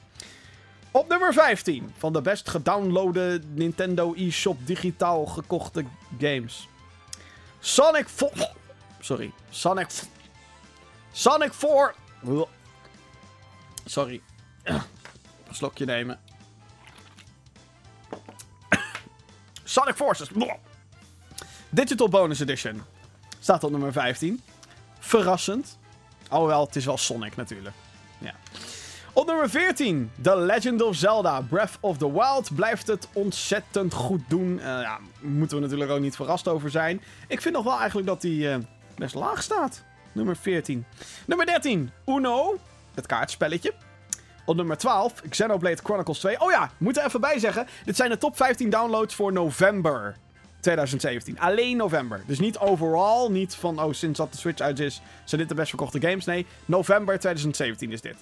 Op 0.91 1.07
nummer 1.07 1.33
15 1.33 1.93
van 1.97 2.13
de 2.13 2.21
best 2.21 2.49
gedownloade 2.49 3.41
Nintendo 3.53 4.13
eShop 4.13 4.57
digitaal 4.65 5.25
gekochte 5.25 5.85
games. 6.19 6.67
Sonic 7.59 8.09
4... 8.09 8.51
Sorry. 8.99 9.31
Sonic... 9.49 9.87
Sonic 11.17 11.53
4... 11.53 11.95
Sorry. 13.85 14.21
Een 14.63 14.81
slokje 15.51 15.85
nemen. 15.85 16.19
Sonic 19.63 19.95
Forces. 19.95 20.29
Digital 21.69 22.09
Bonus 22.09 22.39
Edition. 22.39 22.81
Staat 23.39 23.63
op 23.63 23.71
nummer 23.71 23.91
15. 23.91 24.41
Verrassend. 24.99 25.77
Alhoewel, 26.29 26.65
het 26.65 26.75
is 26.75 26.85
wel 26.85 26.97
Sonic 26.97 27.35
natuurlijk. 27.35 27.75
Ja. 28.17 28.33
Op 29.13 29.25
nummer 29.25 29.49
14. 29.49 30.11
The 30.21 30.37
Legend 30.37 30.81
of 30.81 30.95
Zelda 30.95 31.41
Breath 31.41 31.77
of 31.79 31.97
the 31.97 32.11
Wild 32.11 32.55
blijft 32.55 32.87
het 32.87 33.07
ontzettend 33.13 33.93
goed 33.93 34.21
doen. 34.27 34.59
Eh 34.59 34.65
ja, 34.65 34.99
moeten 35.21 35.57
we 35.57 35.63
natuurlijk 35.63 35.91
ook 35.91 35.99
niet 35.99 36.15
verrast 36.15 36.47
over 36.47 36.69
zijn. 36.69 37.01
Ik 37.27 37.41
vind 37.41 37.55
nog 37.55 37.63
wel 37.63 37.77
eigenlijk 37.77 38.07
dat 38.07 38.21
hij 38.21 38.53
eh, 38.53 38.59
best 38.95 39.15
laag 39.15 39.43
staat. 39.43 39.83
Nummer 40.15 40.35
14. 40.35 40.85
Nummer 41.25 41.45
13. 41.45 41.91
Uno. 42.05 42.57
Het 42.93 43.05
kaartspelletje. 43.05 43.73
Op 44.45 44.55
nummer 44.55 44.77
12, 44.77 45.21
Xenoblade 45.29 45.81
Chronicles 45.83 46.19
2. 46.19 46.41
Oh 46.41 46.51
ja, 46.51 46.71
moet 46.77 46.97
er 46.97 47.05
even 47.05 47.21
bij 47.21 47.39
zeggen. 47.39 47.67
Dit 47.85 47.95
zijn 47.95 48.09
de 48.09 48.17
top 48.17 48.35
15 48.35 48.69
downloads 48.69 49.15
voor 49.15 49.33
november 49.33 50.15
2017. 50.59 51.39
Alleen 51.39 51.77
november. 51.77 52.23
Dus 52.25 52.39
niet 52.39 52.57
overall, 52.57 53.29
niet 53.29 53.55
van, 53.55 53.83
oh, 53.83 53.93
sinds 53.93 54.17
dat 54.17 54.31
de 54.31 54.37
Switch 54.37 54.61
uit 54.61 54.79
is, 54.79 55.01
zijn 55.23 55.41
dit 55.41 55.49
de 55.49 55.55
best 55.55 55.69
verkochte 55.69 56.01
games. 56.01 56.25
Nee, 56.25 56.45
november 56.65 57.19
2017 57.19 57.91
is 57.91 58.01
dit. 58.01 58.15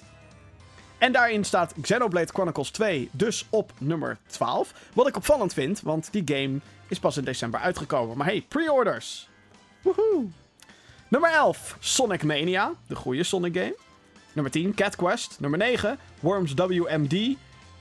En 0.98 1.12
daarin 1.12 1.44
staat 1.44 1.74
Xenoblade 1.80 2.32
Chronicles 2.32 2.70
2 2.70 3.08
dus 3.12 3.46
op 3.50 3.72
nummer 3.78 4.18
12. 4.26 4.72
Wat 4.92 5.08
ik 5.08 5.16
opvallend 5.16 5.52
vind, 5.52 5.80
want 5.80 6.08
die 6.12 6.22
game 6.24 6.58
is 6.88 6.98
pas 6.98 7.16
in 7.16 7.24
december 7.24 7.60
uitgekomen. 7.60 8.16
Maar 8.16 8.26
hey, 8.26 8.44
pre-orders. 8.48 9.28
Woehoe. 9.82 10.26
Nummer 11.14 11.32
11, 11.32 11.76
Sonic 11.80 12.22
Mania, 12.22 12.72
de 12.86 12.94
goede 12.94 13.22
Sonic 13.22 13.54
game. 13.54 13.76
Nummer 14.32 14.52
10, 14.52 14.74
Cat 14.74 14.96
Quest. 14.96 15.36
Nummer 15.40 15.58
9, 15.58 15.98
Worms 16.20 16.54
WMD. 16.54 17.36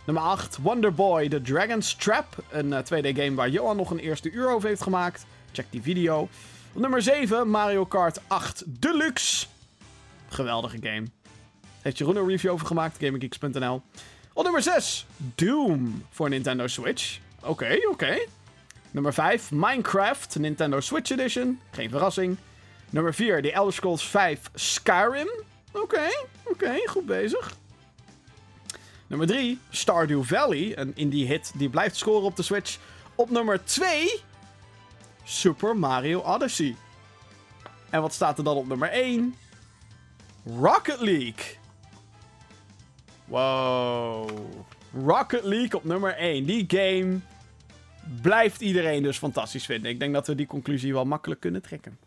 Nummer 0.05 0.23
8, 0.23 0.57
Wonder 0.61 0.93
Boy 0.93 1.29
The 1.29 1.41
Dragon's 1.41 1.95
Trap. 1.95 2.43
Een 2.51 2.84
2D 2.84 3.05
eh, 3.05 3.15
game 3.15 3.34
waar 3.34 3.49
Johan 3.49 3.75
nog 3.75 3.91
een 3.91 3.99
eerste 3.99 4.31
uur 4.31 4.49
over 4.49 4.67
heeft 4.67 4.81
gemaakt. 4.81 5.25
Check 5.51 5.65
die 5.69 5.81
video. 5.81 6.29
nummer 6.73 7.01
7, 7.01 7.49
Mario 7.49 7.86
Kart 7.86 8.19
8 8.27 8.63
Deluxe. 8.67 9.45
Geweldige 10.29 10.77
game. 10.81 11.05
Heeft 11.81 11.97
Jeroen 11.97 12.15
een 12.15 12.27
review 12.27 12.51
over 12.51 12.67
gemaakt, 12.67 12.97
GamingGeeks.nl. 12.97 13.81
Op 14.34 14.43
nummer 14.43 14.61
6, 14.61 15.05
Doom 15.36 16.05
voor 16.09 16.29
Nintendo 16.29 16.67
Switch. 16.67 17.19
Oké, 17.43 17.77
oké. 17.91 18.19
Nummer 18.91 19.13
5, 19.13 19.51
Minecraft, 19.51 20.39
Nintendo 20.39 20.79
Switch 20.79 21.11
Edition. 21.11 21.59
Geen 21.71 21.89
verrassing. 21.89 22.38
Nummer 22.93 23.13
4, 23.13 23.41
The 23.41 23.51
Elder 23.51 23.73
Scrolls 23.73 24.07
5 24.07 24.49
Skyrim. 24.53 25.29
Oké, 25.71 26.09
oké, 26.43 26.87
goed 26.87 27.05
bezig. 27.05 27.57
Nummer 29.07 29.27
3, 29.27 29.59
Stardew 29.69 30.23
Valley, 30.23 30.77
een 30.77 30.91
indie 30.95 31.25
hit 31.25 31.51
die 31.55 31.69
blijft 31.69 31.95
scoren 31.95 32.23
op 32.23 32.35
de 32.35 32.43
Switch. 32.43 32.77
Op 33.15 33.29
nummer 33.29 33.65
2, 33.65 34.21
Super 35.23 35.77
Mario 35.77 36.19
Odyssey. 36.19 36.75
En 37.89 38.01
wat 38.01 38.13
staat 38.13 38.37
er 38.37 38.43
dan 38.43 38.57
op 38.57 38.67
nummer 38.67 38.89
1? 38.89 39.35
Rocket 40.59 40.99
League. 40.99 41.57
Wow. 43.25 44.29
Rocket 45.05 45.43
League 45.43 45.79
op 45.79 45.83
nummer 45.83 46.15
1. 46.15 46.45
Die 46.45 46.65
game 46.67 47.19
blijft 48.21 48.61
iedereen 48.61 49.03
dus 49.03 49.17
fantastisch 49.17 49.65
vinden. 49.65 49.91
Ik 49.91 49.99
denk 49.99 50.13
dat 50.13 50.27
we 50.27 50.35
die 50.35 50.47
conclusie 50.47 50.93
wel 50.93 51.05
makkelijk 51.05 51.39
kunnen 51.39 51.61
trekken. 51.61 51.97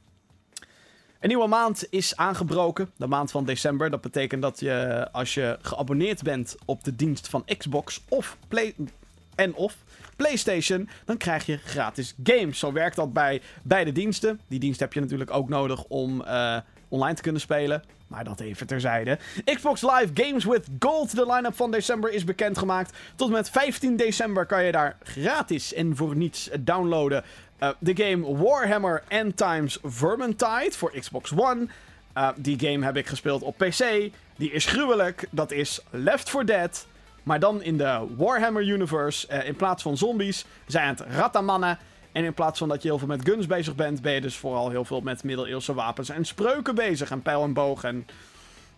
Een 1.27 1.33
nieuwe 1.33 1.49
maand 1.49 1.87
is 1.91 2.17
aangebroken, 2.17 2.91
de 2.97 3.07
maand 3.07 3.31
van 3.31 3.45
december. 3.45 3.91
Dat 3.91 4.01
betekent 4.01 4.43
dat 4.43 4.61
je, 4.61 5.09
als 5.13 5.35
je 5.35 5.59
geabonneerd 5.63 6.23
bent 6.23 6.57
op 6.65 6.85
de 6.85 6.97
dienst 6.97 7.29
van 7.29 7.45
Xbox 7.59 8.01
of 8.09 8.37
Play 8.49 8.75
en 9.35 9.55
of 9.55 9.77
PlayStation, 10.17 10.89
dan 11.05 11.17
krijg 11.17 11.47
je 11.47 11.57
gratis 11.57 12.15
games. 12.23 12.59
Zo 12.59 12.73
werkt 12.73 12.97
dat 12.97 13.13
bij 13.13 13.43
beide 13.63 13.93
diensten. 13.93 14.41
Die 14.49 14.59
dienst 14.59 14.81
heb 14.81 14.93
je 14.93 15.01
natuurlijk 15.01 15.31
ook 15.31 15.49
nodig 15.49 15.85
om 15.85 16.23
uh, 16.23 16.57
online 16.89 17.15
te 17.15 17.23
kunnen 17.23 17.41
spelen. 17.41 17.83
Maar 18.07 18.25
dat 18.25 18.41
even 18.41 18.67
terzijde. 18.67 19.19
Xbox 19.45 19.83
Live 19.83 20.11
Games 20.15 20.45
with 20.45 20.67
Gold. 20.79 21.17
De 21.17 21.33
line-up 21.33 21.57
van 21.57 21.71
december 21.71 22.13
is 22.13 22.25
bekendgemaakt. 22.25 22.97
Tot 23.17 23.31
met 23.31 23.51
15 23.51 23.97
december 23.97 24.47
kan 24.47 24.65
je 24.65 24.73
daar 24.73 24.97
gratis 25.03 25.75
en 25.75 25.97
voor 25.97 26.17
niets 26.17 26.51
downloaden. 26.61 27.25
Uh, 27.61 27.69
de 27.79 27.97
game 27.97 28.37
Warhammer 28.37 29.03
End 29.09 29.37
Times 29.37 29.79
Vermintide 29.83 30.73
voor 30.73 30.93
Xbox 30.99 31.33
One. 31.37 31.69
Uh, 32.17 32.29
die 32.37 32.59
game 32.59 32.85
heb 32.85 32.97
ik 32.97 33.07
gespeeld 33.07 33.43
op 33.43 33.57
PC. 33.57 34.11
Die 34.37 34.51
is 34.51 34.67
gruwelijk. 34.67 35.29
Dat 35.31 35.51
is 35.53 35.81
Left 35.91 36.31
4 36.31 36.47
Dead. 36.47 36.87
Maar 37.23 37.41
dan 37.41 37.63
in 37.63 37.77
de 37.77 38.07
Warhammer 38.17 38.63
Universe. 38.63 39.27
Uh, 39.31 39.47
in 39.47 39.57
plaats 39.57 39.83
van 39.83 39.97
zombies 39.97 40.45
zijn 40.67 40.89
het 40.89 41.01
rattamannen. 41.01 41.79
En 42.13 42.25
in 42.25 42.35
plaats 42.35 42.59
van 42.59 42.69
dat 42.69 42.83
je 42.83 42.89
heel 42.89 42.99
veel 42.99 43.07
met 43.07 43.29
guns 43.29 43.47
bezig 43.47 43.75
bent, 43.75 44.03
ben 44.03 44.13
je 44.13 44.21
dus 44.21 44.37
vooral 44.37 44.71
heel 44.71 44.85
veel 44.85 45.01
met 45.01 45.25
middeleeuwse 45.25 45.75
wapens 45.75 46.09
en 46.09 46.25
spreuken 46.25 46.75
bezig. 46.75 47.11
En 47.11 47.23
pijl 47.23 47.43
en 47.43 47.53
boog. 47.53 47.85
En 47.85 48.07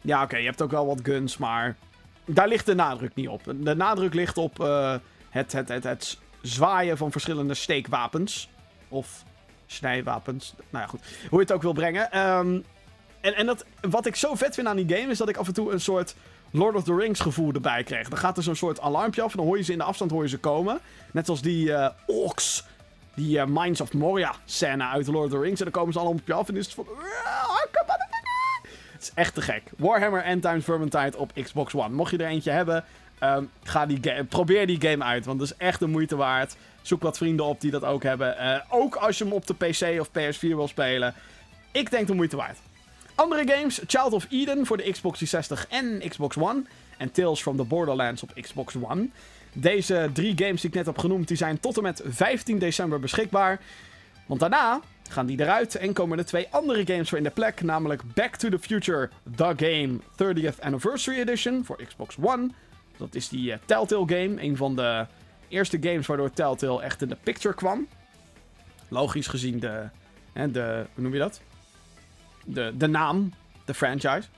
ja, 0.01 0.23
oké, 0.23 0.37
je 0.37 0.47
hebt 0.47 0.63
ook 0.63 0.71
wel 0.71 0.87
wat 0.87 1.01
guns, 1.03 1.37
maar 1.37 1.77
daar 2.25 2.49
ligt 2.49 2.67
de 2.67 2.75
nadruk 2.75 3.15
niet 3.15 3.29
op. 3.29 3.43
De 3.57 3.75
nadruk 3.75 4.15
ligt 4.15 4.37
op 4.37 4.59
het, 5.31 5.53
het, 5.53 5.69
het, 5.69 5.85
het 5.85 6.19
zwaaien 6.43 6.97
van 6.97 7.13
verschillende 7.13 7.55
steekwapens. 7.55 8.49
Of 8.89 9.25
snijwapens. 9.67 10.55
Nou 10.71 10.85
ja, 10.85 10.91
goed. 10.91 11.01
Hoe 11.29 11.39
je 11.39 11.45
het 11.45 11.53
ook 11.53 11.63
wil 11.63 11.73
brengen. 11.73 12.19
Um, 12.19 12.65
en 13.21 13.35
en 13.35 13.47
dat, 13.47 13.65
wat 13.81 14.07
ik 14.07 14.17
zo 14.17 14.35
vet 14.35 14.55
vind 14.55 14.67
aan 14.67 14.77
die 14.77 14.97
game 14.97 15.11
is 15.11 15.19
dat 15.19 15.29
ik 15.29 15.37
af 15.37 15.47
en 15.47 15.55
toe 15.55 15.73
een 15.73 15.81
soort 15.81 16.15
Lord 16.51 16.75
of 16.75 16.85
the 16.85 16.95
Rings 16.95 17.21
gevoel 17.21 17.53
erbij 17.53 17.83
kreeg. 17.83 18.09
Dan 18.09 18.19
gaat 18.19 18.37
er 18.37 18.43
zo'n 18.43 18.55
soort 18.55 18.81
alarmpje 18.81 19.23
af 19.23 19.31
en 19.31 19.37
dan 19.37 19.47
hoor 19.47 19.57
je 19.57 19.63
ze 19.63 19.73
in 19.73 19.79
de 19.79 19.85
afstand 19.85 20.11
hoor 20.11 20.23
je 20.23 20.29
ze 20.29 20.39
komen. 20.39 20.81
Net 21.13 21.29
als 21.29 21.43
die 21.43 21.69
uh, 21.69 21.89
orks 22.07 22.65
die 23.15 23.39
uh, 23.39 23.45
Minds 23.47 23.81
of 23.81 23.93
Moria 23.93 24.35
scène 24.45 24.85
uit 24.85 25.07
Lord 25.07 25.25
of 25.25 25.31
the 25.31 25.41
Rings. 25.41 25.59
En 25.59 25.65
dan 25.65 25.75
komen 25.75 25.93
ze 25.93 25.99
allemaal 25.99 26.19
op 26.19 26.27
je 26.27 26.33
af 26.33 26.49
en 26.49 26.57
is 26.57 26.65
het 26.65 26.75
van... 26.75 26.87
Het 28.93 29.03
is 29.03 29.13
echt 29.15 29.35
te 29.35 29.43
gek. 29.43 29.63
Warhammer 29.77 30.23
End 30.23 30.43
Times 30.43 30.65
Vermintide 30.65 31.17
op 31.17 31.33
Xbox 31.43 31.75
One. 31.75 31.95
Mocht 31.95 32.11
je 32.11 32.19
er 32.19 32.27
eentje 32.27 32.51
hebben, 32.51 32.85
um, 33.23 33.51
ga 33.63 33.87
die 33.87 34.25
probeer 34.25 34.67
die 34.67 34.81
game 34.81 35.05
uit. 35.05 35.25
Want 35.25 35.41
het 35.41 35.51
is 35.51 35.57
echt 35.57 35.81
de 35.81 35.87
moeite 35.87 36.17
waard. 36.17 36.57
Zoek 36.89 37.03
wat 37.03 37.17
vrienden 37.17 37.47
op 37.47 37.61
die 37.61 37.71
dat 37.71 37.85
ook 37.85 38.03
hebben. 38.03 38.37
Uh, 38.41 38.61
ook 38.69 38.95
als 38.95 39.19
je 39.19 39.25
hem 39.25 39.33
op 39.33 39.47
de 39.47 39.55
PC 39.55 40.01
of 40.01 40.09
PS4 40.09 40.41
wil 40.41 40.69
spelen. 40.69 41.15
Ik 41.73 41.91
denk 41.91 42.07
de 42.07 42.15
moeite 42.15 42.37
waard. 42.37 42.59
Andere 43.15 43.49
games: 43.49 43.81
Child 43.87 44.13
of 44.13 44.27
Eden 44.31 44.67
voor 44.67 44.77
de 44.77 44.91
Xbox 44.91 45.19
360 45.19 45.67
en 45.69 46.09
Xbox 46.09 46.37
One. 46.37 46.63
En 46.99 47.13
Tales 47.13 47.41
from 47.41 47.57
the 47.57 47.65
Borderlands 47.65 48.23
op 48.23 48.33
Xbox 48.41 48.75
One. 48.81 49.09
Deze 49.53 50.11
drie 50.13 50.33
games 50.37 50.61
die 50.61 50.71
ik 50.71 50.77
net 50.77 50.87
heb 50.87 50.99
genoemd, 50.99 51.29
die 51.29 51.37
zijn 51.37 51.61
tot 51.61 51.77
en 51.77 51.83
met 51.83 52.03
15 52.07 52.59
december 52.59 53.01
beschikbaar. 53.01 53.61
Want 54.27 54.41
daarna 54.41 54.81
gaan 55.11 55.27
die 55.27 55.41
eruit 55.41 55.75
en 55.75 55.93
komen 55.93 56.19
er 56.19 56.25
twee 56.25 56.47
andere 56.51 56.87
games 56.87 57.09
voor 57.09 57.19
in 57.19 57.25
de 57.25 57.31
plek. 57.31 57.63
Namelijk 57.63 58.03
Back 58.15 58.37
to 58.37 58.49
the 58.49 58.59
Future 58.59 59.11
The 59.37 59.55
Game 59.57 59.99
30th 59.99 60.61
Anniversary 60.61 61.19
Edition 61.19 61.65
voor 61.65 61.79
Xbox 61.87 62.17
One. 62.21 62.51
Dat 62.97 63.15
is 63.15 63.29
die 63.29 63.51
uh, 63.51 63.57
Telltale 63.65 64.07
game. 64.07 64.43
Een 64.43 64.57
van 64.57 64.77
de 64.77 65.07
eerste 65.49 65.79
games 65.81 66.07
waardoor 66.07 66.31
Telltale 66.31 66.83
echt 66.83 67.03
in 67.03 67.09
de 67.09 67.17
picture 67.23 67.55
kwam. 67.55 67.89
Logisch 68.89 69.27
gezien 69.27 69.59
de, 69.59 69.89
hè, 70.33 70.51
de 70.51 70.87
hoe 70.95 71.03
noem 71.03 71.13
je 71.13 71.19
dat? 71.19 71.41
De, 72.45 72.73
de 72.77 72.87
naam, 72.87 73.33
de 73.65 73.75
franchise. 73.75 74.29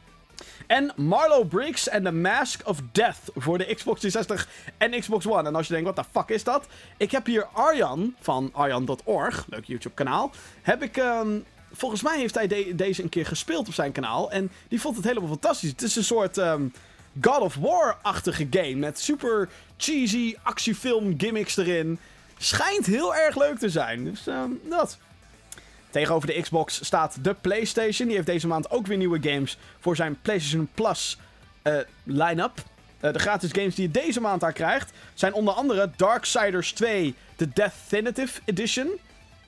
En 0.66 0.92
Marlow 0.96 1.48
Briggs 1.48 1.88
en 1.88 2.04
The 2.04 2.12
Mask 2.12 2.60
of 2.64 2.78
Death 2.92 3.18
voor 3.34 3.58
de 3.58 3.74
Xbox 3.74 4.00
360 4.00 4.48
en 4.78 5.00
Xbox 5.00 5.26
One. 5.26 5.48
En 5.48 5.54
als 5.54 5.66
je 5.66 5.72
denkt, 5.72 5.86
wat 5.86 5.96
de 5.96 6.10
fuck 6.18 6.28
is 6.28 6.44
dat? 6.44 6.66
Ik 6.96 7.10
heb 7.10 7.26
hier 7.26 7.46
Arjan 7.46 8.14
van 8.20 8.50
arjan.org, 8.52 9.46
leuk 9.48 9.64
YouTube 9.64 9.94
kanaal. 9.94 10.30
Heb 10.62 10.82
ik, 10.82 10.96
um, 10.96 11.44
volgens 11.72 12.02
mij 12.02 12.18
heeft 12.18 12.34
hij 12.34 12.74
deze 12.74 13.02
een 13.02 13.08
keer 13.08 13.26
gespeeld 13.26 13.68
op 13.68 13.74
zijn 13.74 13.92
kanaal. 13.92 14.30
En 14.30 14.50
die 14.68 14.80
vond 14.80 14.96
het 14.96 15.04
helemaal 15.04 15.28
fantastisch. 15.28 15.70
Het 15.70 15.82
is 15.82 15.96
een 15.96 16.04
soort 16.04 16.36
um, 16.36 16.72
God 17.20 17.40
of 17.40 17.54
War-achtige 17.54 18.46
game 18.50 18.74
met 18.74 19.00
super 19.00 19.48
cheesy 19.76 20.36
actiefilm 20.42 21.14
gimmicks 21.18 21.56
erin. 21.56 21.98
Schijnt 22.38 22.86
heel 22.86 23.14
erg 23.14 23.36
leuk 23.36 23.58
te 23.58 23.68
zijn. 23.68 24.04
Dus 24.04 24.26
um, 24.26 24.60
dat. 24.68 24.98
Tegenover 25.90 26.26
de 26.26 26.40
Xbox 26.40 26.84
staat 26.84 27.24
de 27.24 27.34
PlayStation. 27.34 28.06
Die 28.06 28.16
heeft 28.16 28.28
deze 28.28 28.46
maand 28.46 28.70
ook 28.70 28.86
weer 28.86 28.96
nieuwe 28.96 29.30
games 29.30 29.58
voor 29.80 29.96
zijn 29.96 30.18
PlayStation 30.22 30.68
Plus 30.74 31.18
uh, 31.62 31.78
line-up. 32.04 32.52
Uh, 33.00 33.12
de 33.12 33.18
gratis 33.18 33.50
games 33.52 33.74
die 33.74 33.86
je 33.86 33.90
deze 33.90 34.20
maand 34.20 34.40
daar 34.40 34.52
krijgt 34.52 34.92
zijn 35.14 35.32
onder 35.32 35.54
andere 35.54 35.90
Darksiders 35.96 36.72
2, 36.72 37.14
de 37.36 37.48
Definitive 37.48 38.40
Edition. 38.44 38.88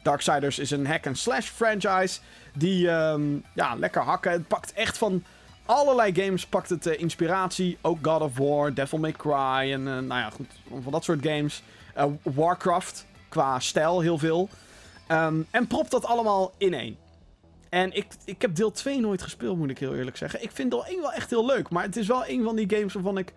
Darksiders 0.03 0.59
is 0.59 0.71
een 0.71 0.87
hack-and-slash 0.87 1.47
franchise 1.49 2.19
die 2.55 2.89
um, 2.91 3.45
ja, 3.55 3.75
lekker 3.75 4.03
hakken. 4.03 4.33
Het 4.33 4.49
pakt 4.49 4.73
echt 4.73 4.99
van 4.99 5.25
allerlei 5.67 6.15
games 6.15 6.47
pakt 6.47 6.69
het 6.69 6.87
uh, 6.87 6.99
inspiratie. 6.99 7.79
Ook 7.81 7.99
God 8.03 8.21
of 8.21 8.39
War, 8.39 8.75
Devil 8.75 8.99
May 8.99 9.13
Cry 9.13 9.73
en 9.73 9.83
nou 9.83 10.07
ja, 10.07 10.31
goed, 10.31 10.51
van 10.83 10.93
dat 10.93 11.05
soort 11.05 11.27
games. 11.27 11.63
Warcraft 12.23 13.07
qua 13.29 13.59
stijl 13.59 14.01
heel 14.01 14.19
veel. 14.19 14.49
Um, 15.09 15.47
en 15.51 15.67
prop 15.67 15.91
dat 15.91 16.05
allemaal 16.05 16.53
in 16.59 16.75
één. 16.75 16.97
En 17.69 17.93
ik, 17.93 18.07
ik 18.25 18.43
heb 18.43 18.55
deel 18.55 18.71
2 18.71 19.01
nooit 19.01 19.23
gespeeld, 19.23 19.59
moet 19.59 19.71
ik 19.71 19.79
heel 19.79 19.95
eerlijk 19.95 20.17
zeggen. 20.17 20.43
Ik 20.43 20.51
vind 20.51 20.71
deel 20.71 20.87
1 20.87 21.01
wel 21.01 21.13
echt 21.13 21.31
heel 21.31 21.47
leuk. 21.47 21.71
Maar 21.71 21.83
het 21.83 21.97
is 21.97 22.07
wel 22.07 22.27
een 22.27 22.43
van 22.43 22.57
die 22.57 22.71
games 22.77 22.93
waarvan 22.93 23.19
ik... 23.19 23.35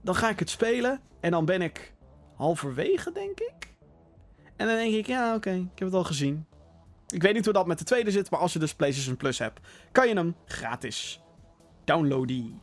Dan 0.00 0.14
ga 0.14 0.28
ik 0.28 0.38
het 0.38 0.50
spelen. 0.50 1.00
En 1.20 1.30
dan 1.30 1.44
ben 1.44 1.62
ik 1.62 1.92
halverwege, 2.36 3.12
denk 3.12 3.40
ik. 3.40 3.68
En 4.56 4.66
dan 4.66 4.76
denk 4.76 4.94
ik, 4.94 5.06
ja, 5.06 5.34
oké, 5.34 5.50
ik 5.50 5.78
heb 5.78 5.88
het 5.88 5.94
al 5.94 6.04
gezien. 6.04 6.46
Ik 7.08 7.22
weet 7.22 7.34
niet 7.34 7.44
hoe 7.44 7.54
dat 7.54 7.66
met 7.66 7.78
de 7.78 7.84
tweede 7.84 8.10
zit. 8.10 8.30
Maar 8.30 8.40
als 8.40 8.52
je 8.52 8.58
dus 8.58 8.74
PlayStation 8.74 9.16
Plus 9.16 9.38
hebt, 9.38 9.60
kan 9.92 10.08
je 10.08 10.14
hem 10.14 10.36
gratis 10.46 11.20
downloaden. 11.84 12.60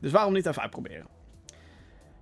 Dus 0.00 0.12
waarom 0.12 0.32
niet 0.32 0.46
even 0.46 0.62
uitproberen? 0.62 1.06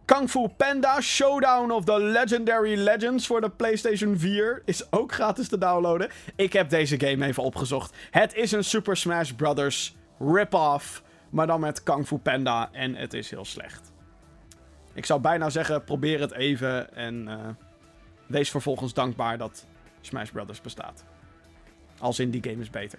Kung 0.04 0.30
Fu 0.30 0.48
Panda 0.48 1.00
Showdown 1.00 1.70
of 1.70 1.84
the 1.84 2.00
Legendary 2.00 2.78
Legends 2.78 3.26
voor 3.26 3.40
de 3.40 3.50
PlayStation 3.50 4.18
4 4.18 4.62
is 4.64 4.92
ook 4.92 5.12
gratis 5.12 5.48
te 5.48 5.58
downloaden. 5.58 6.10
Ik 6.36 6.52
heb 6.52 6.70
deze 6.70 7.00
game 7.00 7.26
even 7.26 7.42
opgezocht. 7.42 7.96
Het 8.10 8.34
is 8.34 8.52
een 8.52 8.64
Super 8.64 8.96
Smash 8.96 9.30
Bros. 9.30 9.96
rip-off, 10.18 11.02
maar 11.30 11.46
dan 11.46 11.60
met 11.60 11.82
Kung 11.82 12.06
Fu 12.06 12.18
Panda 12.18 12.68
en 12.72 12.94
het 12.94 13.14
is 13.14 13.30
heel 13.30 13.44
slecht. 13.44 13.92
Ik 14.94 15.06
zou 15.06 15.20
bijna 15.20 15.50
zeggen, 15.50 15.84
probeer 15.84 16.20
het 16.20 16.32
even 16.32 16.94
en 16.94 17.28
uh, 17.28 17.36
wees 18.26 18.50
vervolgens 18.50 18.94
dankbaar 18.94 19.38
dat 19.38 19.66
Smash 20.00 20.30
Brothers 20.30 20.60
bestaat. 20.60 21.04
Als 22.02 22.18
in 22.18 22.30
die 22.30 22.42
game 22.42 22.62
is 22.62 22.70
beter. 22.70 22.98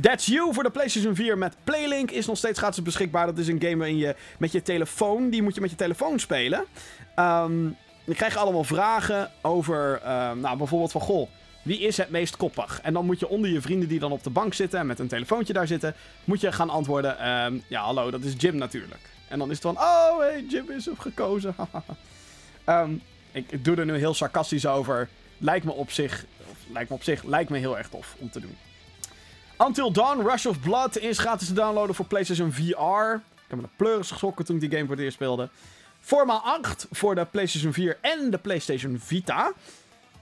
That's 0.00 0.26
You 0.26 0.54
voor 0.54 0.62
de 0.62 0.70
PlayStation 0.70 1.14
4 1.14 1.38
met 1.38 1.56
Playlink 1.64 2.10
is 2.10 2.26
nog 2.26 2.36
steeds 2.36 2.58
gratis 2.58 2.82
beschikbaar. 2.82 3.26
Dat 3.26 3.38
is 3.38 3.48
een 3.48 3.60
game 3.60 3.76
waarin 3.76 3.96
je 3.96 4.16
met 4.38 4.52
je 4.52 4.62
telefoon, 4.62 5.30
die 5.30 5.42
moet 5.42 5.54
je 5.54 5.60
met 5.60 5.70
je 5.70 5.76
telefoon 5.76 6.18
spelen. 6.18 6.64
Um, 7.18 7.76
je 8.04 8.14
krijgt 8.14 8.36
allemaal 8.36 8.64
vragen 8.64 9.30
over, 9.42 10.00
uh, 10.04 10.32
nou 10.32 10.56
bijvoorbeeld 10.56 10.92
van, 10.92 11.00
goh, 11.00 11.28
wie 11.62 11.78
is 11.78 11.96
het 11.96 12.10
meest 12.10 12.36
koppig? 12.36 12.80
En 12.82 12.92
dan 12.92 13.04
moet 13.06 13.20
je 13.20 13.28
onder 13.28 13.50
je 13.50 13.60
vrienden 13.60 13.88
die 13.88 13.98
dan 13.98 14.12
op 14.12 14.22
de 14.22 14.30
bank 14.30 14.54
zitten 14.54 14.78
en 14.78 14.86
met 14.86 14.98
een 14.98 15.08
telefoontje 15.08 15.52
daar 15.52 15.66
zitten, 15.66 15.94
moet 16.24 16.40
je 16.40 16.52
gaan 16.52 16.70
antwoorden, 16.70 17.28
um, 17.28 17.62
ja 17.68 17.82
hallo, 17.82 18.10
dat 18.10 18.22
is 18.22 18.34
Jim 18.38 18.56
natuurlijk. 18.56 19.08
En 19.28 19.38
dan 19.38 19.50
is 19.50 19.62
het 19.62 19.64
van, 19.64 19.78
oh 19.78 20.18
hey, 20.18 20.44
Jim 20.48 20.70
is 20.70 20.84
hem 20.84 20.98
gekozen. 20.98 21.54
um, 22.66 23.02
ik, 23.32 23.50
ik 23.50 23.64
doe 23.64 23.76
er 23.76 23.84
nu 23.84 23.96
heel 23.96 24.14
sarcastisch 24.14 24.66
over. 24.66 25.08
Lijkt 25.38 25.64
me 25.64 25.72
op 25.72 25.90
zich, 25.90 26.24
lijkt 26.72 26.88
me 26.88 26.96
op 26.96 27.02
zich, 27.02 27.22
lijkt 27.22 27.50
me 27.50 27.58
heel 27.58 27.78
erg 27.78 27.88
tof 27.88 28.16
om 28.18 28.30
te 28.30 28.40
doen. 28.40 28.56
Until 29.58 29.92
Dawn, 29.92 30.28
Rush 30.28 30.46
of 30.46 30.60
Blood 30.60 30.98
is 30.98 31.18
gratis 31.18 31.46
te 31.46 31.54
downloaden 31.54 31.94
voor 31.94 32.06
PlayStation 32.06 32.52
VR. 32.52 33.14
Ik 33.34 33.50
heb 33.50 33.58
me 33.58 33.62
de 33.62 33.68
pleuris 33.76 34.10
geschrokken 34.10 34.44
toen 34.44 34.54
ik 34.54 34.60
die 34.60 34.70
game 34.70 34.84
voor 34.84 34.94
het 34.94 35.04
eerst 35.04 35.16
speelde. 35.16 35.48
Forma 36.00 36.34
8 36.34 36.86
voor 36.90 37.14
de 37.14 37.26
PlayStation 37.30 37.72
4 37.72 37.98
en 38.00 38.30
de 38.30 38.38
PlayStation 38.38 38.98
Vita. 38.98 39.52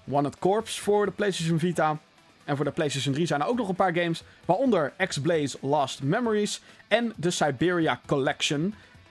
Wanted 0.05 0.39
Corps 0.39 0.81
voor 0.81 1.07
de 1.07 1.13
PlayStation 1.13 1.59
Vita. 1.59 1.99
En 2.45 2.57
voor 2.57 2.65
de 2.65 2.71
PlayStation 2.71 3.15
3 3.15 3.27
zijn 3.27 3.41
er 3.41 3.47
ook 3.47 3.57
nog 3.57 3.69
een 3.69 3.75
paar 3.75 3.95
games. 3.95 4.23
Waaronder 4.45 4.93
X-Blaze 5.09 5.59
Lost 5.61 6.03
Memories 6.03 6.61
en 6.89 7.13
de 7.17 7.31
Siberia 7.31 8.01
Collection. 8.07 8.61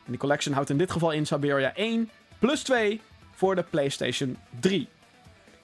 En 0.06 0.12
die 0.12 0.18
collection 0.18 0.54
houdt 0.54 0.70
in 0.70 0.78
dit 0.78 0.92
geval 0.92 1.12
in 1.12 1.26
Siberia 1.26 1.76
1 1.76 2.10
plus 2.40 2.64
2 2.64 3.02
voor 3.32 3.56
de 3.56 3.64
PlayStation 3.64 4.38
3. 4.60 4.88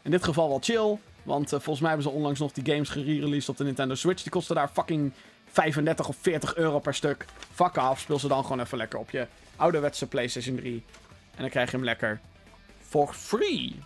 In 0.02 0.12
dit 0.12 0.24
geval 0.24 0.50
wel 0.50 0.60
chill, 0.62 0.98
want 1.28 1.46
uh, 1.54 1.60
volgens 1.60 1.80
mij 1.80 1.90
hebben 1.90 2.12
ze 2.12 2.16
onlangs 2.16 2.40
nog 2.40 2.52
die 2.52 2.74
games 2.74 2.90
gereleased 2.90 3.50
op 3.50 3.58
de 3.58 3.64
Nintendo 3.64 3.96
Switch. 3.96 4.22
Die 4.22 4.32
kosten 4.32 4.56
daar 4.56 4.68
fucking 4.68 5.12
35 5.52 6.08
of 6.08 6.16
40 6.22 6.56
euro 6.56 6.80
per 6.80 6.94
stuk. 6.94 7.26
Fuck 7.54 7.78
af, 7.78 8.00
speel 8.00 8.20
ze 8.20 8.28
dan 8.28 8.44
gewoon 8.44 8.60
even 8.60 8.78
lekker 8.78 9.00
op 9.00 9.10
je 9.10 9.28
ouderwetse 9.56 10.08
PlayStation 10.08 10.56
3. 10.56 10.84
En 11.36 11.42
dan 11.42 11.50
krijg 11.50 11.72
je 11.72 11.76
hem 11.76 11.86
lekker 11.86 12.20
for 12.82 13.14
free. 13.14 13.80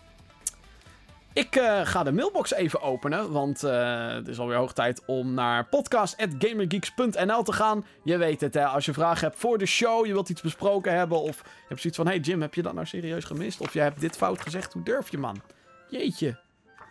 Ik 1.34 1.56
uh, 1.56 1.80
ga 1.84 2.04
de 2.04 2.12
mailbox 2.12 2.54
even 2.54 2.82
openen, 2.82 3.32
want 3.32 3.64
uh, 3.64 4.08
het 4.14 4.28
is 4.28 4.40
alweer 4.40 4.58
hoog 4.58 4.74
tijd 4.74 5.02
om 5.06 5.34
naar 5.34 5.66
podcast.gamergeeks.nl 5.66 7.44
te 7.44 7.54
gaan. 7.54 7.86
Je 8.04 8.18
weet 8.18 8.42
het, 8.42 8.54
hè, 8.54 8.66
als 8.66 8.86
je 8.86 8.94
vragen 8.94 9.28
hebt 9.28 9.40
voor 9.40 9.58
de 9.58 9.66
show, 9.66 10.06
je 10.06 10.14
wilt 10.14 10.30
iets 10.30 10.42
besproken 10.42 10.94
hebben, 10.94 11.22
of 11.22 11.38
je 11.38 11.66
hebt 11.68 11.82
zoiets 11.82 12.00
van, 12.00 12.08
hey 12.08 12.20
Jim, 12.20 12.42
heb 12.42 12.54
je 12.54 12.62
dat 12.62 12.74
nou 12.74 12.86
serieus 12.86 13.24
gemist? 13.24 13.60
Of 13.62 13.74
je 13.74 13.80
hebt 13.80 14.00
dit 14.00 14.18
fout 14.18 14.42
gezegd, 14.42 14.74
hoe 14.74 14.84
durf 14.84 15.12
je 15.12 15.18
man? 15.18 15.42
Jeetje. 15.90 16.38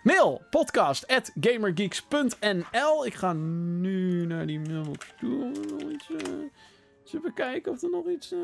Mail, 0.03 0.43
podcast.gamergeeks.nl 0.51 3.07
Ik 3.07 3.15
ga 3.15 3.33
nu 3.33 4.27
naar 4.27 4.47
die 4.47 4.61
mailbox 4.61 5.13
toe. 5.19 5.51
Nog 5.71 5.91
iets, 5.91 6.09
eens 6.11 7.15
even 7.15 7.35
kijken 7.35 7.73
of 7.73 7.83
er 7.83 7.91
nog 7.91 8.09
iets... 8.09 8.33
Uh, 8.33 8.41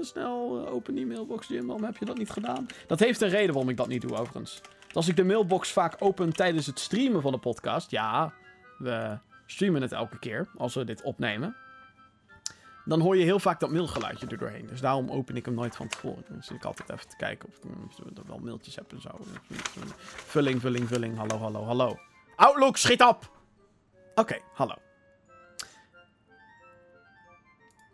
snel 0.00 0.68
open 0.68 0.94
die 0.94 1.06
mailbox, 1.06 1.48
Jim. 1.48 1.66
Waarom 1.66 1.84
heb 1.84 1.96
je 1.96 2.04
dat 2.04 2.18
niet 2.18 2.30
gedaan? 2.30 2.66
Dat 2.86 3.00
heeft 3.00 3.20
een 3.20 3.28
reden 3.28 3.52
waarom 3.52 3.70
ik 3.70 3.76
dat 3.76 3.88
niet 3.88 4.02
doe, 4.02 4.16
overigens. 4.16 4.60
als 4.92 5.08
ik 5.08 5.16
de 5.16 5.24
mailbox 5.24 5.72
vaak 5.72 5.96
open 5.98 6.32
tijdens 6.32 6.66
het 6.66 6.78
streamen 6.78 7.22
van 7.22 7.32
de 7.32 7.38
podcast. 7.38 7.90
Ja, 7.90 8.32
we 8.78 9.18
streamen 9.46 9.82
het 9.82 9.92
elke 9.92 10.18
keer 10.18 10.48
als 10.56 10.74
we 10.74 10.84
dit 10.84 11.02
opnemen. 11.02 11.56
Dan 12.84 13.00
hoor 13.00 13.16
je 13.16 13.24
heel 13.24 13.38
vaak 13.38 13.60
dat 13.60 13.70
mailgeluidje 13.70 14.26
er 14.26 14.38
doorheen. 14.38 14.66
Dus 14.66 14.80
daarom 14.80 15.10
open 15.10 15.36
ik 15.36 15.44
hem 15.44 15.54
nooit 15.54 15.76
van 15.76 15.88
tevoren. 15.88 16.24
Dan 16.28 16.42
zit 16.42 16.56
ik 16.56 16.64
altijd 16.64 16.90
even 16.90 17.08
te 17.08 17.16
kijken 17.16 17.48
of 17.48 17.54
ik 17.56 18.26
wel 18.26 18.38
mailtjes 18.38 18.76
heb 18.76 18.92
en 18.92 19.00
zo. 19.00 19.10
Vulling, 20.06 20.60
vulling, 20.60 20.88
vulling. 20.88 21.16
Hallo, 21.16 21.38
hallo, 21.38 21.64
hallo. 21.64 21.98
Outlook, 22.36 22.76
schiet 22.76 23.02
op! 23.02 23.30
Oké, 24.14 24.38
hallo. 24.54 24.74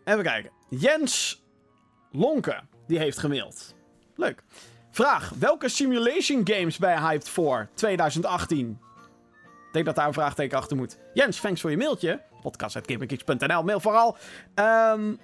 Even 0.05 0.23
kijken. 0.23 0.51
Jens 0.69 1.43
Lonke, 2.11 2.61
die 2.87 2.99
heeft 2.99 3.19
gemaild. 3.19 3.75
Leuk. 4.17 4.43
Vraag: 4.91 5.31
welke 5.39 5.69
simulation 5.69 6.41
games 6.45 6.77
je 6.77 7.01
hyped 7.01 7.29
voor 7.29 7.69
2018? 7.75 8.81
Ik 9.67 9.73
denk 9.73 9.85
dat 9.85 9.95
daar 9.95 10.07
een 10.07 10.13
vraagteken 10.13 10.59
achter 10.59 10.77
moet. 10.77 10.99
Jens, 11.15 11.41
thanks 11.41 11.61
voor 11.61 11.71
je 11.71 11.77
mailtje. 11.77 12.23
Podcast.gamergeeks.nl, 12.41 13.63
mail 13.63 13.81
vooral. 13.81 14.17
Um, 14.55 15.19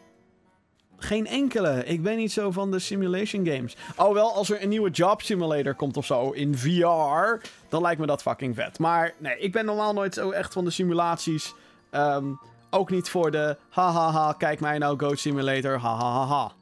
geen 0.98 1.26
enkele. 1.26 1.84
Ik 1.84 2.02
ben 2.02 2.16
niet 2.16 2.32
zo 2.32 2.50
van 2.50 2.70
de 2.70 2.78
simulation 2.78 3.46
games. 3.46 3.76
Oh 3.96 4.12
wel, 4.12 4.34
als 4.34 4.50
er 4.50 4.62
een 4.62 4.68
nieuwe 4.68 4.90
job 4.90 5.22
simulator 5.22 5.74
komt 5.74 5.96
of 5.96 6.06
zo 6.06 6.30
in 6.30 6.56
VR, 6.58 7.46
dan 7.68 7.82
lijkt 7.82 8.00
me 8.00 8.06
dat 8.06 8.22
fucking 8.22 8.54
vet. 8.54 8.78
Maar 8.78 9.14
nee, 9.18 9.38
ik 9.38 9.52
ben 9.52 9.64
normaal 9.64 9.92
nooit 9.92 10.14
zo 10.14 10.30
echt 10.30 10.52
van 10.52 10.64
de 10.64 10.70
simulaties. 10.70 11.54
Um, 11.90 12.38
ook 12.70 12.90
niet 12.90 13.08
voor 13.08 13.30
de 13.30 13.56
hahaha, 13.68 14.32
kijk 14.32 14.60
mij 14.60 14.78
nou 14.78 14.98
Goat 14.98 15.18
Simulator, 15.18 15.78
hahaha. 15.78 16.52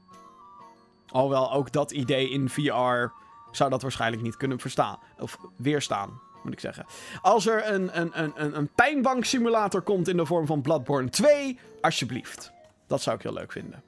Alhoewel 1.08 1.52
ook 1.52 1.72
dat 1.72 1.90
idee 1.90 2.30
in 2.30 2.48
VR 2.48 3.12
zou 3.50 3.70
dat 3.70 3.82
waarschijnlijk 3.82 4.22
niet 4.22 4.36
kunnen 4.36 4.58
verstaan. 4.58 4.98
Of 5.18 5.38
weerstaan, 5.56 6.20
moet 6.44 6.52
ik 6.52 6.60
zeggen. 6.60 6.86
Als 7.22 7.46
er 7.46 7.72
een, 7.72 8.00
een, 8.00 8.10
een, 8.22 8.56
een 8.56 8.68
pijnbank 8.74 9.24
simulator 9.24 9.82
komt 9.82 10.08
in 10.08 10.16
de 10.16 10.26
vorm 10.26 10.46
van 10.46 10.62
Bloodborne 10.62 11.10
2, 11.10 11.58
alsjeblieft. 11.80 12.52
Dat 12.86 13.02
zou 13.02 13.16
ik 13.16 13.22
heel 13.22 13.32
leuk 13.32 13.52
vinden. 13.52 13.82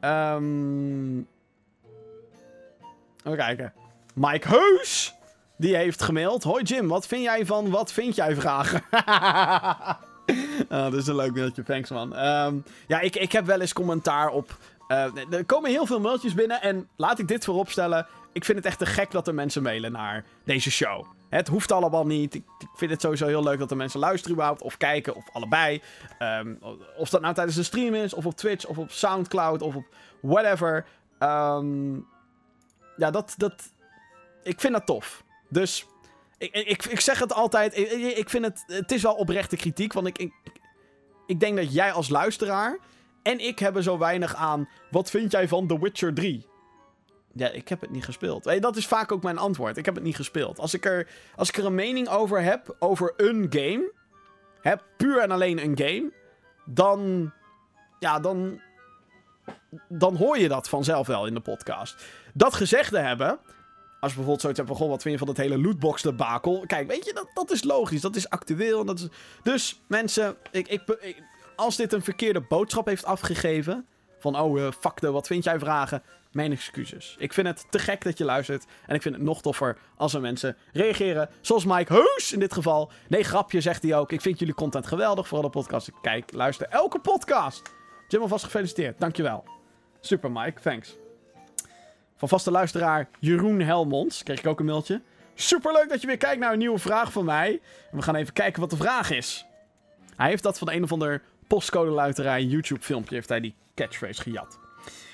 Um... 0.00 1.28
Even 3.24 3.38
kijken. 3.38 3.72
Mike 4.14 4.48
Heus, 4.48 5.14
die 5.56 5.76
heeft 5.76 6.02
gemaild. 6.02 6.42
Hoi 6.42 6.62
Jim, 6.62 6.88
wat 6.88 7.06
vind 7.06 7.22
jij 7.22 7.46
van 7.46 7.70
wat 7.70 7.92
vind 7.92 8.14
jij 8.14 8.34
vragen? 8.34 8.82
oh, 10.68 10.68
dat 10.90 10.94
is 10.94 11.06
een 11.06 11.16
leuk 11.16 11.34
mailtje, 11.34 11.62
thanks 11.62 11.90
man. 11.90 12.18
Um, 12.26 12.64
ja, 12.86 13.00
ik, 13.00 13.16
ik 13.16 13.32
heb 13.32 13.46
wel 13.46 13.60
eens 13.60 13.72
commentaar 13.72 14.28
op... 14.28 14.56
Uh, 14.88 15.04
er 15.30 15.44
komen 15.44 15.70
heel 15.70 15.86
veel 15.86 16.00
mailtjes 16.00 16.34
binnen 16.34 16.62
en 16.62 16.88
laat 16.96 17.18
ik 17.18 17.28
dit 17.28 17.44
vooropstellen. 17.44 18.06
Ik 18.32 18.44
vind 18.44 18.58
het 18.58 18.66
echt 18.66 18.78
te 18.78 18.86
gek 18.86 19.10
dat 19.10 19.28
er 19.28 19.34
mensen 19.34 19.62
mailen 19.62 19.92
naar 19.92 20.24
deze 20.44 20.70
show. 20.70 21.06
Het 21.28 21.48
hoeft 21.48 21.72
allemaal 21.72 22.06
niet. 22.06 22.34
Ik, 22.34 22.44
vind 22.74 22.90
het 22.90 23.00
sowieso 23.00 23.26
heel 23.26 23.42
leuk 23.42 23.58
dat 23.58 23.70
er 23.70 23.76
mensen 23.76 24.00
luisteren 24.00 24.32
überhaupt. 24.32 24.62
Of 24.62 24.76
kijken, 24.76 25.14
of 25.14 25.24
allebei. 25.32 25.82
Um, 26.18 26.58
of 26.96 27.08
dat 27.08 27.20
nou 27.20 27.34
tijdens 27.34 27.56
een 27.56 27.64
stream 27.64 27.94
is, 27.94 28.14
of 28.14 28.26
op 28.26 28.36
Twitch, 28.36 28.66
of 28.66 28.78
op 28.78 28.90
Soundcloud, 28.90 29.62
of 29.62 29.74
op 29.74 29.84
whatever. 30.20 30.86
Um, 31.18 32.06
ja, 32.96 33.10
dat, 33.10 33.34
dat... 33.36 33.72
Ik 34.42 34.60
vind 34.60 34.72
dat 34.72 34.86
tof. 34.86 35.24
Dus 35.48 35.86
ik, 36.38 36.54
ik, 36.54 36.84
ik 36.84 37.00
zeg 37.00 37.18
het 37.18 37.32
altijd. 37.32 37.76
Ik, 37.76 37.90
ik 38.16 38.30
vind 38.30 38.44
het. 38.44 38.64
Het 38.66 38.92
is 38.92 39.02
wel 39.02 39.14
oprechte 39.14 39.56
kritiek. 39.56 39.92
Want 39.92 40.06
ik, 40.06 40.30
ik 41.26 41.40
denk 41.40 41.56
dat 41.56 41.72
jij 41.72 41.92
als 41.92 42.08
luisteraar. 42.08 42.78
En 43.22 43.46
ik 43.46 43.58
hebben 43.58 43.82
zo 43.82 43.98
weinig 43.98 44.34
aan. 44.34 44.68
Wat 44.90 45.10
vind 45.10 45.32
jij 45.32 45.48
van 45.48 45.66
The 45.66 45.80
Witcher 45.80 46.14
3? 46.14 46.46
Ja, 47.38 47.48
ik 47.48 47.68
heb 47.68 47.80
het 47.80 47.90
niet 47.90 48.04
gespeeld. 48.04 48.60
Dat 48.60 48.76
is 48.76 48.86
vaak 48.86 49.12
ook 49.12 49.22
mijn 49.22 49.38
antwoord. 49.38 49.76
Ik 49.76 49.84
heb 49.84 49.94
het 49.94 50.04
niet 50.04 50.16
gespeeld. 50.16 50.58
Als 50.58 50.74
ik 50.74 50.84
er, 50.84 51.08
als 51.36 51.48
ik 51.48 51.56
er 51.56 51.64
een 51.64 51.74
mening 51.74 52.08
over 52.08 52.42
heb. 52.42 52.76
Over 52.78 53.12
een 53.16 53.46
game. 53.50 53.92
Hè, 54.60 54.74
puur 54.96 55.18
en 55.18 55.30
alleen 55.30 55.64
een 55.64 55.78
game. 55.78 56.12
Dan. 56.64 57.32
Ja, 57.98 58.20
dan. 58.20 58.60
Dan 59.88 60.16
hoor 60.16 60.38
je 60.38 60.48
dat 60.48 60.68
vanzelf 60.68 61.06
wel 61.06 61.26
in 61.26 61.34
de 61.34 61.40
podcast. 61.40 62.04
Dat 62.34 62.54
gezegd 62.54 62.90
te 62.90 62.98
hebben 62.98 63.38
als 64.00 64.10
je 64.10 64.16
bijvoorbeeld 64.16 64.40
zoiets 64.40 64.58
hebt 64.58 64.70
goh, 64.70 64.88
wat 64.88 65.02
vind 65.02 65.18
je 65.18 65.24
van 65.24 65.34
dat 65.34 65.44
hele 65.44 65.58
lootbox 65.58 66.02
debakel? 66.02 66.64
Kijk, 66.66 66.88
weet 66.88 67.04
je, 67.04 67.12
dat, 67.12 67.30
dat 67.34 67.50
is 67.50 67.64
logisch, 67.64 68.00
dat 68.00 68.16
is 68.16 68.28
actueel. 68.28 68.84
Dat 68.84 68.98
is... 68.98 69.08
Dus, 69.42 69.80
mensen, 69.86 70.36
ik, 70.50 70.68
ik, 70.68 70.82
als 71.56 71.76
dit 71.76 71.92
een 71.92 72.02
verkeerde 72.02 72.40
boodschap 72.40 72.86
heeft 72.86 73.04
afgegeven, 73.04 73.86
van, 74.18 74.38
oh, 74.38 74.58
uh, 74.58 74.70
fuck 74.80 75.00
de, 75.00 75.10
wat 75.10 75.26
vind 75.26 75.44
jij 75.44 75.58
vragen? 75.58 76.02
Mijn 76.32 76.52
excuses. 76.52 77.16
Ik 77.18 77.32
vind 77.32 77.46
het 77.46 77.66
te 77.70 77.78
gek 77.78 78.02
dat 78.02 78.18
je 78.18 78.24
luistert. 78.24 78.66
En 78.86 78.94
ik 78.94 79.02
vind 79.02 79.14
het 79.14 79.24
nog 79.24 79.42
toffer 79.42 79.78
als 79.96 80.14
er 80.14 80.20
mensen 80.20 80.56
reageren. 80.72 81.30
Zoals 81.40 81.64
Mike 81.64 81.92
Heus 81.92 82.32
in 82.32 82.40
dit 82.40 82.52
geval. 82.52 82.90
Nee, 83.08 83.24
grapje, 83.24 83.60
zegt 83.60 83.82
hij 83.82 83.96
ook. 83.96 84.12
Ik 84.12 84.20
vind 84.20 84.38
jullie 84.38 84.54
content 84.54 84.86
geweldig, 84.86 85.28
vooral 85.28 85.50
de 85.50 85.58
podcast. 85.58 85.88
Ik 85.88 85.94
kijk, 86.02 86.32
luister 86.32 86.66
elke 86.68 86.98
podcast. 86.98 87.62
Jim, 88.08 88.20
alvast 88.20 88.44
gefeliciteerd. 88.44 88.98
Dankjewel. 88.98 89.44
Super, 90.00 90.30
Mike. 90.30 90.60
Thanks. 90.60 90.96
Van 92.16 92.28
vaste 92.28 92.50
luisteraar 92.50 93.08
Jeroen 93.18 93.60
Helmonds 93.60 94.22
kreeg 94.22 94.38
ik 94.38 94.46
ook 94.46 94.60
een 94.60 94.66
mailtje. 94.66 95.02
Superleuk 95.34 95.88
dat 95.88 96.00
je 96.00 96.06
weer 96.06 96.16
kijkt 96.16 96.40
naar 96.40 96.52
een 96.52 96.58
nieuwe 96.58 96.78
vraag 96.78 97.12
van 97.12 97.24
mij. 97.24 97.60
We 97.90 98.02
gaan 98.02 98.14
even 98.14 98.32
kijken 98.32 98.60
wat 98.60 98.70
de 98.70 98.76
vraag 98.76 99.10
is. 99.10 99.46
Hij 100.16 100.28
heeft 100.28 100.42
dat 100.42 100.58
van 100.58 100.70
een 100.70 100.82
of 100.82 100.92
ander 100.92 101.22
postcode 101.46 101.90
luiterij 101.90 102.42
YouTube 102.42 102.80
filmpje 102.80 103.14
heeft 103.14 103.28
hij 103.28 103.40
die 103.40 103.54
catchphrase 103.74 104.22
gejat. 104.22 104.67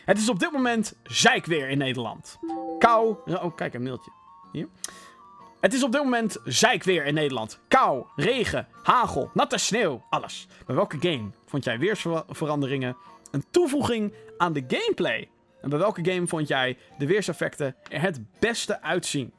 Het 0.05 0.19
is 0.19 0.29
op 0.29 0.39
dit 0.39 0.53
moment 0.53 0.97
zeikweer 1.03 1.69
in 1.69 1.79
Nederland. 1.79 2.39
Kou... 2.79 3.17
Oh, 3.27 3.57
kijk, 3.57 3.75
een 3.75 3.83
mailtje. 3.83 4.11
Hier. 4.53 4.69
Het 5.61 5.75
is 5.75 5.83
op 5.83 5.93
dit 5.93 6.03
moment 6.03 6.37
zeikweer 6.45 7.05
in 7.05 7.15
Nederland. 7.15 7.61
Kou, 7.69 8.07
regen, 8.17 8.69
hagel, 8.83 9.31
natte 9.35 9.59
sneeuw, 9.59 10.05
alles. 10.11 10.47
Bij 10.67 10.75
welke 10.75 10.97
game 11.01 11.31
vond 11.47 11.65
jij 11.65 11.79
weersveranderingen 11.79 12.97
een 13.31 13.45
toevoeging 13.51 14.15
aan 14.39 14.53
de 14.53 14.65
gameplay. 14.69 15.29
En 15.61 15.69
bij 15.69 15.79
welke 15.79 16.11
game 16.13 16.27
vond 16.27 16.49
jij 16.49 16.79
de 16.99 17.07
weerseffecten 17.07 17.77
er 17.89 18.01
het 18.01 18.21
beste 18.39 18.83
uitzien? 18.83 19.33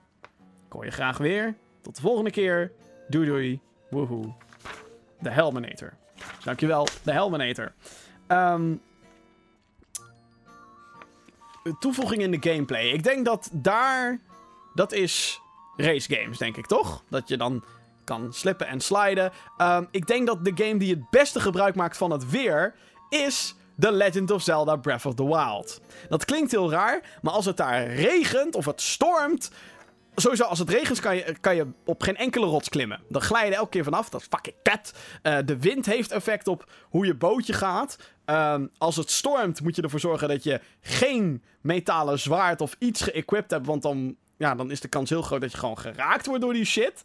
Ik 0.65 0.71
hoor 0.71 0.85
je 0.85 0.91
graag 0.91 1.17
weer. 1.17 1.55
Tot 1.81 1.95
de 1.95 2.01
volgende 2.01 2.31
keer. 2.31 2.71
Doei 3.07 3.25
doei. 3.25 3.59
Woehoe. 3.89 4.33
De 5.19 5.29
Helminator. 5.29 5.93
Dankjewel, 6.43 6.87
de 7.03 7.11
Helminator. 7.11 7.73
Um, 8.27 8.81
toevoeging 11.79 12.21
in 12.21 12.31
de 12.31 12.49
gameplay. 12.51 12.89
Ik 12.89 13.03
denk 13.03 13.25
dat 13.25 13.49
daar... 13.51 14.19
Dat 14.73 14.91
is 14.91 15.41
race 15.75 16.15
games, 16.15 16.37
denk 16.37 16.57
ik, 16.57 16.65
toch? 16.65 17.03
Dat 17.09 17.27
je 17.27 17.37
dan 17.37 17.63
kan 18.03 18.33
slippen 18.33 18.67
en 18.67 18.81
sliden. 18.81 19.31
Um, 19.57 19.87
ik 19.91 20.07
denk 20.07 20.27
dat 20.27 20.45
de 20.45 20.51
game 20.55 20.77
die 20.77 20.93
het 20.93 21.09
beste 21.09 21.39
gebruik 21.39 21.75
maakt 21.75 21.97
van 21.97 22.11
het 22.11 22.29
weer... 22.29 22.75
is 23.09 23.55
The 23.79 23.91
Legend 23.91 24.31
of 24.31 24.41
Zelda 24.41 24.75
Breath 24.75 25.05
of 25.05 25.13
the 25.13 25.25
Wild. 25.25 25.81
Dat 26.09 26.25
klinkt 26.25 26.51
heel 26.51 26.71
raar, 26.71 27.19
maar 27.21 27.33
als 27.33 27.45
het 27.45 27.57
daar 27.57 27.87
regent 27.87 28.55
of 28.55 28.65
het 28.65 28.81
stormt... 28.81 29.51
Sowieso, 30.15 30.43
als 30.43 30.59
het 30.59 30.69
regent 30.69 30.99
kan 30.99 31.15
je, 31.15 31.35
kan 31.41 31.55
je 31.55 31.67
op 31.85 32.01
geen 32.01 32.17
enkele 32.17 32.45
rots 32.45 32.69
klimmen. 32.69 32.99
Dan 33.09 33.21
glij 33.21 33.45
je 33.47 33.55
elke 33.55 33.69
keer 33.69 33.83
vanaf. 33.83 34.09
Dat 34.09 34.21
is 34.21 34.27
fucking 34.29 34.55
vet. 34.63 34.93
Uh, 35.23 35.37
de 35.45 35.59
wind 35.59 35.85
heeft 35.85 36.11
effect 36.11 36.47
op 36.47 36.71
hoe 36.89 37.05
je 37.05 37.15
bootje 37.15 37.53
gaat. 37.53 37.97
Uh, 38.25 38.55
als 38.77 38.95
het 38.95 39.11
stormt, 39.11 39.61
moet 39.61 39.75
je 39.75 39.81
ervoor 39.81 39.99
zorgen 39.99 40.27
dat 40.27 40.43
je 40.43 40.61
geen 40.81 41.43
metalen 41.61 42.19
zwaard 42.19 42.61
of 42.61 42.75
iets 42.79 43.01
geëquipt 43.01 43.51
hebt. 43.51 43.65
Want 43.65 43.81
dan, 43.81 44.15
ja, 44.37 44.55
dan 44.55 44.71
is 44.71 44.79
de 44.79 44.87
kans 44.87 45.09
heel 45.09 45.21
groot 45.21 45.41
dat 45.41 45.51
je 45.51 45.57
gewoon 45.57 45.79
geraakt 45.79 46.25
wordt 46.25 46.41
door 46.41 46.53
die 46.53 46.65
shit. 46.65 47.01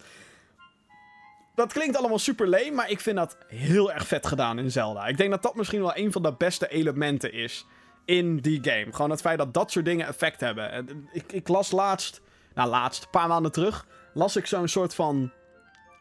Dat 1.54 1.72
klinkt 1.72 1.96
allemaal 1.96 2.18
super 2.18 2.48
leem, 2.48 2.74
maar 2.74 2.90
ik 2.90 3.00
vind 3.00 3.16
dat 3.16 3.36
heel 3.46 3.92
erg 3.92 4.06
vet 4.06 4.26
gedaan 4.26 4.58
in 4.58 4.70
Zelda. 4.70 5.06
Ik 5.06 5.16
denk 5.16 5.30
dat 5.30 5.42
dat 5.42 5.54
misschien 5.54 5.80
wel 5.80 5.96
een 5.96 6.12
van 6.12 6.22
de 6.22 6.32
beste 6.32 6.68
elementen 6.68 7.32
is 7.32 7.66
in 8.04 8.36
die 8.36 8.58
game. 8.62 8.92
Gewoon 8.92 9.10
het 9.10 9.20
feit 9.20 9.38
dat 9.38 9.54
dat 9.54 9.70
soort 9.70 9.84
dingen 9.84 10.06
effect 10.06 10.40
hebben. 10.40 10.86
Ik, 11.12 11.32
ik 11.32 11.48
las 11.48 11.70
laatst, 11.70 12.20
nou 12.54 12.68
laatst, 12.68 13.02
een 13.02 13.10
paar 13.10 13.28
maanden 13.28 13.52
terug, 13.52 13.86
las 14.14 14.36
ik 14.36 14.46
zo'n 14.46 14.68
soort 14.68 14.94
van... 14.94 15.32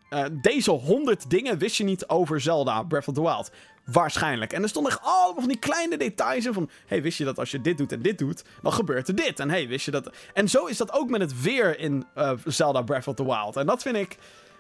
Uh, 0.10 0.26
deze 0.42 0.72
honderd 0.72 1.30
dingen 1.30 1.58
wist 1.58 1.76
je 1.76 1.84
niet 1.84 2.08
over 2.08 2.42
Zelda 2.42 2.84
Breath 2.84 3.08
of 3.08 3.14
the 3.14 3.22
Wild. 3.22 3.52
Waarschijnlijk. 3.86 4.54
En 4.54 4.64
er 4.64 4.70
stonden 4.70 4.92
echt 4.92 5.02
allemaal 5.02 5.40
van 5.40 5.48
die 5.48 5.60
kleine 5.60 5.98
details 5.98 6.48
van... 6.52 6.70
hey, 6.86 7.02
wist 7.02 7.18
je 7.18 7.24
dat 7.24 7.40
als 7.40 7.52
je 7.52 7.62
dit 7.62 7.78
doet 7.78 7.92
en 7.92 8.02
dit 8.02 8.18
doet, 8.18 8.44
dan 8.62 8.74
gebeurt 8.74 9.08
er 9.08 9.16
dit. 9.16 9.40
En 9.40 9.50
hey, 9.50 9.68
wist 9.68 9.86
je 9.86 9.92
dat... 9.92 10.12
En 10.34 10.48
zo 10.48 10.66
is 10.66 10.78
dat 10.78 10.94
ook 10.94 11.10
met 11.10 11.22
het 11.22 11.42
weer 11.42 11.80
in 11.80 12.08
uh, 12.16 12.32
Zelda 12.46 12.82
Breath 12.82 13.08
of 13.08 13.16
the 13.16 13.26
Wild. 13.26 13.56
En 13.56 13.66
dat 13.66 13.82
vind 13.82 13.96
ik 13.96 14.18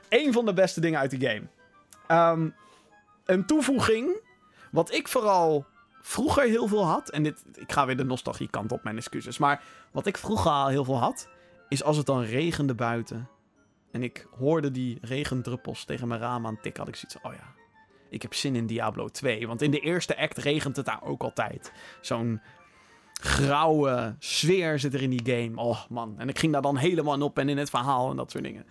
een 0.09 0.33
van 0.33 0.45
de 0.45 0.53
beste 0.53 0.81
dingen 0.81 0.99
uit 0.99 1.19
de 1.19 1.27
game. 1.27 1.47
Um, 2.31 2.55
een 3.25 3.45
toevoeging, 3.45 4.21
wat 4.71 4.93
ik 4.93 5.07
vooral 5.07 5.65
vroeger 6.01 6.43
heel 6.43 6.67
veel 6.67 6.85
had. 6.85 7.09
En 7.09 7.23
dit, 7.23 7.43
ik 7.55 7.71
ga 7.71 7.85
weer 7.85 7.97
de 7.97 8.03
nostalgie 8.03 8.49
kant 8.49 8.71
op, 8.71 8.83
mijn 8.83 8.97
excuses. 8.97 9.37
Maar 9.37 9.61
wat 9.91 10.05
ik 10.05 10.17
vroeger 10.17 10.51
al 10.51 10.67
heel 10.67 10.83
veel 10.83 10.99
had, 10.99 11.27
is 11.69 11.83
als 11.83 11.97
het 11.97 12.05
dan 12.05 12.21
regende 12.21 12.75
buiten. 12.75 13.29
En 13.91 14.03
ik 14.03 14.27
hoorde 14.37 14.71
die 14.71 14.97
regendruppels 15.01 15.85
tegen 15.85 16.07
mijn 16.07 16.19
raam 16.19 16.45
aan 16.45 16.61
tikken. 16.61 16.83
Had 16.83 16.93
ik 16.93 16.95
zoiets 16.95 17.17
oh 17.21 17.33
ja, 17.33 17.53
ik 18.09 18.21
heb 18.21 18.33
zin 18.33 18.55
in 18.55 18.65
Diablo 18.65 19.07
2. 19.07 19.47
Want 19.47 19.61
in 19.61 19.71
de 19.71 19.79
eerste 19.79 20.17
act 20.17 20.37
regent 20.37 20.75
het 20.75 20.85
daar 20.85 21.03
ook 21.03 21.23
altijd. 21.23 21.71
Zo'n 22.01 22.41
grauwe 23.13 24.15
sfeer 24.19 24.79
zit 24.79 24.93
er 24.93 25.01
in 25.01 25.09
die 25.09 25.35
game. 25.35 25.61
Oh 25.61 25.85
man. 25.89 26.15
En 26.17 26.29
ik 26.29 26.39
ging 26.39 26.53
daar 26.53 26.61
dan 26.61 26.77
helemaal 26.77 27.21
op 27.21 27.37
en 27.37 27.49
in 27.49 27.57
het 27.57 27.69
verhaal 27.69 28.09
en 28.09 28.15
dat 28.15 28.31
soort 28.31 28.43
dingen. 28.43 28.65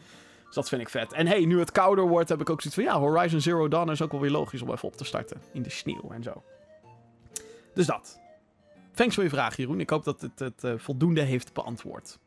Dus 0.46 0.54
dat 0.54 0.68
vind 0.68 0.80
ik 0.80 0.88
vet. 0.88 1.12
En 1.12 1.26
hey, 1.26 1.44
nu 1.44 1.58
het 1.58 1.72
kouder 1.72 2.08
wordt, 2.08 2.28
heb 2.28 2.40
ik 2.40 2.50
ook 2.50 2.60
zoiets 2.62 2.80
van... 2.80 2.92
Ja, 2.92 2.98
Horizon 2.98 3.40
Zero 3.40 3.68
Dawn 3.68 3.90
is 3.90 4.02
ook 4.02 4.12
wel 4.12 4.20
weer 4.20 4.30
logisch 4.30 4.62
om 4.62 4.70
even 4.70 4.88
op 4.88 4.96
te 4.96 5.04
starten. 5.04 5.42
In 5.52 5.62
de 5.62 5.70
sneeuw 5.70 6.10
en 6.10 6.22
zo. 6.22 6.42
Dus 7.74 7.86
dat. 7.86 8.20
Thanks 8.94 9.14
voor 9.14 9.24
je 9.24 9.30
vraag, 9.30 9.56
Jeroen. 9.56 9.80
Ik 9.80 9.90
hoop 9.90 10.04
dat 10.04 10.20
het 10.20 10.38
het 10.38 10.64
uh, 10.64 10.72
voldoende 10.76 11.20
heeft 11.20 11.52
beantwoord. 11.52 12.18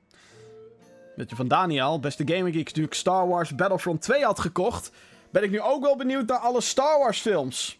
Je 1.29 1.35
van 1.35 1.47
Daniel. 1.47 1.99
Beste 1.99 2.23
Gaming 2.27 2.55
Geeks, 2.55 2.73
ik 2.73 2.93
Star 2.93 3.27
Wars 3.27 3.55
Battlefront 3.55 4.01
2 4.01 4.23
had 4.23 4.39
gekocht... 4.39 4.91
ben 5.31 5.43
ik 5.43 5.51
nu 5.51 5.61
ook 5.61 5.81
wel 5.81 5.95
benieuwd 5.95 6.27
naar 6.27 6.37
alle 6.37 6.61
Star 6.61 6.99
Wars 6.99 7.21
films. 7.21 7.79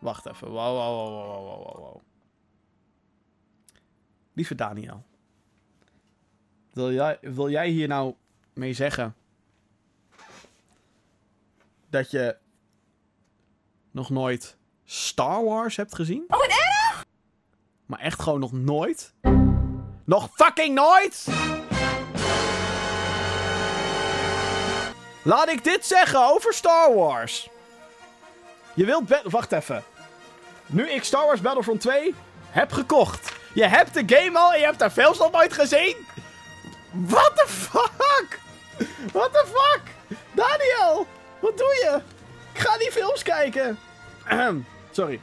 Wacht 0.00 0.26
even. 0.26 0.48
Wow, 0.48 0.76
wow, 0.76 0.94
wow, 0.96 1.26
wow, 1.26 1.64
wow, 1.64 1.76
wow. 1.76 2.00
Lieve 4.32 4.54
Daniel. 4.54 5.04
Wil 6.72 6.92
jij, 6.92 7.18
wil 7.20 7.50
jij 7.50 7.68
hier 7.68 7.88
nou 7.88 8.14
mee 8.52 8.72
zeggen 8.72 9.14
dat 11.90 12.10
je 12.10 12.36
nog 13.90 14.10
nooit 14.10 14.56
Star 14.84 15.44
Wars 15.44 15.76
hebt 15.76 15.94
gezien? 15.94 16.24
Oh, 16.28 16.38
wat 16.38 16.48
erg! 16.48 17.04
Maar 17.86 17.98
echt 17.98 18.22
gewoon 18.22 18.40
nog 18.40 18.52
nooit? 18.52 19.14
Nog 20.06 20.28
fucking 20.34 20.74
nooit? 20.74 21.26
Laat 25.22 25.48
ik 25.48 25.64
dit 25.64 25.86
zeggen 25.86 26.28
over 26.28 26.54
Star 26.54 26.94
Wars. 26.94 27.48
Je 28.74 28.84
wilt... 28.84 29.22
Wacht 29.22 29.52
even. 29.52 29.84
Nu 30.66 30.90
ik 30.90 31.04
Star 31.04 31.26
Wars 31.26 31.40
Battlefront 31.40 31.80
2 31.80 32.14
heb 32.50 32.72
gekocht. 32.72 33.32
Je 33.54 33.66
hebt 33.66 33.94
de 33.94 34.16
game 34.16 34.38
al 34.38 34.52
en 34.52 34.58
je 34.58 34.64
hebt 34.64 34.78
daar 34.78 34.90
films 34.90 35.18
nog 35.18 35.30
nooit 35.30 35.52
gezien? 35.52 35.96
What 36.90 37.32
the 37.34 37.46
fuck? 37.48 38.38
What 39.12 39.32
the 39.32 39.44
fuck? 39.46 39.82
Daniel, 40.32 41.06
wat 41.40 41.58
doe 41.58 41.74
je? 41.82 42.00
Ik 42.52 42.60
ga 42.60 42.78
die 42.78 42.92
films 42.92 43.22
kijken. 43.22 43.78
Sorry. 44.90 45.20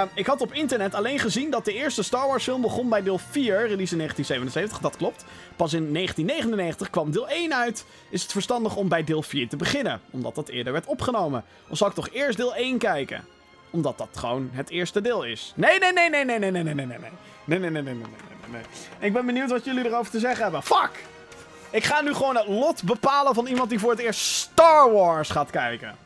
Um, 0.00 0.08
ik 0.14 0.26
had 0.26 0.40
op 0.40 0.52
internet 0.52 0.94
alleen 0.94 1.18
gezien 1.18 1.50
dat 1.50 1.64
de 1.64 1.72
eerste 1.72 2.02
Star 2.02 2.26
Wars 2.26 2.44
film 2.44 2.60
begon 2.60 2.88
bij 2.88 3.02
deel 3.02 3.18
4, 3.18 3.54
release 3.54 3.92
in 3.92 3.98
1977, 3.98 4.78
dat 4.78 4.96
klopt. 4.96 5.24
Pas 5.56 5.72
in 5.72 5.92
1999 5.92 6.90
kwam 6.90 7.10
deel 7.10 7.28
1 7.28 7.54
uit. 7.54 7.84
Is 8.08 8.22
het 8.22 8.32
verstandig 8.32 8.76
om 8.76 8.88
bij 8.88 9.04
deel 9.04 9.22
4 9.22 9.48
te 9.48 9.56
beginnen, 9.56 10.00
omdat 10.10 10.34
dat 10.34 10.48
eerder 10.48 10.72
werd 10.72 10.86
opgenomen? 10.86 11.44
Of 11.68 11.76
zal 11.76 11.88
ik 11.88 11.94
toch 11.94 12.08
eerst 12.12 12.36
deel 12.36 12.54
1 12.54 12.78
kijken? 12.78 13.24
Omdat 13.70 13.98
dat 13.98 14.08
gewoon 14.14 14.50
het 14.52 14.70
eerste 14.70 15.00
deel 15.00 15.24
is. 15.24 15.52
Nee, 15.56 15.78
nee, 15.78 15.92
nee, 15.92 16.10
nee, 16.10 16.24
nee, 16.24 16.38
nee, 16.38 16.50
nee, 16.50 16.62
nee, 16.62 16.74
nee, 16.74 16.86
nee, 16.86 16.98
nee. 16.98 17.10
Nee, 17.44 17.58
nee, 17.58 17.70
nee, 17.70 17.82
nee, 17.82 17.94
nee, 17.94 18.04
nee. 18.50 18.62
Ik 18.98 19.12
ben 19.12 19.26
benieuwd 19.26 19.50
wat 19.50 19.64
jullie 19.64 19.84
erover 19.84 20.10
te 20.10 20.18
zeggen 20.18 20.42
hebben. 20.42 20.62
Fuck! 20.62 20.90
Ik 21.70 21.84
ga 21.84 22.00
nu 22.00 22.14
gewoon 22.14 22.36
het 22.36 22.46
lot 22.46 22.82
bepalen 22.82 23.34
van 23.34 23.46
iemand 23.46 23.70
die 23.70 23.78
voor 23.78 23.90
het 23.90 24.00
eerst 24.00 24.20
Star 24.20 24.92
Wars 24.92 25.30
gaat 25.30 25.50
kijken. 25.50 25.96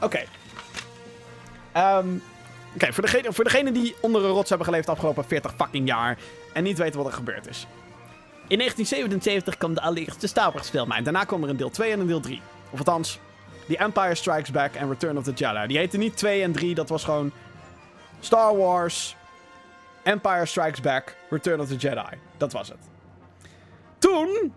Oké. 0.00 0.24
Okay. 1.72 1.98
Um, 1.98 2.22
okay, 2.82 2.92
voor, 2.92 3.02
degene, 3.02 3.32
voor 3.32 3.44
degene 3.44 3.72
die 3.72 3.94
onder 4.00 4.24
een 4.24 4.30
rots 4.30 4.48
hebben 4.48 4.66
geleefd 4.66 4.86
de 4.86 4.92
afgelopen 4.92 5.24
40 5.24 5.54
fucking 5.56 5.88
jaar 5.88 6.18
en 6.52 6.62
niet 6.62 6.78
weten 6.78 6.98
wat 6.98 7.06
er 7.06 7.12
gebeurd 7.12 7.48
is. 7.48 7.66
In 8.48 8.58
1977 8.58 9.56
kwam 9.56 9.74
de 9.74 9.80
allereerste 9.80 10.26
Star 10.26 10.52
Wars 10.52 10.68
film. 10.68 10.88
Daarna 11.02 11.24
kwam 11.24 11.42
er 11.42 11.48
een 11.48 11.56
deel 11.56 11.70
2 11.70 11.92
en 11.92 12.00
een 12.00 12.06
deel 12.06 12.20
3. 12.20 12.40
Of 12.70 12.78
althans, 12.78 13.18
The 13.66 13.76
Empire 13.76 14.14
Strikes 14.14 14.50
Back 14.50 14.74
en 14.74 14.88
Return 14.88 15.18
of 15.18 15.24
the 15.24 15.32
Jedi. 15.32 15.66
Die 15.66 15.78
heette 15.78 15.96
niet 15.96 16.16
2 16.16 16.42
en 16.42 16.52
3, 16.52 16.74
dat 16.74 16.88
was 16.88 17.04
gewoon 17.04 17.32
Star 18.20 18.56
Wars, 18.56 19.16
Empire 20.02 20.46
Strikes 20.46 20.80
Back, 20.80 21.16
Return 21.30 21.60
of 21.60 21.68
the 21.68 21.76
Jedi. 21.76 22.16
Dat 22.36 22.52
was 22.52 22.68
het. 22.68 22.78
Toen 23.98 24.52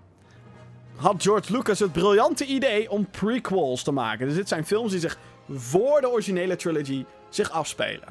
had 0.96 1.24
George 1.24 1.52
Lucas 1.52 1.80
het 1.80 1.92
briljante 1.92 2.46
idee 2.46 2.92
om 2.92 3.10
prequels 3.10 3.84
te 3.84 3.92
maken. 3.92 4.28
Dus 4.28 4.36
dit 4.36 4.48
zijn 4.48 4.66
films 4.66 4.92
die 4.92 5.00
zich 5.00 5.18
voor 5.50 6.02
de 6.02 6.10
originele 6.10 6.56
trilogy 6.56 7.06
zich 7.32 7.52
afspelen. 7.52 8.08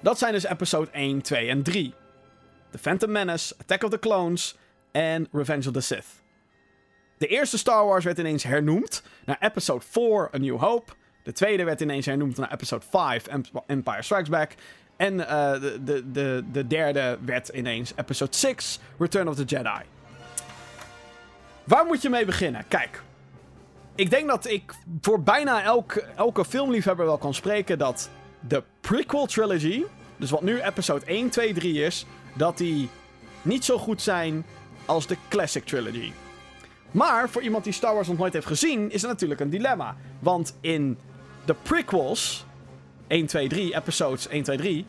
Dat 0.00 0.18
zijn 0.18 0.32
dus 0.32 0.44
episode 0.44 0.90
1, 0.90 1.22
2 1.22 1.48
en 1.48 1.62
3. 1.62 1.94
The 2.70 2.78
Phantom 2.78 3.10
Menace, 3.10 3.54
Attack 3.60 3.82
of 3.82 3.90
the 3.90 3.98
Clones 3.98 4.56
en 4.92 5.28
Revenge 5.32 5.66
of 5.68 5.72
the 5.72 5.80
Sith. 5.80 6.06
De 7.18 7.26
eerste 7.26 7.58
Star 7.58 7.84
Wars 7.84 8.04
werd 8.04 8.18
ineens 8.18 8.42
hernoemd 8.42 9.02
naar 9.24 9.36
episode 9.40 9.84
4, 9.90 10.30
A 10.34 10.38
New 10.38 10.58
Hope. 10.58 10.92
De 11.22 11.32
tweede 11.32 11.64
werd 11.64 11.80
ineens 11.80 12.06
hernoemd 12.06 12.36
naar 12.36 12.52
episode 12.52 12.84
5, 12.90 13.24
Empire 13.66 14.02
Strikes 14.02 14.28
Back. 14.28 14.54
En 14.96 15.14
uh, 15.14 15.52
de, 15.52 15.80
de, 15.84 16.10
de, 16.10 16.44
de 16.52 16.66
derde 16.66 17.18
werd 17.24 17.48
ineens 17.48 17.92
episode 17.96 18.36
6, 18.36 18.78
Return 18.98 19.28
of 19.28 19.34
the 19.34 19.44
Jedi. 19.44 19.82
Waar 21.64 21.86
moet 21.86 22.02
je 22.02 22.10
mee 22.10 22.24
beginnen? 22.24 22.64
Kijk, 22.68 23.02
ik 23.96 24.10
denk 24.10 24.28
dat 24.28 24.48
ik 24.48 24.74
voor 25.00 25.22
bijna 25.22 25.62
elke, 25.62 26.04
elke 26.16 26.44
filmliefhebber 26.44 27.06
wel 27.06 27.18
kan 27.18 27.34
spreken 27.34 27.78
dat 27.78 28.10
de 28.40 28.62
prequel 28.80 29.26
trilogy, 29.26 29.84
dus 30.16 30.30
wat 30.30 30.42
nu 30.42 30.60
episode 30.60 31.06
1, 31.06 31.28
2, 31.28 31.54
3 31.54 31.84
is, 31.84 32.06
dat 32.34 32.58
die 32.58 32.88
niet 33.42 33.64
zo 33.64 33.78
goed 33.78 34.02
zijn 34.02 34.44
als 34.84 35.06
de 35.06 35.16
classic 35.28 35.64
trilogy. 35.64 36.12
Maar 36.90 37.28
voor 37.28 37.42
iemand 37.42 37.64
die 37.64 37.72
Star 37.72 37.94
Wars 37.94 38.08
nog 38.08 38.18
nooit 38.18 38.32
heeft 38.32 38.46
gezien, 38.46 38.90
is 38.90 39.02
het 39.02 39.10
natuurlijk 39.10 39.40
een 39.40 39.50
dilemma. 39.50 39.96
Want 40.18 40.56
in 40.60 40.98
de 41.44 41.54
prequels, 41.62 42.44
1, 43.06 43.26
2, 43.26 43.48
3, 43.48 43.76
episodes 43.76 44.28
1, 44.28 44.42
2, 44.42 44.56
3, 44.56 44.86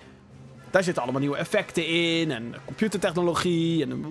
daar 0.70 0.84
zitten 0.84 1.04
allemaal 1.04 1.22
nieuwe 1.22 1.38
effecten 1.38 1.88
in 1.88 2.32
en 2.32 2.56
computertechnologie 2.66 3.84
en... 3.84 4.06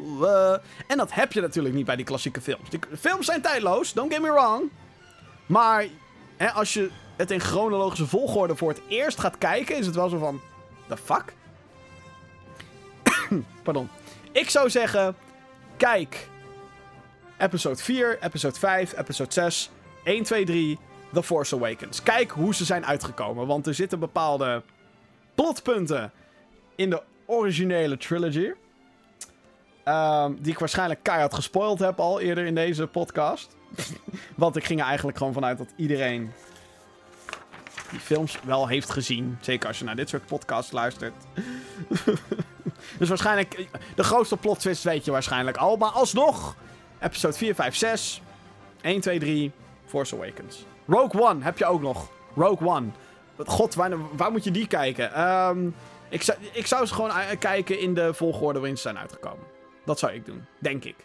En 0.86 0.96
dat 0.96 1.12
heb 1.12 1.32
je 1.32 1.40
natuurlijk 1.40 1.74
niet 1.74 1.86
bij 1.86 1.96
die 1.96 2.04
klassieke 2.04 2.40
films. 2.40 2.70
Die 2.70 2.80
films 2.98 3.26
zijn 3.26 3.42
tijdloos, 3.42 3.92
don't 3.92 4.12
get 4.12 4.22
me 4.22 4.32
wrong. 4.32 4.70
Maar 5.46 5.86
hè, 6.36 6.50
als 6.50 6.72
je 6.72 6.90
het 7.16 7.30
in 7.30 7.40
chronologische 7.40 8.06
volgorde 8.06 8.56
voor 8.56 8.68
het 8.68 8.80
eerst 8.88 9.18
gaat 9.20 9.38
kijken, 9.38 9.76
is 9.76 9.86
het 9.86 9.94
wel 9.94 10.08
zo 10.08 10.18
van... 10.18 10.40
The 10.88 10.96
fuck? 10.96 11.34
Pardon. 13.62 13.88
Ik 14.32 14.50
zou 14.50 14.70
zeggen, 14.70 15.16
kijk 15.76 16.28
episode 17.38 17.76
4, 17.82 18.18
episode 18.22 18.58
5, 18.58 18.98
episode 18.98 19.32
6, 19.32 19.70
1, 20.04 20.22
2, 20.22 20.44
3, 20.44 20.78
The 21.12 21.22
Force 21.22 21.54
Awakens. 21.54 22.02
Kijk 22.02 22.30
hoe 22.30 22.54
ze 22.54 22.64
zijn 22.64 22.86
uitgekomen, 22.86 23.46
want 23.46 23.66
er 23.66 23.74
zitten 23.74 23.98
bepaalde 23.98 24.62
plotpunten 25.34 26.12
in 26.76 26.90
de 26.90 27.02
originele 27.26 27.96
trilogy. 27.96 28.52
ehm, 29.84 30.34
die 30.38 30.52
ik 30.52 30.58
waarschijnlijk 30.58 31.02
keihard 31.02 31.34
gespoild 31.34 31.78
heb 31.78 32.00
al 32.00 32.20
eerder 32.20 32.44
in 32.46 32.54
deze 32.54 32.86
podcast. 32.86 33.56
want 34.34 34.56
ik 34.56 34.64
ging 34.64 34.80
er 34.80 34.86
eigenlijk 34.86 35.18
gewoon 35.18 35.32
vanuit 35.32 35.58
dat 35.58 35.72
iedereen 35.76 36.32
die 37.90 38.00
films 38.00 38.38
wel 38.44 38.68
heeft 38.68 38.90
gezien. 38.90 39.38
Zeker 39.40 39.68
als 39.68 39.78
je 39.78 39.84
naar 39.84 39.96
dit 39.96 40.08
soort 40.08 40.26
podcasts 40.26 40.72
luistert. 40.72 41.14
dus 42.98 43.08
waarschijnlijk, 43.08 43.68
de 43.94 44.04
grootste 44.04 44.36
plot 44.36 44.60
twist 44.60 44.82
weet 44.82 45.04
je 45.04 45.10
waarschijnlijk 45.10 45.56
al. 45.56 45.76
Maar 45.76 45.90
alsnog, 45.90 46.56
episode 47.00 47.34
4, 47.34 47.54
5, 47.54 47.76
6, 47.76 48.22
1, 48.80 49.00
2, 49.00 49.18
3, 49.18 49.52
Force 49.86 50.14
Awakens. 50.14 50.64
Rogue 50.86 51.22
One 51.22 51.44
heb 51.44 51.58
je 51.58 51.66
ook 51.66 51.80
nog. 51.80 52.08
Rogue 52.34 52.68
One. 52.68 52.86
God, 53.44 53.74
waar, 53.74 54.32
moet 54.32 54.44
je 54.44 54.50
die 54.50 54.66
kijken? 54.66 55.12
Ehm, 55.12 55.68
ik, 56.08 56.22
zou, 56.22 56.38
ik 56.52 56.66
zou 56.66 56.86
ze 56.86 56.94
gewoon 56.94 57.10
eh, 57.10 57.38
kijken 57.38 57.78
in 57.78 57.94
de 57.94 58.14
volgorde 58.14 58.58
waarin 58.58 58.76
ze 58.76 58.82
zijn 58.82 58.98
uitgekomen. 58.98 59.44
Dat 59.84 59.98
zou 59.98 60.12
ik 60.12 60.26
doen, 60.26 60.44
denk 60.58 60.84
ik. 60.84 60.96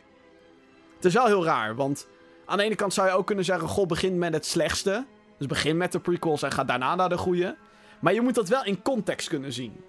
Het 0.95 1.05
is 1.05 1.13
wel 1.13 1.25
heel 1.25 1.45
raar, 1.45 1.75
want 1.75 2.07
aan 2.51 2.57
de 2.57 2.63
ene 2.63 2.75
kant 2.75 2.93
zou 2.93 3.07
je 3.07 3.13
ook 3.13 3.25
kunnen 3.25 3.45
zeggen: 3.45 3.67
God, 3.67 3.87
begin 3.87 4.17
met 4.17 4.33
het 4.33 4.45
slechtste. 4.45 5.05
Dus 5.37 5.47
begin 5.47 5.77
met 5.77 5.91
de 5.91 5.99
prequels 5.99 6.41
en 6.41 6.51
ga 6.51 6.63
daarna 6.63 6.95
naar 6.95 7.09
de 7.09 7.17
goede. 7.17 7.55
Maar 7.99 8.13
je 8.13 8.21
moet 8.21 8.35
dat 8.35 8.47
wel 8.47 8.63
in 8.63 8.81
context 8.81 9.27
kunnen 9.27 9.53
zien. 9.53 9.83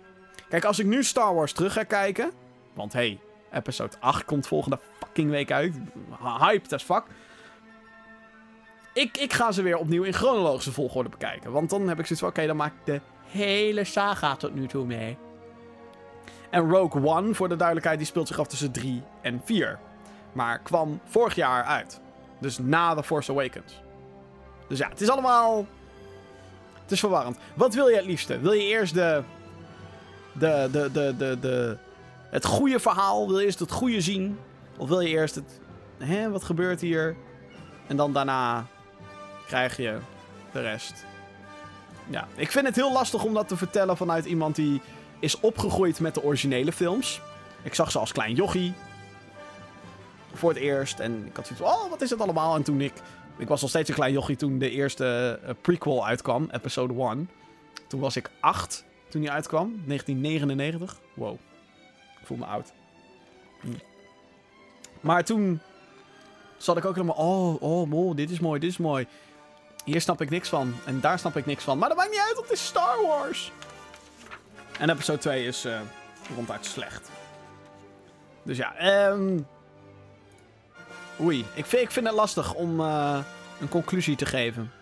Kijk, 0.48 0.64
als 0.64 0.78
ik 0.78 0.86
nu 0.86 1.04
Star 1.04 1.34
Wars 1.34 1.52
terug 1.52 1.72
ga 1.72 1.82
kijken. 1.82 2.32
Want 2.74 2.92
hey, 2.92 3.18
episode 3.52 3.96
8 4.00 4.24
komt 4.24 4.46
volgende 4.46 4.78
fucking 4.98 5.30
week 5.30 5.50
uit. 5.50 5.74
Hyped 6.38 6.72
as 6.72 6.82
fuck. 6.82 7.02
Ik, 8.92 9.16
ik 9.16 9.32
ga 9.32 9.52
ze 9.52 9.62
weer 9.62 9.76
opnieuw 9.76 10.02
in 10.02 10.12
chronologische 10.12 10.72
volgorde 10.72 11.08
bekijken. 11.08 11.52
Want 11.52 11.70
dan 11.70 11.88
heb 11.88 11.98
ik 11.98 12.06
zoiets 12.06 12.24
van: 12.24 12.28
oké, 12.28 12.46
dan 12.46 12.56
maak 12.56 12.72
ik 12.72 12.86
de 12.86 13.00
hele 13.26 13.84
saga 13.84 14.36
tot 14.36 14.54
nu 14.54 14.66
toe 14.66 14.86
mee. 14.86 15.16
En 16.50 16.70
Rogue 16.70 17.06
One, 17.06 17.34
voor 17.34 17.48
de 17.48 17.56
duidelijkheid, 17.56 17.98
die 17.98 18.06
speelt 18.06 18.28
zich 18.28 18.38
af 18.38 18.46
tussen 18.46 18.72
3 18.72 19.02
en 19.22 19.40
4. 19.44 19.78
Maar 20.32 20.58
kwam 20.58 21.00
vorig 21.04 21.34
jaar 21.34 21.64
uit. 21.64 22.01
Dus 22.42 22.58
na 22.58 22.94
The 22.94 23.02
Force 23.02 23.30
Awakens. 23.30 23.80
Dus 24.68 24.78
ja, 24.78 24.88
het 24.88 25.00
is 25.00 25.08
allemaal. 25.08 25.66
Het 26.82 26.90
is 26.92 27.00
verwarrend. 27.00 27.38
Wat 27.54 27.74
wil 27.74 27.88
je 27.88 27.96
het 27.96 28.04
liefste? 28.04 28.38
Wil 28.40 28.52
je 28.52 28.62
eerst 28.62 28.94
de. 28.94 29.22
De, 30.32 30.68
de, 30.72 30.90
de, 30.92 31.38
de. 31.40 31.76
Het 32.30 32.44
goede 32.44 32.80
verhaal? 32.80 33.28
Wil 33.28 33.38
je 33.38 33.44
eerst 33.44 33.58
het 33.58 33.70
goede 33.70 34.00
zien? 34.00 34.38
Of 34.76 34.88
wil 34.88 35.00
je 35.00 35.08
eerst 35.08 35.34
het. 35.34 35.60
Hè, 35.98 36.30
wat 36.30 36.44
gebeurt 36.44 36.80
hier? 36.80 37.16
En 37.86 37.96
dan 37.96 38.12
daarna. 38.12 38.66
krijg 39.46 39.76
je 39.76 39.98
de 40.52 40.60
rest. 40.60 41.04
Ja, 42.08 42.28
ik 42.34 42.50
vind 42.50 42.66
het 42.66 42.76
heel 42.76 42.92
lastig 42.92 43.24
om 43.24 43.34
dat 43.34 43.48
te 43.48 43.56
vertellen 43.56 43.96
vanuit 43.96 44.24
iemand 44.24 44.56
die 44.56 44.80
is 45.20 45.40
opgegroeid 45.40 46.00
met 46.00 46.14
de 46.14 46.22
originele 46.22 46.72
films. 46.72 47.20
Ik 47.62 47.74
zag 47.74 47.90
ze 47.90 47.98
als 47.98 48.12
klein 48.12 48.34
jochie. 48.34 48.74
Voor 50.32 50.50
het 50.50 50.58
eerst. 50.58 50.98
En 50.98 51.26
ik 51.26 51.36
had 51.36 51.46
zoiets 51.46 51.66
van, 51.66 51.74
oh, 51.74 51.90
wat 51.90 52.02
is 52.02 52.10
het 52.10 52.20
allemaal? 52.20 52.54
En 52.54 52.62
toen 52.62 52.80
ik... 52.80 52.92
Ik 53.36 53.48
was 53.48 53.60
nog 53.60 53.70
steeds 53.70 53.88
een 53.88 53.94
klein 53.94 54.12
jochie 54.12 54.36
toen 54.36 54.58
de 54.58 54.70
eerste 54.70 55.38
uh, 55.44 55.50
prequel 55.60 56.06
uitkwam. 56.06 56.48
Episode 56.50 56.94
1. 56.94 57.30
Toen 57.86 58.00
was 58.00 58.16
ik 58.16 58.30
8 58.40 58.84
toen 59.08 59.20
die 59.20 59.30
uitkwam. 59.30 59.82
1999. 59.86 61.00
Wow. 61.14 61.34
Ik 62.20 62.26
voel 62.26 62.36
me 62.36 62.44
oud. 62.44 62.72
Hm. 63.60 63.68
Maar 65.00 65.24
toen 65.24 65.60
zat 66.56 66.76
ik 66.76 66.84
ook 66.84 66.94
helemaal... 66.94 67.16
Oh, 67.16 67.62
oh, 67.62 67.92
oh, 67.92 68.16
dit 68.16 68.30
is 68.30 68.40
mooi, 68.40 68.60
dit 68.60 68.70
is 68.70 68.78
mooi. 68.78 69.06
Hier 69.84 70.00
snap 70.00 70.20
ik 70.20 70.30
niks 70.30 70.48
van. 70.48 70.74
En 70.84 71.00
daar 71.00 71.18
snap 71.18 71.36
ik 71.36 71.46
niks 71.46 71.64
van. 71.64 71.78
Maar 71.78 71.88
dat 71.88 71.98
maakt 71.98 72.10
niet 72.10 72.20
uit, 72.20 72.36
het 72.36 72.50
is 72.50 72.66
Star 72.66 73.02
Wars. 73.02 73.52
En 74.78 74.90
episode 74.90 75.18
2 75.18 75.46
is 75.46 75.66
uh, 75.66 75.80
ronduit 76.36 76.64
slecht. 76.64 77.10
Dus 78.42 78.56
ja, 78.56 78.74
ehm... 78.76 79.38
Oei, 81.22 81.46
ik 81.54 81.66
vind, 81.66 81.82
ik 81.82 81.90
vind 81.90 82.06
het 82.06 82.14
lastig 82.14 82.54
om 82.54 82.80
uh, 82.80 83.18
een 83.60 83.68
conclusie 83.68 84.16
te 84.16 84.26
geven. 84.26 84.72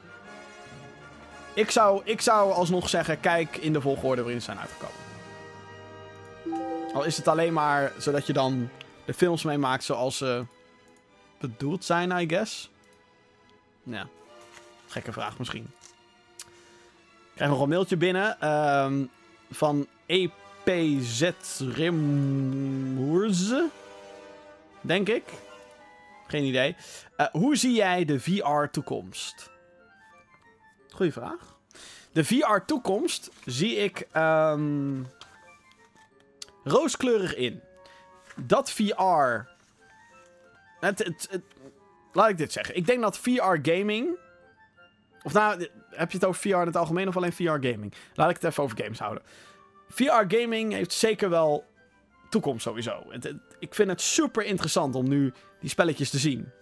Ik 1.54 1.70
zou, 1.70 2.00
ik 2.04 2.20
zou 2.20 2.52
alsnog 2.52 2.88
zeggen, 2.88 3.20
kijk 3.20 3.56
in 3.56 3.72
de 3.72 3.80
volgorde 3.80 4.22
waarin 4.22 4.40
ze 4.40 4.44
zijn 4.44 4.58
uitgekomen. 4.58 5.08
Al 6.94 7.04
is 7.04 7.16
het 7.16 7.28
alleen 7.28 7.52
maar 7.52 7.92
zodat 7.98 8.26
je 8.26 8.32
dan 8.32 8.68
de 9.04 9.14
films 9.14 9.42
meemaakt 9.42 9.84
zoals 9.84 10.16
ze 10.16 10.44
bedoeld 11.38 11.84
zijn, 11.84 12.10
I 12.10 12.28
guess. 12.28 12.70
Ja, 13.82 14.06
gekke 14.86 15.12
vraag 15.12 15.38
misschien. 15.38 15.70
Ik 16.36 17.46
krijg 17.46 17.50
nog 17.50 17.60
een 17.60 17.68
mailtje 17.68 17.96
binnen. 17.96 18.48
Um, 18.48 19.10
van 19.50 19.86
EPZ. 20.06 21.30
Denk 24.80 25.08
ik. 25.08 25.24
Geen 26.30 26.44
idee. 26.44 26.76
Uh, 27.16 27.26
hoe 27.26 27.56
zie 27.56 27.72
jij 27.72 28.04
de 28.04 28.20
VR-toekomst? 28.20 29.50
Goeie 30.90 31.12
vraag. 31.12 31.58
De 32.12 32.24
VR-toekomst 32.24 33.30
zie 33.44 33.76
ik 33.76 34.06
um, 34.16 35.06
rooskleurig 36.64 37.34
in. 37.34 37.60
Dat 38.36 38.70
VR. 38.70 39.48
Laat 42.12 42.30
ik 42.30 42.38
dit 42.38 42.52
zeggen. 42.52 42.76
Ik 42.76 42.86
denk 42.86 43.00
dat 43.00 43.18
VR-gaming. 43.18 44.18
Of 45.22 45.32
nou, 45.32 45.68
heb 45.90 46.10
je 46.10 46.16
het 46.18 46.26
over 46.26 46.40
VR 46.40 46.48
in 46.48 46.66
het 46.66 46.76
algemeen 46.76 47.08
of 47.08 47.16
alleen 47.16 47.32
VR-gaming? 47.32 47.94
Laat 48.14 48.30
ik 48.30 48.36
het 48.36 48.44
even 48.44 48.62
over 48.62 48.82
games 48.82 48.98
houden. 48.98 49.22
VR-gaming 49.88 50.72
heeft 50.72 50.92
zeker 50.92 51.30
wel 51.30 51.64
toekomst 52.28 52.62
sowieso. 52.62 53.04
Ik 53.58 53.74
vind 53.74 53.88
het 53.88 54.00
super 54.00 54.44
interessant 54.44 54.94
om 54.94 55.08
nu 55.08 55.32
die 55.60 55.70
spelletjes 55.70 56.10
te 56.10 56.18
zien. 56.18 56.52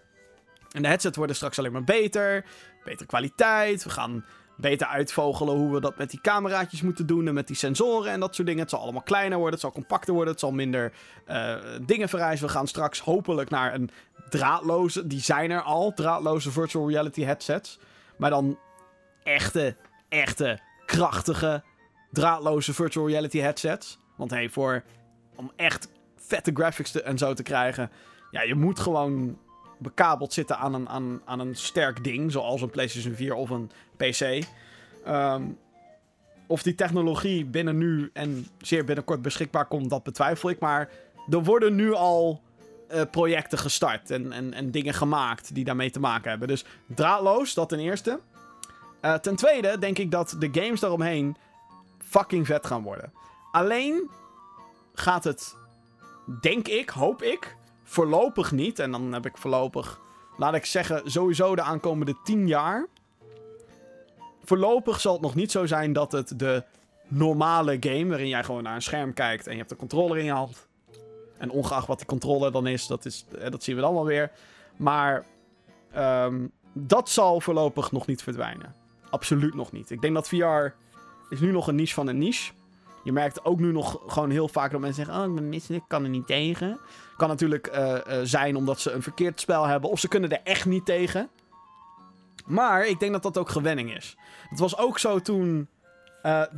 En 0.72 0.82
de 0.82 0.88
headsets 0.88 1.16
worden 1.16 1.36
straks 1.36 1.58
alleen 1.58 1.72
maar 1.72 1.84
beter. 1.84 2.44
Betere 2.84 3.06
kwaliteit. 3.06 3.84
We 3.84 3.90
gaan 3.90 4.24
beter 4.56 4.86
uitvogelen 4.86 5.56
hoe 5.56 5.72
we 5.72 5.80
dat 5.80 5.98
met 5.98 6.10
die 6.10 6.20
cameraatjes 6.20 6.82
moeten 6.82 7.06
doen. 7.06 7.28
En 7.28 7.34
met 7.34 7.46
die 7.46 7.56
sensoren 7.56 8.12
en 8.12 8.20
dat 8.20 8.34
soort 8.34 8.46
dingen. 8.46 8.62
Het 8.62 8.70
zal 8.70 8.80
allemaal 8.80 9.02
kleiner 9.02 9.36
worden. 9.38 9.54
Het 9.54 9.62
zal 9.62 9.72
compacter 9.72 10.14
worden. 10.14 10.32
Het 10.32 10.40
zal 10.40 10.52
minder 10.52 10.92
uh, 11.28 11.54
dingen 11.82 12.08
vereisen. 12.08 12.46
We 12.46 12.52
gaan 12.52 12.66
straks 12.66 13.00
hopelijk 13.00 13.50
naar 13.50 13.74
een 13.74 13.90
draadloze. 14.28 15.06
Die 15.06 15.20
zijn 15.20 15.50
er 15.50 15.62
al. 15.62 15.92
Draadloze 15.94 16.50
virtual 16.50 16.90
reality 16.90 17.22
headsets. 17.22 17.78
Maar 18.16 18.30
dan 18.30 18.58
echte, 19.22 19.76
echte, 20.08 20.58
krachtige, 20.86 21.62
draadloze 22.10 22.74
virtual 22.74 23.08
reality 23.08 23.38
headsets. 23.38 23.98
Want 24.16 24.30
hey, 24.30 24.48
voor, 24.48 24.82
om 25.34 25.52
echt 25.56 25.88
vette 26.16 26.50
graphics 26.54 26.90
te, 26.90 27.02
en 27.02 27.18
zo 27.18 27.34
te 27.34 27.42
krijgen... 27.42 27.90
Ja, 28.30 28.42
je 28.42 28.54
moet 28.54 28.80
gewoon 28.80 29.38
bekabeld 29.78 30.32
zitten 30.32 30.58
aan 30.58 30.74
een, 30.74 30.88
aan, 30.88 31.20
aan 31.24 31.40
een 31.40 31.56
sterk 31.56 32.04
ding. 32.04 32.32
Zoals 32.32 32.62
een 32.62 32.70
PlayStation 32.70 33.14
4 33.14 33.34
of 33.34 33.50
een 33.50 33.70
PC. 33.96 34.44
Um, 35.08 35.58
of 36.46 36.62
die 36.62 36.74
technologie 36.74 37.44
binnen 37.44 37.78
nu 37.78 38.10
en 38.12 38.46
zeer 38.60 38.84
binnenkort 38.84 39.22
beschikbaar 39.22 39.66
komt, 39.66 39.90
dat 39.90 40.02
betwijfel 40.02 40.50
ik. 40.50 40.58
Maar 40.58 40.90
er 41.30 41.44
worden 41.44 41.74
nu 41.74 41.92
al 41.94 42.42
uh, 42.92 43.02
projecten 43.10 43.58
gestart 43.58 44.10
en, 44.10 44.32
en, 44.32 44.52
en 44.52 44.70
dingen 44.70 44.94
gemaakt 44.94 45.54
die 45.54 45.64
daarmee 45.64 45.90
te 45.90 46.00
maken 46.00 46.30
hebben. 46.30 46.48
Dus 46.48 46.64
draadloos, 46.86 47.54
dat 47.54 47.68
ten 47.68 47.78
eerste. 47.78 48.20
Uh, 49.02 49.14
ten 49.14 49.36
tweede 49.36 49.78
denk 49.78 49.98
ik 49.98 50.10
dat 50.10 50.36
de 50.38 50.48
games 50.52 50.80
daaromheen 50.80 51.36
fucking 51.98 52.46
vet 52.46 52.66
gaan 52.66 52.82
worden. 52.82 53.12
Alleen 53.52 54.10
gaat 54.94 55.24
het, 55.24 55.56
denk 56.40 56.68
ik, 56.68 56.88
hoop 56.88 57.22
ik, 57.22 57.56
voorlopig 57.88 58.52
niet. 58.52 58.78
En 58.78 58.90
dan 58.90 59.12
heb 59.12 59.26
ik 59.26 59.36
voorlopig, 59.36 60.00
laat 60.36 60.54
ik 60.54 60.64
zeggen, 60.64 61.10
sowieso 61.10 61.54
de 61.54 61.62
aankomende 61.62 62.16
10 62.24 62.46
jaar. 62.46 62.86
Voorlopig 64.44 65.00
zal 65.00 65.12
het 65.12 65.22
nog 65.22 65.34
niet 65.34 65.50
zo 65.50 65.66
zijn 65.66 65.92
dat 65.92 66.12
het 66.12 66.38
de 66.38 66.64
normale 67.08 67.76
game, 67.80 68.06
waarin 68.06 68.28
jij 68.28 68.44
gewoon 68.44 68.62
naar 68.62 68.74
een 68.74 68.82
scherm 68.82 69.12
kijkt 69.12 69.46
en 69.46 69.52
je 69.52 69.58
hebt 69.58 69.70
de 69.70 69.76
controller 69.76 70.18
in 70.18 70.24
je 70.24 70.32
hand. 70.32 70.66
En 71.38 71.50
ongeacht 71.50 71.86
wat 71.86 71.98
die 71.98 72.06
controller 72.06 72.52
dan 72.52 72.66
is, 72.66 72.86
dat, 72.86 73.04
is, 73.04 73.26
dat 73.50 73.62
zien 73.62 73.76
we 73.76 73.80
dan 73.80 73.94
wel 73.94 74.04
weer. 74.04 74.30
Maar 74.76 75.24
um, 75.96 76.50
dat 76.72 77.08
zal 77.08 77.40
voorlopig 77.40 77.92
nog 77.92 78.06
niet 78.06 78.22
verdwijnen. 78.22 78.74
Absoluut 79.10 79.54
nog 79.54 79.72
niet. 79.72 79.90
Ik 79.90 80.00
denk 80.00 80.14
dat 80.14 80.28
VR 80.28 80.74
is 81.28 81.40
nu 81.40 81.52
nog 81.52 81.66
een 81.66 81.74
niche 81.74 81.94
van 81.94 82.06
een 82.06 82.18
niche. 82.18 82.52
Je 83.04 83.12
merkt 83.12 83.44
ook 83.44 83.58
nu 83.58 83.72
nog 83.72 84.00
gewoon 84.06 84.30
heel 84.30 84.48
vaak 84.48 84.70
dat 84.70 84.80
mensen 84.80 85.04
zeggen: 85.04 85.22
Oh, 85.22 85.28
ik 85.28 85.34
ben 85.34 85.48
misselijk, 85.48 85.82
ik 85.82 85.88
kan 85.88 86.04
er 86.04 86.10
niet 86.10 86.26
tegen. 86.26 86.78
Kan 87.18 87.28
natuurlijk 87.28 87.70
uh, 87.74 87.94
uh, 88.08 88.18
zijn 88.22 88.56
omdat 88.56 88.80
ze 88.80 88.90
een 88.90 89.02
verkeerd 89.02 89.40
spel 89.40 89.66
hebben. 89.66 89.90
Of 89.90 90.00
ze 90.00 90.08
kunnen 90.08 90.30
er 90.30 90.40
echt 90.44 90.66
niet 90.66 90.86
tegen. 90.86 91.28
Maar 92.46 92.86
ik 92.86 93.00
denk 93.00 93.12
dat 93.12 93.22
dat 93.22 93.38
ook 93.38 93.48
gewenning 93.48 93.96
is. 93.96 94.16
Het 94.48 94.58
was 94.58 94.76
ook 94.76 94.98
zo 94.98 95.18
toen 95.18 95.68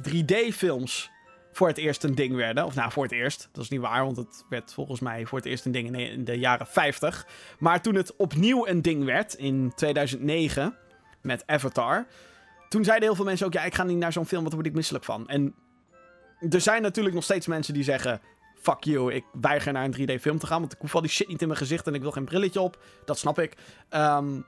3D-films 0.08 1.10
voor 1.52 1.68
het 1.68 1.78
eerst 1.78 2.04
een 2.04 2.14
ding 2.14 2.34
werden. 2.34 2.64
Of 2.64 2.74
nou, 2.74 2.92
voor 2.92 3.02
het 3.02 3.12
eerst. 3.12 3.48
Dat 3.52 3.64
is 3.64 3.70
niet 3.70 3.80
waar, 3.80 4.04
want 4.04 4.16
het 4.16 4.44
werd 4.48 4.72
volgens 4.72 5.00
mij 5.00 5.26
voor 5.26 5.38
het 5.38 5.46
eerst 5.46 5.64
een 5.64 5.72
ding 5.72 5.98
in 5.98 6.24
de 6.24 6.38
jaren 6.38 6.66
50. 6.66 7.26
Maar 7.58 7.82
toen 7.82 7.94
het 7.94 8.16
opnieuw 8.16 8.66
een 8.66 8.82
ding 8.82 9.04
werd 9.04 9.34
in 9.34 9.72
2009 9.74 10.76
met 11.20 11.42
Avatar. 11.46 12.06
Toen 12.68 12.84
zeiden 12.84 13.06
heel 13.06 13.16
veel 13.16 13.24
mensen 13.24 13.46
ook: 13.46 13.52
ja, 13.52 13.64
ik 13.64 13.74
ga 13.74 13.82
niet 13.82 13.98
naar 13.98 14.12
zo'n 14.12 14.26
film, 14.26 14.40
want 14.40 14.52
daar 14.52 14.60
word 14.60 14.70
ik 14.70 14.76
misselijk 14.76 15.04
van. 15.04 15.28
En 15.28 15.54
er 16.50 16.60
zijn 16.60 16.82
natuurlijk 16.82 17.14
nog 17.14 17.24
steeds 17.24 17.46
mensen 17.46 17.74
die 17.74 17.82
zeggen: 17.82 18.20
fuck 18.60 18.84
you, 18.84 19.12
ik 19.12 19.24
weiger 19.40 19.72
naar 19.72 19.84
een 19.84 19.94
3D-film 19.94 20.38
te 20.38 20.46
gaan, 20.46 20.60
want 20.60 20.72
ik 20.72 20.78
hoef 20.80 20.94
al 20.94 21.00
die 21.00 21.10
shit 21.10 21.28
niet 21.28 21.40
in 21.40 21.46
mijn 21.46 21.58
gezicht 21.58 21.86
en 21.86 21.94
ik 21.94 22.02
wil 22.02 22.10
geen 22.10 22.24
brilletje 22.24 22.60
op. 22.60 22.82
Dat 23.04 23.18
snap 23.18 23.38
ik. 23.38 23.54
Um, 23.90 24.46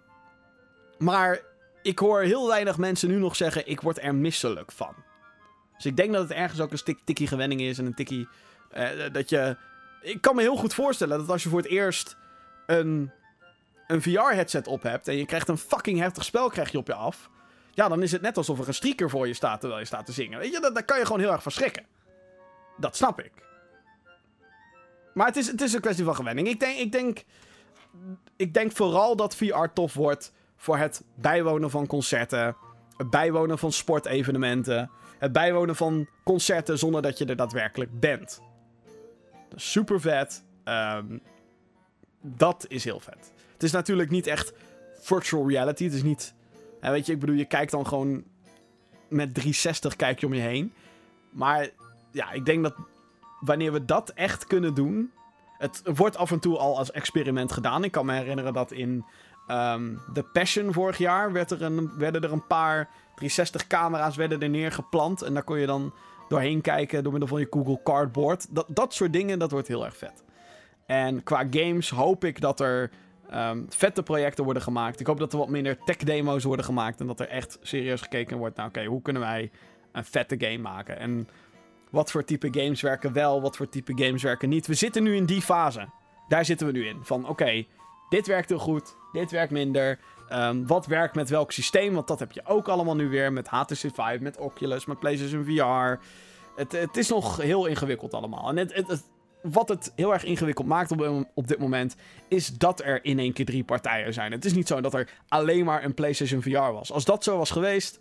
maar 0.99 1.41
ik 1.83 1.99
hoor 1.99 2.21
heel 2.21 2.49
weinig 2.49 2.79
mensen 2.79 3.09
nu 3.09 3.19
nog 3.19 3.37
zeggen: 3.37 3.69
ik 3.69 3.81
word 3.81 4.03
er 4.03 4.15
misselijk 4.15 4.73
van. 4.73 4.95
Dus 5.77 5.85
ik 5.85 5.97
denk 5.97 6.13
dat 6.13 6.23
het 6.23 6.33
ergens 6.33 6.61
ook 6.61 6.73
een 6.73 6.99
tikkie 7.05 7.27
gewenning 7.27 7.61
is 7.61 7.79
en 7.79 7.87
een 7.87 7.95
tikkie. 7.95 8.29
Uh, 8.77 8.89
dat 9.13 9.29
je. 9.29 9.57
Ik 10.01 10.21
kan 10.21 10.37
me 10.37 10.43
heel 10.43 10.57
goed 10.57 10.75
voorstellen 10.75 11.19
dat 11.19 11.29
als 11.29 11.43
je 11.43 11.49
voor 11.49 11.59
het 11.59 11.69
eerst 11.69 12.17
een, 12.67 13.11
een 13.87 14.03
VR-headset 14.03 14.67
op 14.67 14.83
hebt 14.83 15.09
en 15.09 15.17
je 15.17 15.27
krijgt 15.27 15.49
een 15.49 15.59
fucking 15.59 15.99
heftig 15.99 16.25
spel 16.25 16.49
krijg 16.49 16.71
je 16.71 16.79
op 16.79 16.87
je 16.87 16.95
af. 16.95 17.31
Ja, 17.71 17.89
dan 17.89 18.03
is 18.03 18.13
het 18.13 18.23
net 18.23 18.37
alsof 18.37 18.59
er 18.59 18.69
een 18.69 18.75
streaker 18.75 19.11
voor 19.11 19.27
je 19.27 19.35
staat 19.35 19.61
terwijl 19.61 19.81
je 19.81 19.87
staat 19.87 20.07
te 20.07 20.13
zingen. 20.13 20.39
Weet 20.39 20.53
je, 20.53 20.71
daar 20.73 20.85
kan 20.85 20.99
je 20.99 21.05
gewoon 21.05 21.21
heel 21.21 21.33
erg 21.33 21.43
verschrikken. 21.43 21.87
Dat 22.77 22.97
snap 22.97 23.21
ik. 23.21 23.33
Maar 25.15 25.27
het 25.27 25.37
is, 25.37 25.47
het 25.47 25.61
is 25.61 25.73
een 25.73 25.81
kwestie 25.81 26.05
van 26.05 26.15
gewenning. 26.15 26.49
Ik 26.49 26.61
denk, 26.61 26.79
ik, 26.79 26.93
denk, 26.93 27.25
ik 28.37 28.55
denk 28.55 28.73
vooral 28.73 29.17
dat 29.17 29.37
VR 29.37 29.67
tof 29.75 29.95
wordt 29.95 30.33
voor 30.57 30.77
het 30.79 31.05
bijwonen 31.15 31.71
van 31.71 31.87
concerten. 31.87 32.57
Het 32.97 33.11
bijwonen 33.11 33.59
van 33.59 33.73
sportevenementen. 33.73 34.91
Het 35.19 35.33
bijwonen 35.33 35.77
van 35.77 36.09
concerten 36.25 36.79
zonder 36.79 37.03
dat 37.03 37.19
je 37.19 37.25
er 37.25 37.37
daadwerkelijk 37.37 38.01
bent. 38.01 38.41
Super 39.55 40.01
vet. 40.01 40.45
Um, 40.65 41.21
dat 42.21 42.65
is 42.69 42.85
heel 42.85 43.01
vet. 43.01 43.33
Het 43.53 43.63
is 43.63 43.73
natuurlijk 43.73 44.11
niet 44.11 44.27
echt 44.27 44.53
virtual 45.01 45.49
reality. 45.49 45.85
Het 45.85 45.93
is 45.93 46.03
niet. 46.03 46.35
weet 46.81 47.07
je, 47.07 47.13
ik 47.13 47.19
bedoel, 47.19 47.37
je 47.37 47.45
kijkt 47.45 47.71
dan 47.71 47.87
gewoon 47.87 48.25
met 49.09 49.35
360 49.35 49.97
kijk 49.97 50.21
je 50.21 50.27
om 50.27 50.35
je 50.35 50.41
heen. 50.41 50.73
Maar 51.31 51.69
ja, 52.11 52.33
ik 52.33 52.45
denk 52.45 52.63
dat 52.63 52.75
wanneer 53.45 53.73
we 53.73 53.85
dat 53.85 54.11
echt 54.11 54.47
kunnen 54.47 54.75
doen. 54.75 55.13
Het 55.59 55.83
wordt 55.95 56.17
af 56.17 56.31
en 56.31 56.39
toe 56.39 56.59
al 56.59 56.79
als 56.79 56.91
experiment 56.91 57.53
gedaan. 57.53 57.85
Ik 57.85 57.93
kan 57.93 58.07
me 58.07 58.13
herinneren 58.13 58.53
dat 58.53 58.73
in 58.73 59.05
um, 59.49 60.01
The 60.13 60.23
Passion 60.33 60.73
vorig 60.73 60.99
jaar 60.99 61.33
werd 61.33 61.51
er 61.51 61.63
een, 61.63 61.91
werden 61.99 62.23
er 62.23 62.33
een 62.33 62.47
paar 62.47 62.89
360-camera's 63.23 64.17
werden 64.17 64.43
er 64.43 64.49
neergeplant. 64.49 65.23
En 65.23 65.35
daar 65.35 65.43
kon 65.43 65.59
je 65.59 65.67
dan 65.67 65.93
doorheen 66.29 66.61
kijken 66.61 67.03
door 67.03 67.13
middel 67.13 67.31
van 67.31 67.41
je 67.41 67.47
Google 67.51 67.81
Cardboard. 67.83 68.55
Dat, 68.55 68.67
dat 68.69 68.95
soort 68.95 69.13
dingen, 69.13 69.39
dat 69.39 69.51
wordt 69.51 69.69
heel 69.69 69.85
erg 69.85 69.97
vet. 69.97 70.25
En 70.87 71.23
qua 71.23 71.47
games 71.51 71.91
hoop 71.91 72.25
ik 72.25 72.41
dat 72.41 72.61
er 72.61 72.91
um, 73.35 73.67
vette 73.69 74.03
projecten 74.03 74.45
worden 74.45 74.63
gemaakt. 74.63 75.01
Ik 75.01 75.07
hoop 75.07 75.19
dat 75.19 75.33
er 75.33 75.39
wat 75.39 75.49
minder 75.49 75.79
tech-demo's 75.85 76.45
worden 76.45 76.65
gemaakt. 76.65 77.01
En 77.01 77.07
dat 77.07 77.21
er 77.21 77.29
echt 77.29 77.59
serieus 77.63 78.01
gekeken 78.01 78.39
wordt 78.39 78.57
naar, 78.57 78.67
oké, 78.67 78.85
hoe 78.85 79.03
kunnen 79.03 79.23
wij 79.23 79.51
een 79.93 80.05
vette 80.05 80.37
game 80.39 80.59
maken? 80.59 80.99
En 80.99 81.29
wat 81.93 82.11
voor 82.11 82.25
type 82.25 82.49
games 82.51 82.81
werken 82.81 83.13
wel, 83.13 83.41
wat 83.43 83.57
voor 83.57 83.69
type 83.69 83.93
games 84.05 84.23
werken 84.23 84.49
niet. 84.49 84.67
We 84.67 84.75
zitten 84.75 85.03
nu 85.03 85.17
in 85.17 85.27
die 85.27 85.43
fase. 85.43 85.89
Daar 86.29 86.45
zitten 86.45 86.67
we 86.67 86.73
nu 86.73 86.87
in. 86.87 86.99
Van, 87.03 87.29
oké, 87.29 87.65
dit 88.09 88.27
werkt 88.27 88.49
heel 88.49 88.59
goed, 88.59 88.97
dit 89.13 89.31
werkt 89.31 89.53
minder. 89.53 89.99
Um, 90.33 90.67
wat 90.67 90.87
werkt 90.87 91.15
met 91.15 91.29
welk 91.29 91.53
systeem? 91.53 91.95
Want 91.95 92.09
dat 92.09 92.19
heb 92.19 92.33
je 92.33 92.47
ook 92.47 92.69
allemaal 92.69 92.95
nu 92.95 93.09
weer 93.09 93.33
met 93.33 93.49
HTC 93.49 93.77
Vive, 93.77 94.19
met 94.21 94.39
Oculus, 94.39 94.85
met 94.85 94.99
PlayStation 94.99 95.45
VR. 95.45 96.05
Het, 96.57 96.73
het 96.73 96.97
is 96.97 97.09
nog 97.09 97.37
heel 97.37 97.67
ingewikkeld 97.67 98.15
allemaal. 98.15 98.49
En 98.49 98.57
het, 98.57 99.05
wat 99.43 99.69
het 99.69 99.93
heel 99.97 100.13
erg 100.13 100.25
ingewikkeld 100.25 100.67
maakt 100.67 100.91
op, 100.91 101.27
op 101.35 101.49
dit 101.49 101.59
moment, 101.59 101.97
is 102.29 102.59
dat 102.59 102.83
er 102.85 103.05
in 103.05 103.19
één 103.19 103.33
keer 103.33 103.45
drie 103.45 103.65
partijen 103.65 104.13
zijn. 104.13 104.33
Het 104.33 104.45
is 104.45 104.55
niet 104.55 104.69
zo 104.69 104.81
dat 104.81 104.95
er 104.95 105.09
alleen 105.29 105.65
maar 105.65 105.85
een 105.85 105.95
PlayStation 105.95 106.43
VR 106.43 106.73
was. 106.73 106.93
Als 106.93 107.05
dat 107.05 107.25
zo 107.25 107.37
was 107.37 107.51
geweest, 107.51 108.01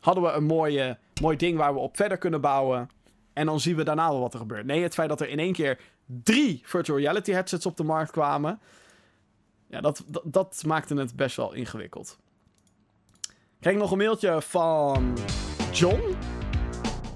hadden 0.00 0.22
we 0.22 0.30
een 0.30 0.44
mooie, 0.44 0.98
mooi 1.20 1.36
ding 1.36 1.58
waar 1.58 1.74
we 1.74 1.80
op 1.80 1.96
verder 1.96 2.18
kunnen 2.18 2.40
bouwen. 2.40 2.90
En 3.38 3.46
dan 3.46 3.60
zien 3.60 3.76
we 3.76 3.82
daarna 3.82 4.08
wel 4.08 4.20
wat 4.20 4.32
er 4.32 4.38
gebeurt. 4.38 4.66
Nee, 4.66 4.82
het 4.82 4.94
feit 4.94 5.08
dat 5.08 5.20
er 5.20 5.28
in 5.28 5.38
één 5.38 5.52
keer 5.52 5.78
drie 6.06 6.60
virtual 6.64 6.98
reality 6.98 7.32
headsets 7.32 7.66
op 7.66 7.76
de 7.76 7.84
markt 7.84 8.10
kwamen. 8.10 8.60
Ja, 9.66 9.80
dat, 9.80 10.04
dat, 10.06 10.22
dat 10.24 10.62
maakte 10.66 10.94
het 10.94 11.16
best 11.16 11.36
wel 11.36 11.52
ingewikkeld. 11.52 12.18
Ik 13.28 13.60
kreeg 13.60 13.76
nog 13.76 13.90
een 13.90 13.98
mailtje 13.98 14.42
van 14.42 15.18
John. 15.72 16.16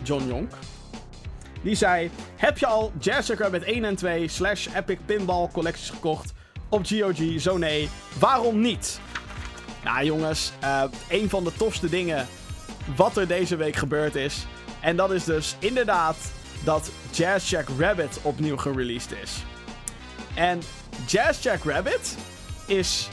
John 0.03 0.27
Jonk. 0.27 0.53
Die 1.63 1.75
zei: 1.75 2.11
Heb 2.37 2.59
je 2.59 2.67
al 2.67 2.93
Jessica 2.99 3.49
met 3.49 3.63
1 3.63 3.85
en 3.85 3.97
2 3.97 4.29
slash 4.29 4.69
Epic 4.75 4.99
Pinball 5.05 5.49
collecties 5.53 5.91
gekocht 5.91 6.33
op 6.69 6.87
GOG? 6.87 7.41
Zo 7.41 7.59
nee. 7.59 7.89
Waarom 8.19 8.61
niet? 8.61 9.01
Nou 9.85 10.05
jongens, 10.05 10.53
uh, 10.65 10.85
een 11.09 11.29
van 11.29 11.45
de 11.45 11.53
tofste 11.53 11.89
dingen 11.89 12.27
wat 12.97 13.17
er 13.17 13.29
deze 13.29 13.57
week 13.57 13.77
gebeurd 13.77 14.15
is. 14.15 14.47
En 14.83 14.97
dat 14.97 15.13
is 15.13 15.25
dus 15.25 15.57
inderdaad 15.59 16.17
dat 16.65 16.91
Jazz 17.11 17.51
Jack 17.51 17.69
Rabbit 17.79 18.19
opnieuw 18.23 18.57
gereleased 18.57 19.13
is. 19.23 19.45
En 20.35 20.61
Jazz 21.07 21.43
Jack 21.43 21.65
Rabbit 21.65 22.17
is. 22.67 23.09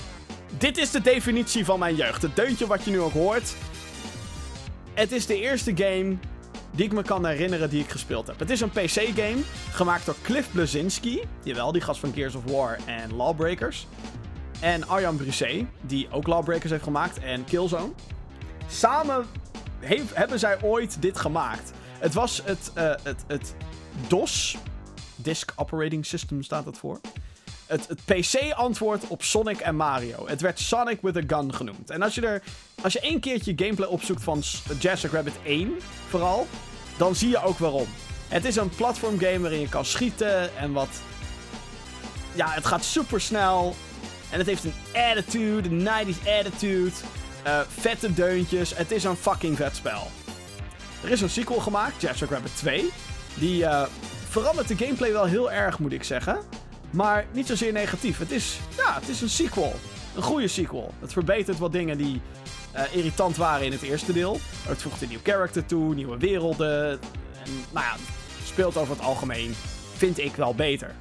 Dit 0.58 0.78
is 0.78 0.92
de 0.92 1.02
definitie 1.02 1.66
van 1.66 1.80
mijn 1.80 1.96
jeugd. 1.96 2.22
Het 2.22 2.36
deuntje 2.36 2.68
wat 2.68 2.84
je 2.84 2.92
nu 2.92 3.00
ook 3.00 3.14
hoort. 3.14 3.56
Het 4.94 5.12
is 5.12 5.26
de 5.26 5.40
eerste 5.40 5.72
game 5.76 6.18
die 6.72 6.86
ik 6.86 6.94
me 6.94 7.04
kan 7.04 7.26
herinneren 7.26 7.70
die 7.70 7.84
ik 7.84 7.90
gespeeld 7.90 8.28
heb. 8.28 8.40
Het 8.40 8.50
is 8.50 8.62
een 8.62 8.70
PC-game 8.70 9.42
gemaakt 9.72 10.06
door 10.06 10.16
Cliff 10.22 10.52
Blazinski. 10.52 11.22
Jawel, 11.44 11.72
die 11.72 11.82
gast 11.82 12.00
van 12.00 12.14
Gears 12.14 12.36
of 12.36 12.44
War 12.46 12.78
en 12.86 13.16
Lawbreakers. 13.16 13.88
En 14.60 14.88
Arjan 14.88 15.18
Brisset, 15.18 15.66
die 15.82 16.08
ook 16.12 16.28
Lawbreakers 16.28 16.72
heeft 16.72 16.84
gemaakt 16.84 17.20
en 17.20 17.44
Killzone. 17.44 17.92
Samen 18.68 19.26
heeft, 19.80 20.16
hebben 20.16 20.40
zij 20.40 20.62
ooit 20.62 21.02
dit 21.02 21.18
gemaakt. 21.18 21.72
Het 22.00 22.14
was 22.14 22.42
het, 22.44 22.72
uh, 22.78 22.94
het, 23.04 23.24
het 23.28 23.56
DOS, 24.08 24.58
Disk 25.16 25.52
Operating 25.56 26.06
System 26.06 26.44
staat 26.44 26.66
het 26.66 26.78
voor. 26.78 27.00
Het, 27.66 27.88
het 27.88 28.06
PC-antwoord 28.06 29.08
op 29.08 29.24
Sonic 29.24 29.60
en 29.60 29.76
Mario. 29.76 30.28
Het 30.28 30.42
werd 30.42 30.60
Sonic 30.60 31.02
with 31.02 31.18
a 31.18 31.22
Gun 31.28 31.54
genoemd. 31.54 31.90
En 31.90 32.02
als 32.02 32.16
je 32.16 32.22
er, 32.22 32.44
als 32.82 32.94
je 32.94 33.00
één 33.00 33.20
keertje 33.20 33.54
gameplay 33.56 33.90
opzoekt 33.90 34.24
van 34.24 34.44
Jurassic 34.80 35.12
Rabbit 35.12 35.40
1, 35.44 35.78
vooral, 36.08 36.48
dan 36.98 37.16
zie 37.16 37.30
je 37.30 37.44
ook 37.44 37.58
waarom. 37.58 37.88
Het 38.28 38.46
is 38.46 38.56
een 38.56 38.70
platform 38.70 39.20
game 39.20 39.40
waarin 39.40 39.60
je 39.60 39.70
kan 39.70 39.86
schieten 39.86 40.58
en 40.58 40.72
wat. 40.74 40.90
Ja, 42.34 42.50
het 42.50 42.66
gaat 42.66 42.84
super 42.84 43.22
snel. 43.22 43.76
En 44.30 44.38
het 44.38 44.48
heeft 44.48 44.64
een 44.64 44.74
attitude, 44.94 45.70
een 45.70 45.88
90s 46.08 46.28
attitude. 46.40 46.92
Uh, 47.48 47.60
vette 47.68 48.14
deuntjes. 48.14 48.76
Het 48.76 48.92
is 48.92 49.04
een 49.04 49.16
fucking 49.16 49.58
vet 49.58 49.76
spel. 49.76 50.08
Er 51.04 51.10
is 51.10 51.22
een 51.22 51.30
sequel 51.30 51.60
gemaakt, 51.60 52.02
Jurassic 52.02 52.30
Rabbit 52.30 52.56
2. 52.56 52.90
Die 53.34 53.62
uh, 53.62 53.84
verandert 54.30 54.68
de 54.68 54.78
gameplay 54.78 55.12
wel 55.12 55.26
heel 55.26 55.52
erg, 55.52 55.80
moet 55.80 55.92
ik 55.92 56.04
zeggen. 56.04 56.40
Maar 56.90 57.26
niet 57.32 57.48
zozeer 57.48 57.72
negatief. 57.72 58.18
Het 58.18 58.32
is, 58.32 58.60
ja, 58.78 58.94
het 58.94 59.10
is 59.10 59.22
een 59.22 59.30
sequel. 59.30 59.76
Een 60.16 60.22
goede 60.22 60.48
sequel. 60.48 60.94
Het 61.00 61.14
verbetert 61.14 61.58
wat 61.58 61.72
dingen 61.72 61.98
die 61.98 62.22
uh, 62.76 62.96
irritant 62.96 63.38
waren 63.38 63.66
in 63.66 63.72
het 63.72 63.82
eerste 63.82 64.14
deel. 64.14 64.40
Het 64.68 64.82
voegt 64.82 65.02
een 65.02 65.10
nieuw 65.10 65.20
character 65.24 65.66
toe, 65.66 65.94
nieuwe 65.96 66.18
werelden. 66.18 66.92
En 67.44 67.52
nou 67.72 67.86
ja, 67.86 67.96
speelt 68.46 68.78
over 68.78 68.96
het 68.96 69.06
algemeen, 69.06 69.56
vind 69.96 70.18
ik 70.18 70.36
wel 70.36 70.56
beter. 70.56 70.96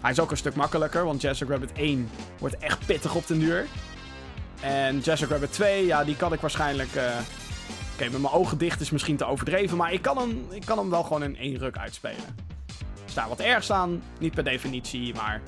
Hij 0.00 0.10
is 0.10 0.20
ook 0.20 0.30
een 0.30 0.36
stuk 0.36 0.54
makkelijker, 0.54 1.04
want 1.04 1.20
Jurassic 1.20 1.48
Rabbit 1.48 1.72
1 1.72 2.10
wordt 2.38 2.58
echt 2.58 2.86
pittig 2.86 3.14
op 3.14 3.26
den 3.26 3.38
duur. 3.38 3.66
En 4.60 4.98
Jurassic 4.98 5.28
Rabbit 5.28 5.52
2, 5.52 5.86
ja, 5.86 6.04
die 6.04 6.16
kan 6.16 6.32
ik 6.32 6.40
waarschijnlijk... 6.40 6.94
Uh... 6.94 7.02
Oké, 7.94 8.10
met 8.10 8.20
mijn 8.20 8.32
ogen 8.32 8.58
dicht 8.58 8.80
is 8.80 8.90
misschien 8.90 9.16
te 9.16 9.24
overdreven, 9.24 9.76
maar 9.76 9.92
ik 9.92 10.02
kan 10.02 10.18
hem, 10.18 10.46
ik 10.50 10.64
kan 10.64 10.78
hem 10.78 10.90
wel 10.90 11.02
gewoon 11.02 11.22
in 11.22 11.36
één 11.36 11.58
ruk 11.58 11.78
uitspelen. 11.78 12.36
Er 13.04 13.10
staat 13.10 13.28
wat 13.28 13.40
ergs 13.40 13.70
aan, 13.72 14.02
niet 14.18 14.34
per 14.34 14.44
definitie, 14.44 15.14
maar 15.14 15.42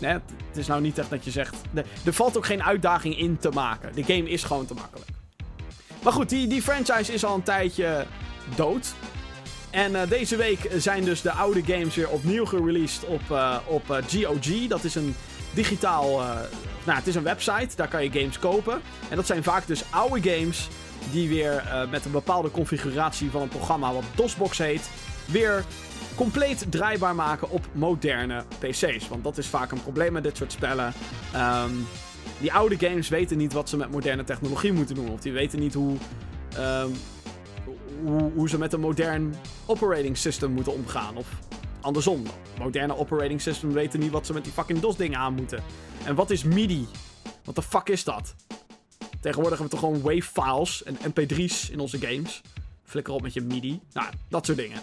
het 0.00 0.56
is 0.56 0.66
nou 0.66 0.80
niet 0.80 0.98
echt 0.98 1.10
dat 1.10 1.24
je 1.24 1.30
zegt. 1.30 1.56
er 2.04 2.12
valt 2.12 2.36
ook 2.36 2.46
geen 2.46 2.62
uitdaging 2.62 3.18
in 3.18 3.38
te 3.38 3.50
maken. 3.50 3.94
De 3.94 4.02
game 4.04 4.28
is 4.28 4.44
gewoon 4.44 4.66
te 4.66 4.74
makkelijk. 4.74 5.10
Maar 6.02 6.12
goed, 6.12 6.28
die, 6.28 6.46
die 6.46 6.62
franchise 6.62 7.12
is 7.12 7.24
al 7.24 7.34
een 7.34 7.42
tijdje 7.42 8.06
dood. 8.56 8.94
En 9.70 9.92
uh, 9.92 10.00
deze 10.08 10.36
week 10.36 10.70
zijn 10.76 11.04
dus 11.04 11.22
de 11.22 11.32
oude 11.32 11.62
games 11.64 11.94
weer 11.94 12.08
opnieuw 12.08 12.44
gereleased 12.44 13.04
op, 13.04 13.20
uh, 13.30 13.56
op 13.66 13.90
eh, 13.90 13.96
GOG. 14.06 14.66
Dat 14.68 14.84
is 14.84 14.94
een 14.94 15.14
digitaal. 15.54 16.20
Nou, 16.84 16.98
het 16.98 17.06
is 17.06 17.14
een 17.14 17.22
website, 17.22 17.76
daar 17.76 17.88
kan 17.88 18.02
je 18.02 18.10
games 18.10 18.38
kopen. 18.38 18.80
En 19.10 19.16
dat 19.16 19.26
zijn 19.26 19.42
vaak 19.42 19.66
dus 19.66 19.84
oude 19.90 20.30
games 20.30 20.68
die 21.12 21.28
weer 21.28 21.64
met 21.90 22.04
een 22.04 22.10
bepaalde 22.10 22.50
configuratie 22.50 23.30
van 23.30 23.42
een 23.42 23.48
programma 23.48 23.92
wat 23.92 24.04
DOSBox 24.14 24.58
heet, 24.58 24.90
weer 25.26 25.64
compleet 26.14 26.66
draaibaar 26.70 27.14
maken 27.14 27.50
op 27.50 27.66
moderne 27.72 28.44
PC's. 28.58 29.08
Want 29.08 29.24
dat 29.24 29.38
is 29.38 29.46
vaak 29.46 29.70
een 29.70 29.82
probleem 29.82 30.12
met 30.12 30.22
dit 30.22 30.36
soort 30.36 30.52
spellen. 30.52 30.92
Um, 31.36 31.86
die 32.40 32.52
oude 32.52 32.76
games 32.78 33.08
weten 33.08 33.36
niet 33.36 33.52
wat 33.52 33.68
ze 33.68 33.76
met 33.76 33.90
moderne 33.90 34.24
technologie 34.24 34.72
moeten 34.72 34.94
doen. 34.94 35.10
Of 35.10 35.20
die 35.20 35.32
weten 35.32 35.58
niet 35.58 35.74
hoe, 35.74 35.96
ehm, 36.56 36.88
hoe, 38.04 38.30
hoe 38.34 38.48
ze 38.48 38.58
met 38.58 38.72
een 38.72 38.80
modern 38.80 39.34
operating 39.66 40.16
system 40.16 40.50
moeten 40.50 40.72
omgaan. 40.72 41.16
Of 41.16 41.26
andersom. 41.84 42.22
Moderne 42.58 42.96
operating 42.96 43.40
system 43.40 43.72
weten 43.72 44.00
niet 44.00 44.10
wat 44.10 44.26
ze 44.26 44.32
met 44.32 44.44
die 44.44 44.52
fucking 44.52 44.80
DOS-dingen 44.80 45.18
aan 45.18 45.34
moeten. 45.34 45.62
En 46.04 46.14
wat 46.14 46.30
is 46.30 46.44
MIDI? 46.44 46.86
Wat 47.44 47.54
de 47.54 47.62
fuck 47.62 47.88
is 47.88 48.04
dat? 48.04 48.34
Tegenwoordig 49.20 49.58
hebben 49.58 49.78
we 49.78 49.82
toch 49.82 49.90
gewoon 49.90 50.14
wave-files 50.14 50.82
en 50.82 50.96
mp3's 50.96 51.70
in 51.70 51.78
onze 51.78 51.98
games. 51.98 52.40
Flikker 52.84 53.14
op 53.14 53.22
met 53.22 53.32
je 53.32 53.40
MIDI. 53.40 53.80
Nou, 53.92 54.08
dat 54.28 54.46
soort 54.46 54.58
dingen. 54.58 54.80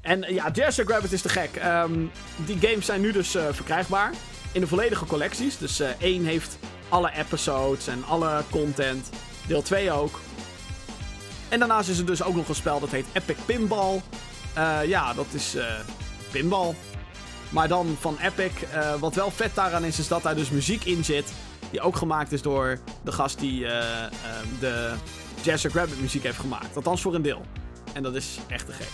En 0.00 0.34
ja, 0.34 0.50
Jazz 0.50 0.78
Rabbit 0.78 1.12
is 1.12 1.22
te 1.22 1.28
gek. 1.28 1.56
Ehm, 1.56 1.92
die 2.46 2.58
games 2.60 2.86
zijn 2.86 3.00
nu 3.00 3.12
dus 3.12 3.36
uh, 3.36 3.46
verkrijgbaar 3.50 4.12
in 4.52 4.60
de 4.60 4.66
volledige 4.66 5.04
collecties. 5.04 5.58
Dus 5.58 5.80
uh, 5.80 5.88
1 5.98 6.24
heeft 6.24 6.58
alle 6.88 7.12
episodes 7.12 7.86
en 7.86 8.04
alle 8.04 8.42
content. 8.50 9.10
Deel 9.46 9.62
2 9.62 9.90
ook. 9.90 10.20
En 11.48 11.58
daarnaast 11.58 11.88
is 11.88 11.98
er 11.98 12.06
dus 12.06 12.22
ook 12.22 12.34
nog 12.34 12.48
een 12.48 12.54
spel 12.54 12.80
dat 12.80 12.90
heet 12.90 13.06
Epic 13.12 13.36
Pinball. 13.46 14.00
Ja, 14.86 15.14
dat 15.14 15.26
is 15.32 15.56
pinball. 16.32 16.74
Maar 17.48 17.68
dan 17.68 17.96
van 18.00 18.18
Epic. 18.22 18.52
Uh, 18.74 18.94
wat 18.94 19.14
wel 19.14 19.30
vet 19.30 19.54
daaraan 19.54 19.84
is, 19.84 19.98
is 19.98 20.08
dat 20.08 20.22
daar 20.22 20.34
dus 20.34 20.50
muziek 20.50 20.84
in 20.84 21.04
zit. 21.04 21.32
Die 21.70 21.80
ook 21.80 21.96
gemaakt 21.96 22.32
is 22.32 22.42
door 22.42 22.78
de 23.04 23.12
gast 23.12 23.38
die 23.38 23.60
de 24.60 24.92
Jazz 25.42 25.66
Rabbit 25.66 26.00
muziek 26.00 26.22
heeft 26.22 26.38
gemaakt. 26.38 26.76
Althans 26.76 27.02
voor 27.02 27.14
een 27.14 27.22
deel. 27.22 27.42
En 27.92 28.02
dat 28.02 28.14
is 28.14 28.38
echt 28.48 28.66
te 28.66 28.72
gek. 28.72 28.88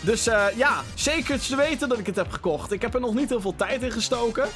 Dus 0.00 0.24
ja, 0.56 0.82
zeker 0.94 1.40
te 1.40 1.56
weten 1.56 1.88
dat 1.88 1.98
ik 1.98 2.06
het 2.06 2.16
heb 2.16 2.30
gekocht. 2.30 2.72
Ik 2.72 2.82
heb 2.82 2.94
er 2.94 3.00
nog 3.00 3.14
niet 3.14 3.28
heel 3.28 3.40
veel 3.40 3.56
tijd 3.56 3.82
in 3.82 3.92
gestoken. 3.92 4.48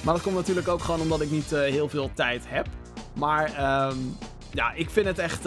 Maar 0.00 0.14
dat 0.14 0.22
komt 0.22 0.36
natuurlijk 0.36 0.68
ook 0.68 0.82
gewoon 0.82 1.00
omdat 1.00 1.20
ik 1.20 1.30
niet 1.30 1.50
heel 1.50 1.88
veel 1.88 2.10
tijd 2.14 2.42
heb. 2.46 2.66
Maar 3.14 3.44
um, 3.88 4.16
ja, 4.50 4.72
ik 4.72 4.90
vind 4.90 5.06
het 5.06 5.18
echt... 5.18 5.42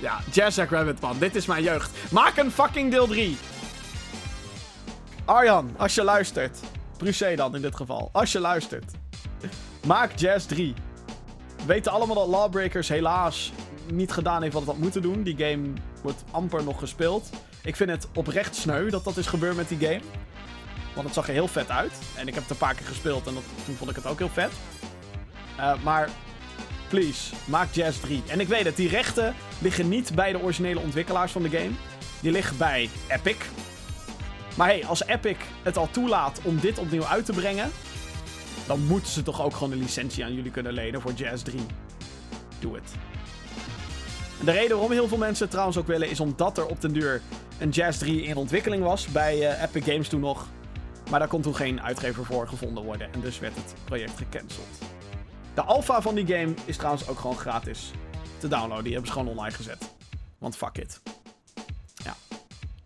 Ja, 0.00 0.20
Jazzack 0.32 0.70
Rabbit, 0.70 1.00
man. 1.00 1.18
Dit 1.18 1.34
is 1.34 1.46
mijn 1.46 1.62
jeugd. 1.62 1.90
Maak 2.10 2.36
een 2.36 2.50
fucking 2.50 2.90
deel 2.90 3.06
3. 3.06 3.36
Arjan, 5.28 5.70
als 5.76 5.94
je 5.94 6.04
luistert. 6.04 6.58
Bruce 6.96 7.34
dan 7.36 7.54
in 7.54 7.62
dit 7.62 7.76
geval. 7.76 8.08
Als 8.12 8.32
je 8.32 8.40
luistert. 8.40 8.92
Maak 9.86 10.16
Jazz 10.16 10.46
3. 10.46 10.74
We 11.56 11.64
weten 11.66 11.92
allemaal 11.92 12.16
dat 12.16 12.26
Lawbreakers 12.26 12.88
helaas 12.88 13.52
niet 13.92 14.12
gedaan 14.12 14.42
heeft 14.42 14.52
wat 14.52 14.62
het 14.62 14.70
had 14.70 14.80
moeten 14.80 15.02
doen. 15.02 15.22
Die 15.22 15.36
game 15.36 15.72
wordt 16.02 16.24
amper 16.30 16.64
nog 16.64 16.78
gespeeld. 16.78 17.30
Ik 17.62 17.76
vind 17.76 17.90
het 17.90 18.08
oprecht 18.14 18.54
sneu 18.56 18.90
dat 18.90 19.04
dat 19.04 19.16
is 19.16 19.26
gebeurd 19.26 19.56
met 19.56 19.68
die 19.68 19.78
game. 19.78 20.00
Want 20.94 21.06
het 21.06 21.14
zag 21.14 21.26
er 21.26 21.32
heel 21.32 21.48
vet 21.48 21.70
uit. 21.70 21.92
En 22.16 22.28
ik 22.28 22.34
heb 22.34 22.42
het 22.42 22.52
een 22.52 22.58
paar 22.58 22.74
keer 22.74 22.86
gespeeld 22.86 23.26
en 23.26 23.34
dat, 23.34 23.42
toen 23.64 23.76
vond 23.76 23.90
ik 23.90 23.96
het 23.96 24.06
ook 24.06 24.18
heel 24.18 24.28
vet. 24.28 24.52
Uh, 25.58 25.82
maar 25.82 26.08
please, 26.88 27.34
maak 27.44 27.72
Jazz 27.72 28.00
3. 28.00 28.22
En 28.28 28.40
ik 28.40 28.48
weet 28.48 28.64
het, 28.64 28.76
die 28.76 28.88
rechten 28.88 29.34
liggen 29.58 29.88
niet 29.88 30.14
bij 30.14 30.32
de 30.32 30.42
originele 30.42 30.80
ontwikkelaars 30.80 31.32
van 31.32 31.42
de 31.42 31.50
game. 31.50 31.70
Die 32.20 32.32
liggen 32.32 32.56
bij 32.56 32.90
Epic. 33.08 33.36
Maar 34.58 34.68
hey, 34.68 34.86
als 34.86 35.04
Epic 35.04 35.36
het 35.62 35.76
al 35.76 35.90
toelaat 35.90 36.40
om 36.42 36.60
dit 36.60 36.78
opnieuw 36.78 37.04
uit 37.04 37.24
te 37.24 37.32
brengen, 37.32 37.70
dan 38.66 38.86
moeten 38.86 39.12
ze 39.12 39.22
toch 39.22 39.42
ook 39.42 39.52
gewoon 39.54 39.72
een 39.72 39.78
licentie 39.78 40.24
aan 40.24 40.34
jullie 40.34 40.50
kunnen 40.50 40.72
lenen 40.72 41.00
voor 41.00 41.12
Jazz 41.12 41.42
3. 41.42 41.60
Doe 42.58 42.74
het. 42.74 42.92
De 44.44 44.50
reden 44.50 44.70
waarom 44.70 44.92
heel 44.92 45.08
veel 45.08 45.18
mensen 45.18 45.42
het 45.42 45.50
trouwens 45.50 45.78
ook 45.78 45.86
willen, 45.86 46.10
is 46.10 46.20
omdat 46.20 46.58
er 46.58 46.66
op 46.66 46.80
den 46.80 46.92
duur 46.92 47.22
een 47.58 47.70
Jazz 47.70 47.98
3 47.98 48.22
in 48.22 48.36
ontwikkeling 48.36 48.82
was 48.82 49.06
bij 49.06 49.36
uh, 49.36 49.62
Epic 49.62 49.84
Games 49.84 50.08
toen 50.08 50.20
nog. 50.20 50.46
Maar 51.10 51.18
daar 51.18 51.28
kon 51.28 51.42
toen 51.42 51.56
geen 51.56 51.82
uitgever 51.82 52.24
voor 52.24 52.48
gevonden 52.48 52.84
worden 52.84 53.12
en 53.12 53.20
dus 53.20 53.38
werd 53.38 53.54
het 53.54 53.74
project 53.84 54.16
gecanceld. 54.16 54.78
De 55.54 55.62
alpha 55.62 56.02
van 56.02 56.14
die 56.14 56.26
game 56.26 56.54
is 56.64 56.76
trouwens 56.76 57.08
ook 57.08 57.18
gewoon 57.18 57.36
gratis 57.36 57.90
te 58.38 58.48
downloaden. 58.48 58.84
Die 58.84 58.92
hebben 58.92 59.12
ze 59.12 59.18
gewoon 59.18 59.32
online 59.32 59.54
gezet. 59.54 59.90
Want 60.38 60.56
fuck 60.56 60.78
it. 60.78 61.00
Ja. 61.94 62.14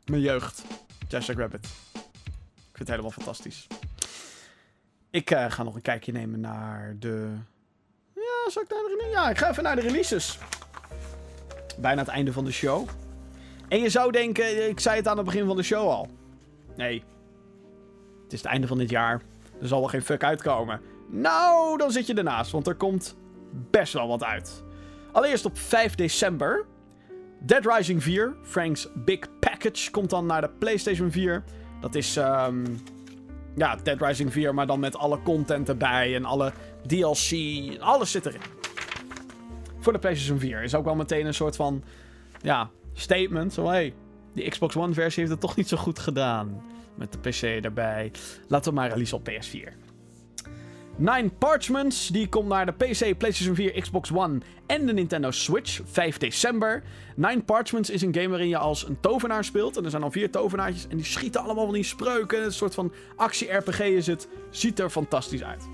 Mijn 0.04 0.22
jeugd. 0.22 0.64
Jessica 1.12 1.40
Rabbit. 1.40 1.64
Ik 1.64 2.78
vind 2.78 2.78
het 2.78 2.88
helemaal 2.88 3.10
fantastisch. 3.10 3.66
Ik 5.10 5.30
uh, 5.30 5.50
ga 5.50 5.62
nog 5.62 5.74
een 5.74 5.82
kijkje 5.82 6.12
nemen 6.12 6.40
naar 6.40 6.96
de... 6.98 7.32
Ja, 8.14 8.50
zal 8.50 8.62
ik 8.62 8.68
naar 8.68 8.78
de... 8.78 9.08
Ja, 9.10 9.30
ik 9.30 9.38
ga 9.38 9.50
even 9.50 9.62
naar 9.62 9.76
de 9.76 9.82
releases. 9.82 10.38
Bijna 11.78 12.00
het 12.00 12.10
einde 12.10 12.32
van 12.32 12.44
de 12.44 12.52
show. 12.52 12.88
En 13.68 13.80
je 13.80 13.88
zou 13.88 14.12
denken, 14.12 14.68
ik 14.68 14.80
zei 14.80 14.96
het 14.96 15.08
aan 15.08 15.16
het 15.16 15.26
begin 15.26 15.46
van 15.46 15.56
de 15.56 15.62
show 15.62 15.88
al. 15.88 16.08
Nee. 16.76 17.04
Het 18.22 18.32
is 18.32 18.38
het 18.38 18.50
einde 18.50 18.66
van 18.66 18.78
dit 18.78 18.90
jaar. 18.90 19.22
Er 19.60 19.68
zal 19.68 19.80
wel 19.80 19.88
geen 19.88 20.02
fuck 20.02 20.24
uitkomen. 20.24 20.80
Nou, 21.08 21.78
dan 21.78 21.90
zit 21.90 22.06
je 22.06 22.14
ernaast, 22.14 22.50
want 22.50 22.66
er 22.66 22.74
komt 22.74 23.16
best 23.70 23.92
wel 23.92 24.08
wat 24.08 24.24
uit. 24.24 24.62
Allereerst 25.12 25.44
op 25.44 25.58
5 25.58 25.94
december. 25.94 26.66
Dead 27.44 27.66
Rising 27.66 28.02
4, 28.02 28.36
Frank's 28.42 28.88
Big 28.94 29.18
Package, 29.40 29.90
komt 29.90 30.10
dan 30.10 30.26
naar 30.26 30.40
de 30.40 30.50
PlayStation 30.58 31.10
4. 31.10 31.44
Dat 31.80 31.94
is, 31.94 32.16
um, 32.16 32.80
ja, 33.56 33.76
Dead 33.76 34.00
Rising 34.00 34.32
4, 34.32 34.54
maar 34.54 34.66
dan 34.66 34.80
met 34.80 34.96
alle 34.96 35.22
content 35.22 35.68
erbij 35.68 36.14
en 36.14 36.24
alle 36.24 36.52
DLC. 36.86 37.30
Alles 37.80 38.10
zit 38.10 38.26
erin. 38.26 38.40
Voor 39.78 39.92
de 39.92 39.98
PlayStation 39.98 40.38
4 40.38 40.62
is 40.62 40.74
ook 40.74 40.84
wel 40.84 40.94
meteen 40.94 41.26
een 41.26 41.34
soort 41.34 41.56
van, 41.56 41.82
ja, 42.40 42.70
statement. 42.92 43.52
Zo, 43.52 43.68
hey, 43.68 43.94
die 44.34 44.48
Xbox 44.48 44.76
One 44.76 44.92
versie 44.92 45.20
heeft 45.20 45.32
het 45.32 45.40
toch 45.40 45.56
niet 45.56 45.68
zo 45.68 45.76
goed 45.76 45.98
gedaan. 45.98 46.62
Met 46.94 47.12
de 47.12 47.18
PC 47.18 47.64
erbij. 47.64 48.12
Laten 48.48 48.72
we 48.72 48.78
maar 48.78 48.88
release 48.88 49.16
op 49.16 49.28
PS4. 49.30 49.81
Nine 51.02 51.30
Parchments, 51.38 52.08
die 52.08 52.28
komt 52.28 52.48
naar 52.48 52.66
de 52.66 52.72
PC, 52.72 53.18
PlayStation 53.18 53.54
4, 53.54 53.80
Xbox 53.80 54.12
One 54.12 54.40
en 54.66 54.86
de 54.86 54.92
Nintendo 54.92 55.30
Switch, 55.30 55.80
5 55.84 56.18
december. 56.18 56.82
Nine 57.16 57.42
Parchments 57.42 57.90
is 57.90 58.02
een 58.02 58.14
game 58.14 58.28
waarin 58.28 58.48
je 58.48 58.56
als 58.56 58.88
een 58.88 59.00
tovenaar 59.00 59.44
speelt. 59.44 59.76
En 59.76 59.84
er 59.84 59.90
zijn 59.90 60.02
al 60.02 60.10
vier 60.10 60.30
tovenaartjes 60.30 60.86
en 60.88 60.96
die 60.96 61.06
schieten 61.06 61.40
allemaal 61.40 61.64
van 61.64 61.74
die 61.74 61.82
spreuken. 61.82 62.44
Een 62.44 62.52
soort 62.52 62.74
van 62.74 62.92
actie-RPG 63.16 63.80
is 63.80 64.06
het. 64.06 64.28
Ziet 64.50 64.78
er 64.78 64.90
fantastisch 64.90 65.42
uit. 65.42 65.68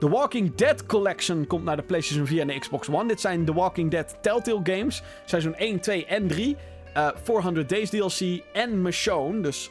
The 0.00 0.08
Walking 0.08 0.54
Dead 0.54 0.86
Collection 0.86 1.46
komt 1.46 1.64
naar 1.64 1.76
de 1.76 1.82
PlayStation 1.82 2.26
4 2.26 2.40
en 2.40 2.46
de 2.46 2.58
Xbox 2.58 2.88
One. 2.88 3.08
Dit 3.08 3.20
zijn 3.20 3.44
The 3.44 3.54
Walking 3.54 3.90
Dead 3.90 4.18
Telltale 4.20 4.60
Games, 4.62 5.02
seizoen 5.24 5.54
1, 5.54 5.80
2 5.80 6.06
en 6.06 6.26
3. 6.26 6.56
Uh, 6.96 7.08
400 7.22 7.68
Days 7.68 7.90
DLC 7.90 8.42
en 8.52 8.82
Michonne, 8.82 9.40
dus 9.40 9.70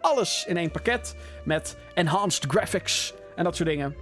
alles 0.00 0.44
in 0.48 0.56
één 0.56 0.70
pakket 0.70 1.16
met 1.44 1.76
enhanced 1.94 2.44
graphics 2.48 3.14
en 3.36 3.44
dat 3.44 3.56
soort 3.56 3.68
dingen. 3.68 3.96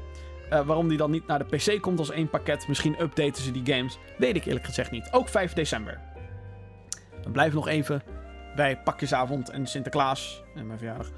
Uh, 0.53 0.67
waarom 0.67 0.89
die 0.89 0.99
dan 0.99 1.11
niet 1.11 1.27
naar 1.27 1.49
de 1.49 1.57
PC 1.57 1.81
komt 1.81 1.99
als 1.99 2.11
één 2.11 2.31
pakket. 2.31 2.69
Misschien 2.69 3.01
updaten 3.01 3.43
ze 3.43 3.51
die 3.51 3.75
games. 3.75 3.99
Weet 4.19 4.37
ik 4.37 4.45
eerlijk 4.45 4.65
gezegd 4.65 4.91
niet. 4.91 5.09
Ook 5.11 5.29
5 5.29 5.53
december. 5.53 6.01
Dan 7.23 7.33
blijven 7.33 7.55
nog 7.55 7.69
even 7.69 8.03
bij 8.57 8.79
Pakjesavond 8.79 9.51
en 9.51 9.67
Sinterklaas. 9.67 10.43
En 10.55 10.67
mijn 10.67 10.79
verjaardag. 10.79 11.11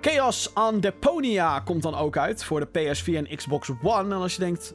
Chaos 0.00 0.52
on 0.52 0.80
Deponia 0.80 1.60
komt 1.60 1.82
dan 1.82 1.94
ook 1.94 2.16
uit 2.16 2.44
voor 2.44 2.60
de 2.60 2.68
PS4 2.68 3.14
en 3.14 3.36
Xbox 3.36 3.70
One. 3.82 4.14
En 4.14 4.20
als 4.20 4.34
je 4.34 4.40
denkt, 4.40 4.74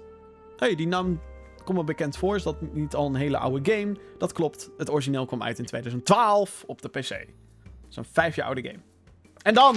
hey, 0.57 0.75
die 0.75 0.87
naam 0.87 1.21
komt 1.63 1.77
me 1.77 1.83
bekend 1.83 2.17
voor. 2.17 2.35
Is 2.35 2.43
dat 2.43 2.61
niet 2.73 2.95
al 2.95 3.05
een 3.05 3.15
hele 3.15 3.37
oude 3.37 3.73
game? 3.73 3.95
Dat 4.17 4.31
klopt. 4.31 4.69
Het 4.77 4.89
origineel 4.89 5.25
kwam 5.25 5.43
uit 5.43 5.59
in 5.59 5.65
2012 5.65 6.63
op 6.67 6.81
de 6.81 6.89
PC. 6.89 7.09
Een 7.93 8.05
vijf 8.11 8.35
jaar 8.35 8.45
oude 8.45 8.63
game. 8.63 8.79
En 9.41 9.53
dan... 9.53 9.75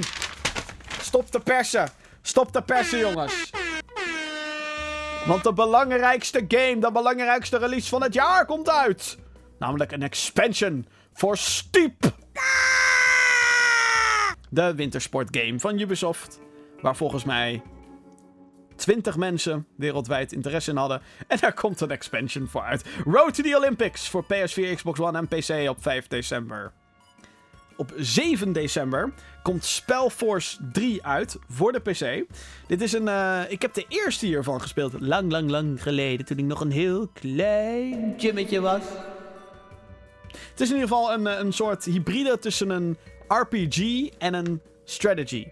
Stop 1.01 1.33
de 1.33 1.41
persen! 1.41 2.00
Stop 2.23 2.53
de 2.53 2.63
persen, 2.63 2.99
jongens. 2.99 3.51
Want 5.27 5.45
de 5.45 5.53
belangrijkste 5.53 6.45
game, 6.49 6.79
de 6.79 6.93
belangrijkste 6.93 7.59
release 7.59 7.89
van 7.89 8.03
het 8.03 8.15
jaar 8.15 8.47
komt 8.47 8.71
uit. 8.71 9.19
Namelijk 9.59 9.93
een 9.93 10.03
expansion 10.03 10.87
voor 11.13 11.37
Steep. 11.37 12.13
De 14.51 14.75
wintersportgame 14.75 15.61
van 15.61 15.79
Ubisoft. 15.79 16.41
Waar 16.81 16.97
volgens 16.97 17.25
mij 17.25 17.63
20 18.77 19.17
mensen 19.17 19.67
wereldwijd 19.77 20.33
interesse 20.33 20.71
in 20.71 20.77
hadden. 20.77 21.03
En 21.27 21.39
daar 21.41 21.53
komt 21.53 21.81
een 21.81 21.91
expansion 21.91 22.47
voor 22.49 22.63
uit. 22.63 22.85
Road 23.05 23.35
to 23.35 23.43
the 23.43 23.57
Olympics 23.57 24.09
voor 24.09 24.25
PS4, 24.25 24.75
Xbox 24.75 25.01
One 25.01 25.19
en 25.19 25.29
PC 25.29 25.69
op 25.69 25.83
5 25.83 26.07
december. 26.07 26.73
Op 27.81 27.93
7 27.97 28.53
december 28.53 29.13
komt 29.43 29.65
Spellforce 29.65 30.59
3 30.73 31.05
uit 31.05 31.39
voor 31.49 31.73
de 31.73 31.81
PC. 31.81 32.25
Dit 32.67 32.83
is 32.83 32.93
een. 32.93 33.07
Uh, 33.07 33.41
ik 33.49 33.63
heb 33.63 33.75
de 33.75 33.85
eerste 33.89 34.27
hiervan 34.27 34.61
gespeeld. 34.61 35.01
Lang, 35.01 35.31
lang, 35.31 35.51
lang 35.51 35.83
geleden. 35.83 36.27
Toen 36.27 36.39
ik 36.39 36.45
nog 36.45 36.61
een 36.61 36.71
heel 36.71 37.09
klein 37.09 38.15
jimmetje 38.17 38.61
was. 38.61 38.83
Het 40.51 40.61
is 40.61 40.69
in 40.69 40.75
ieder 40.75 40.89
geval 40.89 41.13
een, 41.13 41.27
eh, 41.27 41.39
een 41.39 41.53
soort 41.53 41.85
hybride 41.85 42.39
tussen 42.39 42.71
een 42.71 42.97
RPG 43.29 44.09
en 44.19 44.35
een 44.35 44.61
strategy. 44.85 45.45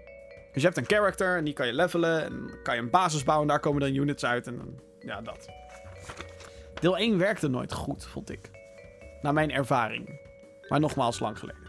Dus 0.53 0.63
je 0.63 0.69
hebt 0.69 0.77
een 0.77 0.97
character 0.97 1.37
en 1.37 1.45
die 1.45 1.55
kan 1.55 1.67
je 1.67 1.73
levelen. 1.73 2.25
En 2.25 2.51
kan 2.63 2.75
je 2.75 2.81
een 2.81 2.91
basis 2.91 3.23
bouwen 3.23 3.47
en 3.47 3.53
daar 3.53 3.63
komen 3.63 3.81
dan 3.81 3.95
units 3.95 4.25
uit. 4.25 4.47
En 4.47 4.81
ja, 5.01 5.21
dat. 5.21 5.49
Deel 6.81 6.99
1 6.99 7.19
werkte 7.19 7.49
nooit 7.49 7.73
goed, 7.73 8.07
vond 8.07 8.31
ik. 8.31 8.51
Naar 9.23 9.33
mijn 9.33 9.51
ervaring. 9.51 10.21
Maar 10.69 10.81
nogmaals, 10.81 11.19
lang 11.19 11.39
geleden. 11.39 11.68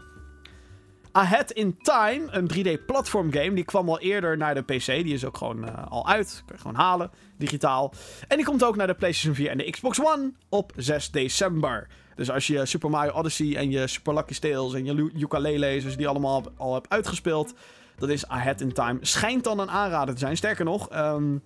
Ahead 1.12 1.50
in 1.50 1.78
Time, 1.82 2.26
een 2.30 2.50
3D-platform 2.54 3.32
game. 3.32 3.52
Die 3.52 3.64
kwam 3.64 3.88
al 3.88 4.00
eerder 4.00 4.36
naar 4.36 4.54
de 4.54 4.62
PC. 4.62 4.86
Die 4.86 5.14
is 5.14 5.24
ook 5.24 5.36
gewoon 5.36 5.64
uh, 5.64 5.86
al 5.88 6.08
uit. 6.08 6.42
Kun 6.46 6.54
je 6.54 6.60
gewoon 6.60 6.76
halen, 6.76 7.10
digitaal. 7.36 7.92
En 8.28 8.36
die 8.36 8.46
komt 8.46 8.64
ook 8.64 8.76
naar 8.76 8.86
de 8.86 8.94
PlayStation 8.94 9.34
4 9.34 9.50
en 9.50 9.58
de 9.58 9.70
Xbox 9.70 10.00
One 10.00 10.32
op 10.48 10.72
6 10.76 11.10
december. 11.10 11.86
Dus 12.14 12.30
als 12.30 12.46
je 12.46 12.66
Super 12.66 12.90
Mario 12.90 13.12
Odyssey 13.12 13.56
en 13.56 13.70
je 13.70 13.86
Super 13.86 14.14
Lucky 14.14 14.38
Tales 14.38 14.74
en 14.74 14.84
je 14.84 15.10
ukulele 15.18 15.80
dus 15.82 15.96
die 15.96 16.08
allemaal 16.08 16.42
al 16.56 16.74
hebt 16.74 16.88
uitgespeeld... 16.88 17.54
Dat 17.98 18.08
is 18.08 18.26
Ahead 18.26 18.60
in 18.60 18.72
Time. 18.72 18.98
Schijnt 19.00 19.44
dan 19.44 19.58
een 19.58 19.70
aanrader 19.70 20.14
te 20.14 20.20
zijn. 20.20 20.36
Sterker 20.36 20.64
nog, 20.64 20.96
um, 20.96 21.42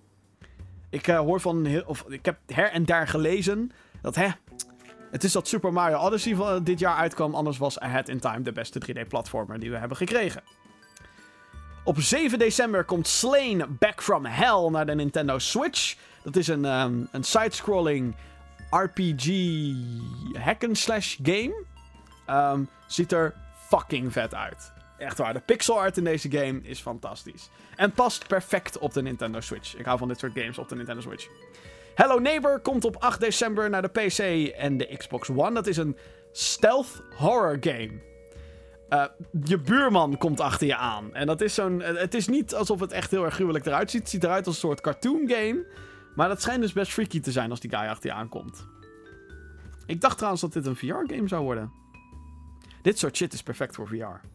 ik 0.89 1.07
uh, 1.07 1.19
hoor 1.19 1.41
van... 1.41 1.83
Of 1.85 2.05
ik 2.07 2.25
heb 2.25 2.37
her 2.47 2.71
en 2.71 2.85
daar 2.85 3.07
gelezen 3.07 3.71
dat... 4.01 4.15
Hè, 4.15 4.27
het 5.15 5.23
is 5.23 5.31
dat 5.31 5.47
Super 5.47 5.73
Mario 5.73 5.97
Odyssey 5.97 6.35
van 6.35 6.63
dit 6.63 6.79
jaar 6.79 6.95
uitkwam. 6.95 7.35
Anders 7.35 7.57
was 7.57 7.79
Ahead 7.79 8.09
in 8.09 8.19
Time 8.19 8.41
de 8.41 8.51
beste 8.51 8.79
3D-platformer 8.85 9.59
die 9.59 9.71
we 9.71 9.77
hebben 9.77 9.97
gekregen. 9.97 10.41
Op 11.83 11.99
7 11.99 12.39
december 12.39 12.83
komt 12.83 13.07
Slain 13.07 13.77
Back 13.79 14.03
from 14.03 14.25
Hell 14.25 14.69
naar 14.69 14.85
de 14.85 14.95
Nintendo 14.95 15.39
Switch. 15.39 15.95
Dat 16.23 16.35
is 16.35 16.47
een, 16.47 16.65
um, 16.65 17.07
een 17.11 17.23
side-scrolling 17.23 18.15
RPG 18.69 19.29
hack-and-slash 20.33 21.17
game. 21.23 21.63
Um, 22.29 22.69
ziet 22.87 23.11
er 23.11 23.33
fucking 23.67 24.11
vet 24.11 24.33
uit. 24.33 24.71
Echt 24.97 25.17
waar, 25.17 25.33
de 25.33 25.39
pixel 25.39 25.79
art 25.79 25.97
in 25.97 26.03
deze 26.03 26.31
game 26.31 26.59
is 26.61 26.79
fantastisch. 26.79 27.49
En 27.75 27.91
past 27.91 28.27
perfect 28.27 28.77
op 28.77 28.93
de 28.93 29.01
Nintendo 29.01 29.39
Switch. 29.39 29.75
Ik 29.75 29.85
hou 29.85 29.97
van 29.97 30.07
dit 30.07 30.19
soort 30.19 30.33
games 30.35 30.57
op 30.57 30.69
de 30.69 30.75
Nintendo 30.75 31.01
Switch. 31.01 31.27
Hello 31.95 32.19
Neighbor 32.19 32.59
komt 32.59 32.85
op 32.85 32.95
8 32.95 33.19
december 33.19 33.69
naar 33.69 33.81
de 33.81 33.87
PC 33.87 34.19
en 34.57 34.77
de 34.77 34.97
Xbox 34.97 35.29
One. 35.29 35.53
Dat 35.53 35.67
is 35.67 35.77
een 35.77 35.97
stealth 36.31 37.01
horror 37.17 37.57
game. 37.59 37.91
Uh, 38.89 39.05
je 39.43 39.59
buurman 39.59 40.17
komt 40.17 40.39
achter 40.39 40.67
je 40.67 40.75
aan. 40.75 41.13
En 41.13 41.27
dat 41.27 41.41
is 41.41 41.53
zo'n. 41.53 41.81
Het 41.81 42.13
is 42.13 42.27
niet 42.27 42.55
alsof 42.55 42.79
het 42.79 42.91
echt 42.91 43.11
heel 43.11 43.25
erg 43.25 43.33
gruwelijk 43.33 43.65
eruit 43.65 43.91
ziet. 43.91 44.01
Het 44.01 44.09
ziet 44.09 44.23
eruit 44.23 44.45
als 44.45 44.55
een 44.55 44.61
soort 44.61 44.81
cartoon 44.81 45.29
game. 45.29 45.65
Maar 46.15 46.27
dat 46.27 46.41
schijnt 46.41 46.61
dus 46.61 46.73
best 46.73 46.91
freaky 46.91 47.19
te 47.19 47.31
zijn 47.31 47.49
als 47.49 47.59
die 47.59 47.69
guy 47.69 47.87
achter 47.87 48.09
je 48.09 48.15
aankomt. 48.15 48.67
Ik 49.85 50.01
dacht 50.01 50.15
trouwens 50.15 50.41
dat 50.41 50.53
dit 50.53 50.65
een 50.65 50.75
VR-game 50.75 51.27
zou 51.27 51.43
worden. 51.43 51.71
Dit 52.81 52.99
soort 52.99 53.17
shit 53.17 53.33
is 53.33 53.43
perfect 53.43 53.75
voor 53.75 53.87
VR. 53.87 54.34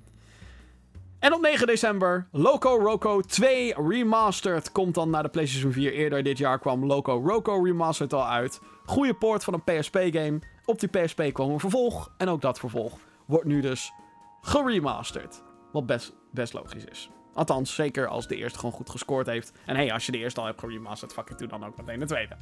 En 1.21 1.35
op 1.35 1.41
9 1.41 1.67
december, 1.67 2.27
Loco 2.33 2.79
Roco 2.79 3.21
2 3.21 3.75
Remastered 3.89 4.73
komt 4.73 4.95
dan 4.95 5.11
naar 5.11 5.23
de 5.23 5.29
PlayStation 5.29 5.73
4. 5.73 5.93
Eerder 5.93 6.23
dit 6.23 6.39
jaar 6.39 6.59
kwam 6.59 6.87
Loco 6.87 7.23
Roco 7.27 7.63
Remastered 7.63 8.13
al 8.13 8.27
uit. 8.27 8.61
Goede 8.85 9.15
poort 9.15 9.45
van 9.45 9.55
een 9.55 9.65
PSP-game. 9.65 10.39
Op 10.65 10.81
die 10.81 10.89
PSP 10.89 11.23
kwam 11.33 11.51
een 11.51 11.61
vervolg. 11.61 12.13
En 12.17 12.29
ook 12.29 12.41
dat 12.41 12.59
vervolg 12.59 12.99
wordt 13.27 13.45
nu 13.45 13.61
dus 13.61 13.93
geremasterd. 14.41 15.43
Wat 15.73 15.87
best, 15.87 16.13
best 16.31 16.53
logisch 16.53 16.85
is. 16.85 17.11
Althans, 17.35 17.75
zeker 17.75 18.09
als 18.09 18.29
de 18.29 18.37
eerste 18.37 18.59
gewoon 18.59 18.75
goed 18.75 18.91
gescoord 18.91 19.27
heeft. 19.27 19.53
En 19.67 19.77
hey, 19.77 19.93
als 19.93 20.07
je 20.07 20.13
de 20.13 20.19
eerste 20.19 20.41
al 20.41 20.47
hebt 20.47 20.61
geremasterd, 20.61 21.13
fuck 21.13 21.31
it, 21.31 21.39
doe 21.39 21.49
dan 21.49 21.65
ook 21.65 21.77
meteen 21.77 21.99
de 21.99 22.07
tweede. 22.07 22.37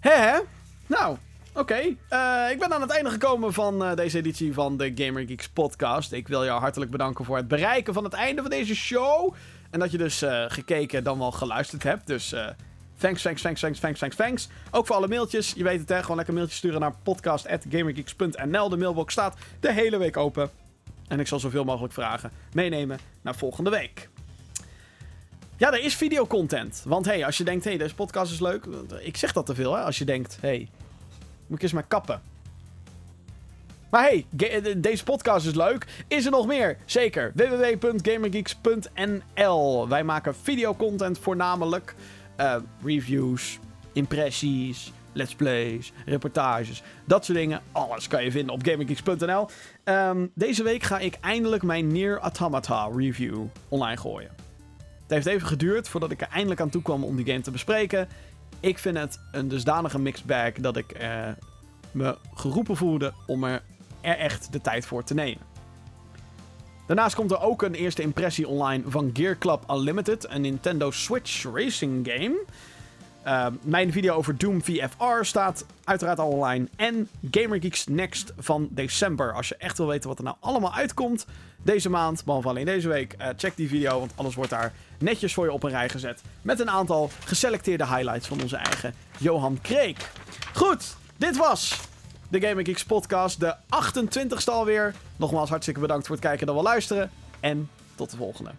Hè? 0.00 0.38
Nou, 0.86 1.16
Oké, 1.54 1.74
eh, 2.08 2.50
ik 2.50 2.58
ben 2.58 2.72
aan 2.72 2.80
het 2.80 2.90
einde 2.90 3.10
gekomen 3.10 3.52
van 3.52 3.82
uh, 3.82 3.94
deze 3.94 4.18
editie 4.18 4.52
van 4.52 4.76
de 4.76 4.92
Gamer 4.94 5.26
Geeks 5.26 5.48
podcast. 5.48 6.12
Ik 6.12 6.28
wil 6.28 6.44
jou 6.44 6.60
hartelijk 6.60 6.90
bedanken 6.90 7.24
voor 7.24 7.36
het 7.36 7.48
bereiken 7.48 7.94
van 7.94 8.04
het 8.04 8.12
einde 8.12 8.42
van 8.42 8.50
deze 8.50 8.74
show. 8.74 9.34
En 9.70 9.78
dat 9.78 9.90
je 9.90 9.98
dus 9.98 10.22
uh, 10.22 10.44
gekeken 10.48 11.04
dan 11.04 11.18
wel 11.18 11.32
geluisterd 11.32 11.82
hebt. 11.82 12.06
Dus 12.06 12.34
thanks, 12.98 13.22
thanks, 13.22 13.42
thanks, 13.42 13.60
thanks, 13.60 13.80
thanks, 13.80 13.98
thanks, 13.98 14.16
thanks. 14.16 14.48
Ook 14.70 14.86
voor 14.86 14.96
alle 14.96 15.08
mailtjes. 15.08 15.52
Je 15.56 15.64
weet 15.64 15.80
het 15.80 15.88
hè, 15.88 16.00
gewoon 16.00 16.16
lekker 16.16 16.34
mailtjes 16.34 16.58
sturen 16.58 16.80
naar 16.80 16.94
podcast.gamergeeks.nl. 17.02 18.68
De 18.68 18.76
mailbox 18.76 19.12
staat 19.12 19.36
de 19.60 19.72
hele 19.72 19.98
week 19.98 20.16
open. 20.16 20.50
En 21.08 21.20
ik 21.20 21.26
zal 21.26 21.38
zoveel 21.38 21.64
mogelijk 21.64 21.92
vragen 21.92 22.30
meenemen 22.52 22.98
naar 23.22 23.36
volgende 23.36 23.70
week. 23.70 24.08
Ja, 25.56 25.72
er 25.72 25.84
is 25.84 25.94
videocontent. 25.94 26.82
Want 26.86 27.06
hey, 27.06 27.24
als 27.24 27.36
je 27.36 27.44
denkt, 27.44 27.64
hey, 27.64 27.76
deze 27.76 27.94
podcast 27.94 28.32
is 28.32 28.40
leuk. 28.40 28.66
Ik 29.00 29.16
zeg 29.16 29.32
dat 29.32 29.46
te 29.46 29.54
veel, 29.54 29.74
hè. 29.74 29.82
Als 29.82 29.98
je 29.98 30.04
denkt, 30.04 30.38
hey, 30.40 30.68
moet 31.46 31.56
ik 31.56 31.62
eens 31.62 31.72
maar 31.72 31.86
kappen. 31.88 32.22
Maar 33.90 34.02
hey, 34.02 34.26
deze 34.76 35.04
podcast 35.04 35.46
is 35.46 35.54
leuk. 35.54 36.04
Is 36.08 36.24
er 36.24 36.30
nog 36.30 36.46
meer? 36.46 36.76
Zeker. 36.84 37.32
www.gamergeeks.nl 37.34 39.88
Wij 39.88 40.04
maken 40.04 40.34
videocontent 40.34 41.18
voornamelijk. 41.18 41.94
Uh, 42.40 42.56
reviews, 42.84 43.58
impressies, 43.92 44.92
let's 45.12 45.34
plays, 45.34 45.92
reportages. 46.06 46.82
Dat 47.04 47.24
soort 47.24 47.38
dingen. 47.38 47.62
Alles 47.72 48.08
kan 48.08 48.24
je 48.24 48.30
vinden 48.30 48.54
op 48.54 48.66
gamergeeks.nl. 48.66 49.48
Ehm, 49.84 50.26
deze 50.34 50.62
week 50.62 50.82
ga 50.82 50.98
ik 50.98 51.18
eindelijk 51.20 51.62
mijn 51.62 51.92
Near 51.92 52.18
Automata 52.18 52.88
review 52.94 53.44
online 53.68 53.96
gooien. 53.96 54.30
Het 55.02 55.10
heeft 55.10 55.26
even 55.26 55.48
geduurd 55.48 55.88
voordat 55.88 56.10
ik 56.10 56.20
er 56.20 56.28
eindelijk 56.30 56.60
aan 56.60 56.70
toe 56.70 56.82
kwam 56.82 57.04
om 57.04 57.16
die 57.16 57.26
game 57.26 57.40
te 57.40 57.50
bespreken. 57.50 58.08
Ik 58.62 58.78
vind 58.78 58.98
het 58.98 59.20
een 59.32 59.48
dusdanige 59.48 59.98
mixed 59.98 60.26
bag 60.26 60.52
dat 60.52 60.76
ik 60.76 61.02
uh, 61.02 61.28
me 61.90 62.16
geroepen 62.34 62.76
voelde 62.76 63.12
om 63.26 63.44
er, 63.44 63.62
echt 64.00 64.52
de 64.52 64.60
tijd 64.60 64.86
voor 64.86 65.04
te 65.04 65.14
nemen. 65.14 65.42
Daarnaast 66.86 67.14
komt 67.14 67.30
er 67.30 67.40
ook 67.40 67.62
een 67.62 67.74
eerste 67.74 68.02
impressie 68.02 68.48
online 68.48 68.82
van 68.86 69.10
Gear 69.12 69.38
Club 69.38 69.64
Unlimited, 69.70 70.26
een 70.30 70.40
Nintendo 70.40 70.90
Switch 70.90 71.44
racing 71.54 72.08
game. 72.12 72.44
Uh, 73.26 73.46
mijn 73.62 73.92
video 73.92 74.14
over 74.14 74.38
Doom 74.38 74.62
VFR 74.62 75.22
staat 75.24 75.66
uiteraard 75.84 76.18
al 76.18 76.28
online. 76.28 76.68
En 76.76 77.08
Gamer 77.30 77.60
Geeks 77.60 77.86
Next 77.86 78.32
van 78.38 78.68
december. 78.70 79.32
Als 79.32 79.48
je 79.48 79.56
echt 79.56 79.78
wil 79.78 79.86
weten 79.86 80.08
wat 80.08 80.18
er 80.18 80.24
nou 80.24 80.36
allemaal 80.40 80.74
uitkomt 80.74 81.26
deze 81.62 81.90
maand, 81.90 82.24
behalve 82.24 82.48
alleen 82.48 82.64
deze 82.64 82.88
week, 82.88 83.14
uh, 83.18 83.26
check 83.36 83.56
die 83.56 83.68
video, 83.68 83.98
want 83.98 84.12
alles 84.14 84.34
wordt 84.34 84.50
daar 84.50 84.72
netjes 84.98 85.34
voor 85.34 85.44
je 85.44 85.52
op 85.52 85.62
een 85.62 85.70
rij 85.70 85.88
gezet. 85.88 86.22
Met 86.42 86.60
een 86.60 86.70
aantal 86.70 87.10
geselecteerde 87.24 87.86
highlights 87.86 88.28
van 88.28 88.42
onze 88.42 88.56
eigen 88.56 88.94
Johan 89.18 89.58
Kreek. 89.62 90.10
Goed, 90.54 90.96
dit 91.16 91.36
was 91.36 91.80
de 92.28 92.40
Gaming 92.40 92.66
Geeks 92.66 92.84
podcast, 92.84 93.40
de 93.40 93.54
28ste 93.54 94.44
alweer. 94.44 94.94
Nogmaals 95.16 95.48
hartstikke 95.48 95.80
bedankt 95.80 96.06
voor 96.06 96.16
het 96.16 96.24
kijken 96.24 96.46
en 96.46 96.54
wel 96.54 96.62
luisteren. 96.62 97.10
En 97.40 97.70
tot 97.94 98.10
de 98.10 98.16
volgende. 98.16 98.50